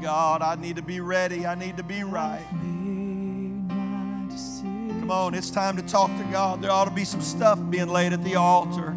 God, 0.03 0.41
I 0.41 0.55
need 0.55 0.75
to 0.75 0.81
be 0.81 0.99
ready. 0.99 1.45
I 1.45 1.55
need 1.55 1.77
to 1.77 1.83
be 1.83 2.03
right. 2.03 2.45
Made 2.61 3.69
my 3.69 4.27
decision. 4.29 4.99
Come 4.99 5.09
on, 5.09 5.33
it's 5.33 5.49
time 5.49 5.77
to 5.77 5.81
talk 5.81 6.09
to 6.17 6.23
God. 6.25 6.61
There 6.61 6.69
ought 6.69 6.85
to 6.85 6.91
be 6.91 7.05
some 7.05 7.21
stuff 7.21 7.57
being 7.69 7.87
laid 7.87 8.11
at 8.11 8.21
the 8.21 8.35
altar. 8.35 8.93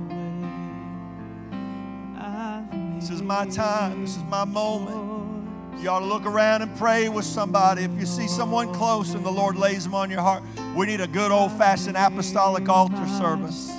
This 2.98 3.10
is 3.10 3.22
my 3.22 3.46
time. 3.46 4.00
This 4.00 4.16
is 4.16 4.24
my 4.24 4.44
moment. 4.44 5.80
You 5.80 5.90
ought 5.90 6.00
to 6.00 6.06
look 6.06 6.26
around 6.26 6.62
and 6.62 6.76
pray 6.76 7.08
with 7.08 7.24
somebody. 7.24 7.84
If 7.84 7.92
you 7.92 8.04
see 8.04 8.26
someone 8.26 8.74
close 8.74 9.14
and 9.14 9.24
the 9.24 9.30
Lord 9.30 9.54
lays 9.54 9.84
them 9.84 9.94
on 9.94 10.10
your 10.10 10.22
heart, 10.22 10.42
we 10.74 10.86
need 10.86 11.00
a 11.00 11.06
good 11.06 11.30
old 11.30 11.52
fashioned 11.52 11.96
apostolic 11.96 12.68
altar 12.68 13.06
service. 13.06 13.70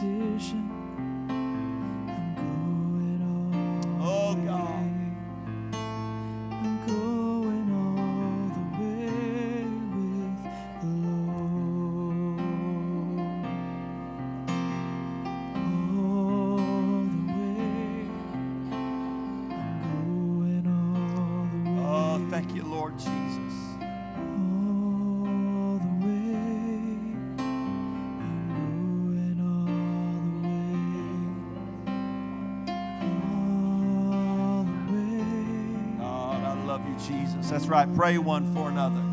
Right. 37.86 37.96
Pray 37.96 38.18
one 38.18 38.54
for 38.56 38.70
another. 38.70 39.04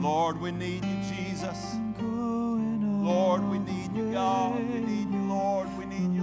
Lord, 0.00 0.40
we 0.40 0.52
need 0.52 0.84
you, 0.84 0.96
Jesus. 1.16 1.76
Lord, 1.98 3.42
we 3.44 3.58
need 3.58 3.96
you, 3.96 4.12
God. 4.12 4.58
We 4.58 4.80
need 4.80 5.10
you, 5.10 5.22
Lord. 5.22 5.68
We 5.78 5.86
need 5.86 6.14
you, 6.14 6.17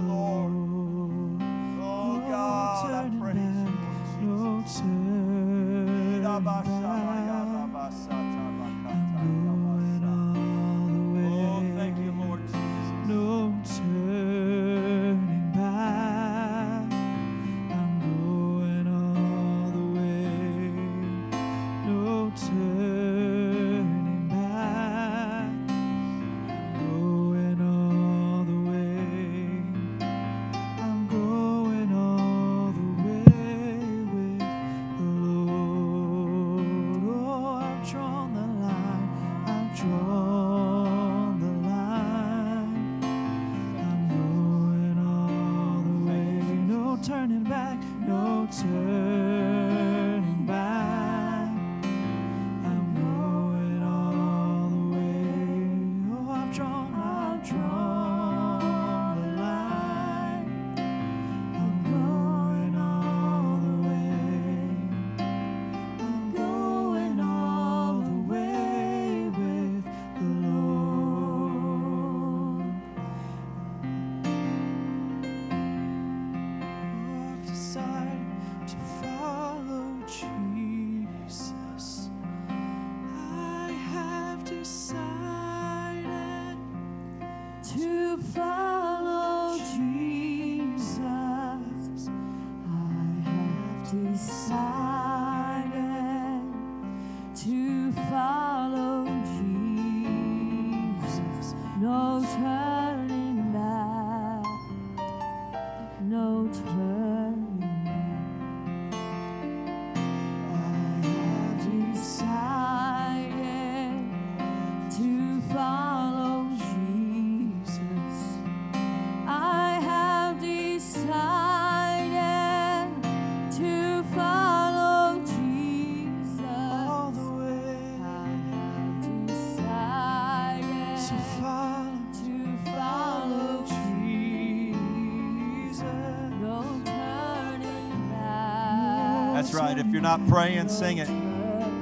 right. 139.56 139.78
If 139.78 139.86
you're 139.86 140.02
not 140.02 140.26
praying, 140.28 140.68
sing 140.68 140.98
it. 140.98 141.08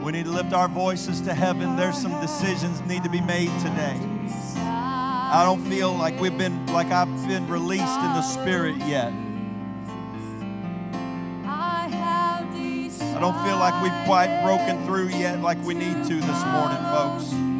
We 0.02 0.12
need 0.12 0.26
to 0.26 0.30
lift 0.30 0.52
our 0.52 0.68
voices 0.68 1.20
to 1.22 1.34
heaven. 1.34 1.76
There's 1.76 1.98
some 1.98 2.20
decisions 2.20 2.80
need 2.82 3.02
to 3.02 3.10
be 3.10 3.20
made 3.20 3.50
today. 3.60 3.98
I 4.56 5.42
don't 5.44 5.64
feel 5.68 5.92
like 5.92 6.20
we've 6.20 6.38
been 6.38 6.66
like 6.68 6.88
I've 6.88 7.08
been 7.26 7.48
released 7.48 7.82
in 7.82 8.12
the 8.12 8.22
spirit 8.22 8.76
yet. 8.76 9.12
I 13.02 13.18
don't 13.20 13.44
feel 13.44 13.58
like 13.58 13.82
we've 13.82 14.06
quite 14.06 14.42
broken 14.42 14.84
through 14.86 15.08
yet 15.08 15.40
like 15.40 15.60
we 15.64 15.74
need 15.74 16.04
to 16.04 16.14
this 16.14 16.44
morning, 16.46 16.82
folks. 16.92 17.53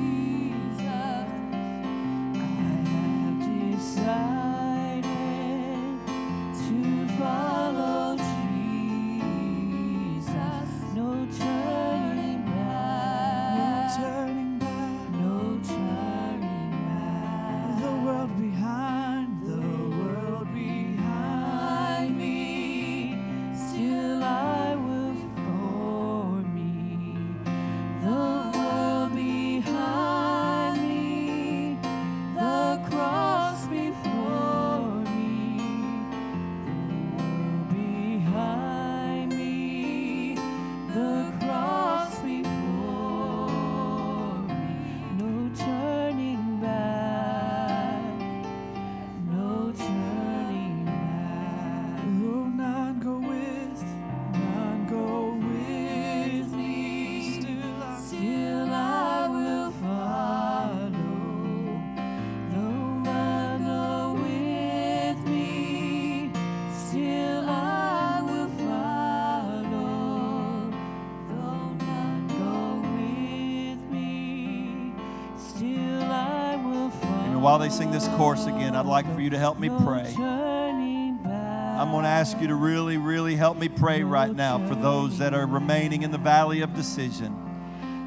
While 77.44 77.58
they 77.58 77.68
sing 77.68 77.90
this 77.90 78.08
chorus 78.16 78.46
again, 78.46 78.74
I'd 78.74 78.86
like 78.86 79.04
for 79.14 79.20
you 79.20 79.28
to 79.28 79.38
help 79.38 79.58
me 79.58 79.68
pray. 79.68 80.14
I'm 80.16 81.90
going 81.90 82.04
to 82.04 82.08
ask 82.08 82.40
you 82.40 82.46
to 82.48 82.54
really, 82.54 82.96
really 82.96 83.36
help 83.36 83.58
me 83.58 83.68
pray 83.68 84.02
right 84.02 84.34
now 84.34 84.66
for 84.66 84.74
those 84.74 85.18
that 85.18 85.34
are 85.34 85.44
remaining 85.44 86.04
in 86.04 86.10
the 86.10 86.16
valley 86.16 86.62
of 86.62 86.72
decision. 86.72 87.36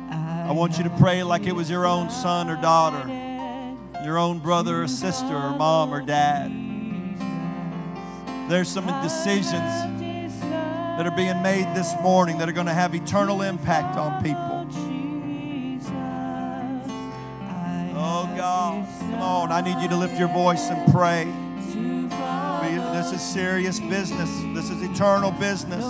I 0.10 0.52
want 0.54 0.80
you 0.80 0.86
to 0.86 0.90
pray 0.90 1.22
like 1.22 1.46
it 1.46 1.52
was 1.52 1.70
your 1.70 1.86
own 1.86 2.10
son 2.10 2.50
or 2.50 2.60
daughter, 2.60 3.08
your 4.04 4.18
own 4.18 4.40
brother 4.40 4.82
or 4.82 4.88
sister 4.88 5.36
or 5.36 5.56
mom 5.56 5.94
or 5.94 6.02
dad. 6.02 6.50
There's 8.50 8.70
some 8.70 8.88
decisions 9.04 10.02
that 10.98 11.06
are 11.06 11.16
being 11.16 11.44
made 11.44 11.76
this 11.76 11.94
morning 12.02 12.40
that 12.40 12.50
are 12.50 12.54
going 12.54 12.66
to 12.66 12.74
have 12.74 12.96
eternal 12.96 13.44
impact 13.44 14.00
on 14.00 14.24
people. 14.24 14.57
I 19.58 19.62
need 19.62 19.82
you 19.82 19.88
to 19.88 19.95
lift 19.95 20.20
your 20.20 20.28
voice 20.28 20.70
and 20.70 20.93
pray. 20.93 21.26
This 22.93 23.12
is 23.12 23.24
serious 23.24 23.80
business. 23.80 24.30
This 24.53 24.70
is 24.70 24.84
eternal 24.84 25.32
business. 25.32 25.84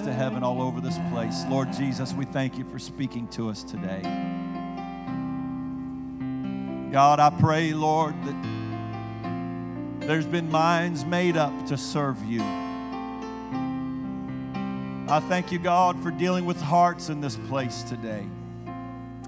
To 0.00 0.12
heaven 0.12 0.42
all 0.42 0.62
over 0.62 0.80
this 0.80 0.98
place. 1.10 1.44
Lord 1.48 1.72
Jesus, 1.72 2.12
we 2.12 2.24
thank 2.24 2.58
you 2.58 2.64
for 2.64 2.78
speaking 2.78 3.28
to 3.28 3.48
us 3.48 3.62
today. 3.62 4.02
God, 6.92 7.20
I 7.20 7.30
pray, 7.30 7.72
Lord, 7.72 8.14
that 8.24 10.06
there's 10.06 10.26
been 10.26 10.50
minds 10.50 11.04
made 11.04 11.36
up 11.36 11.66
to 11.66 11.76
serve 11.76 12.24
you. 12.24 12.42
I 15.08 15.20
thank 15.28 15.52
you, 15.52 15.58
God, 15.58 16.02
for 16.02 16.10
dealing 16.10 16.46
with 16.46 16.60
hearts 16.60 17.08
in 17.08 17.20
this 17.20 17.36
place 17.48 17.82
today. 17.82 18.24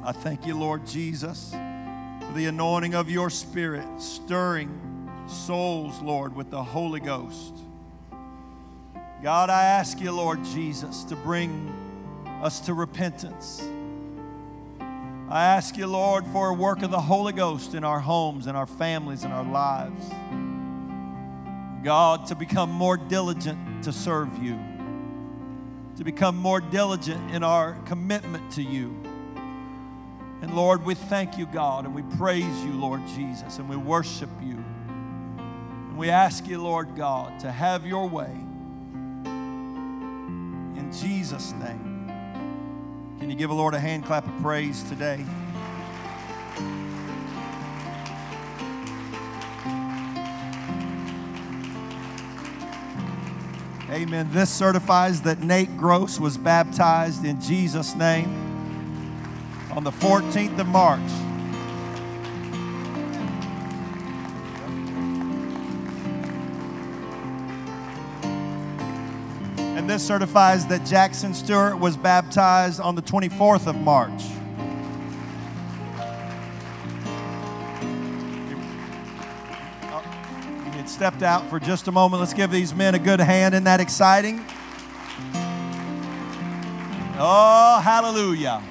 I 0.04 0.12
thank 0.12 0.46
you, 0.46 0.58
Lord 0.58 0.86
Jesus, 0.86 1.50
for 1.50 2.32
the 2.34 2.46
anointing 2.46 2.94
of 2.94 3.10
your 3.10 3.30
Spirit 3.30 3.86
stirring 4.00 4.70
souls, 5.28 6.00
Lord, 6.00 6.34
with 6.34 6.50
the 6.50 6.62
Holy 6.62 7.00
Ghost. 7.00 7.54
God, 9.20 9.50
I 9.50 9.64
ask 9.64 10.00
you, 10.00 10.12
Lord 10.12 10.44
Jesus, 10.44 11.02
to 11.04 11.16
bring 11.16 11.74
us 12.40 12.60
to 12.60 12.74
repentance. 12.74 13.60
I 15.28 15.44
ask 15.44 15.76
you, 15.76 15.88
Lord, 15.88 16.24
for 16.28 16.50
a 16.50 16.54
work 16.54 16.82
of 16.82 16.92
the 16.92 17.00
Holy 17.00 17.32
Ghost 17.32 17.74
in 17.74 17.82
our 17.82 17.98
homes, 17.98 18.46
in 18.46 18.54
our 18.54 18.66
families, 18.66 19.24
in 19.24 19.32
our 19.32 19.42
lives. 19.42 20.08
God, 21.84 22.26
to 22.26 22.36
become 22.36 22.70
more 22.70 22.96
diligent 22.96 23.82
to 23.82 23.92
serve 23.92 24.40
you, 24.40 24.56
to 25.96 26.04
become 26.04 26.36
more 26.36 26.60
diligent 26.60 27.32
in 27.32 27.42
our 27.42 27.72
commitment 27.86 28.52
to 28.52 28.62
you. 28.62 28.94
And 30.42 30.54
Lord, 30.54 30.84
we 30.84 30.94
thank 30.94 31.36
you, 31.36 31.46
God, 31.46 31.86
and 31.86 31.94
we 31.94 32.02
praise 32.16 32.64
you, 32.64 32.72
Lord 32.72 33.04
Jesus, 33.08 33.58
and 33.58 33.68
we 33.68 33.76
worship 33.76 34.30
you. 34.40 34.64
And 35.38 35.98
we 35.98 36.08
ask 36.08 36.46
you, 36.46 36.62
Lord 36.62 36.94
God, 36.94 37.40
to 37.40 37.50
have 37.50 37.84
your 37.84 38.08
way. 38.08 38.47
Jesus' 40.92 41.52
name. 41.52 42.10
Can 43.18 43.30
you 43.30 43.36
give 43.36 43.50
a 43.50 43.54
Lord 43.54 43.74
a 43.74 43.80
hand 43.80 44.04
clap 44.04 44.26
of 44.26 44.42
praise 44.42 44.82
today? 44.84 45.24
Amen. 53.90 54.28
This 54.32 54.50
certifies 54.50 55.22
that 55.22 55.40
Nate 55.40 55.76
Gross 55.76 56.20
was 56.20 56.36
baptized 56.36 57.24
in 57.24 57.40
Jesus' 57.40 57.94
name 57.94 58.28
on 59.72 59.82
the 59.82 59.90
14th 59.90 60.58
of 60.58 60.66
March. 60.68 61.27
This 69.88 70.06
certifies 70.06 70.66
that 70.66 70.84
Jackson 70.84 71.32
Stewart 71.32 71.78
was 71.78 71.96
baptized 71.96 72.78
on 72.78 72.94
the 72.94 73.00
24th 73.00 73.66
of 73.66 73.74
March. 73.74 74.22
Oh, 79.84 80.02
you 80.66 80.72
had 80.72 80.90
stepped 80.90 81.22
out 81.22 81.48
for 81.48 81.58
just 81.58 81.88
a 81.88 81.92
moment. 81.92 82.20
Let's 82.20 82.34
give 82.34 82.50
these 82.50 82.74
men 82.74 82.94
a 82.94 82.98
good 82.98 83.18
hand. 83.18 83.54
Isn't 83.54 83.64
that 83.64 83.80
exciting? 83.80 84.44
Oh, 87.18 87.80
hallelujah. 87.82 88.62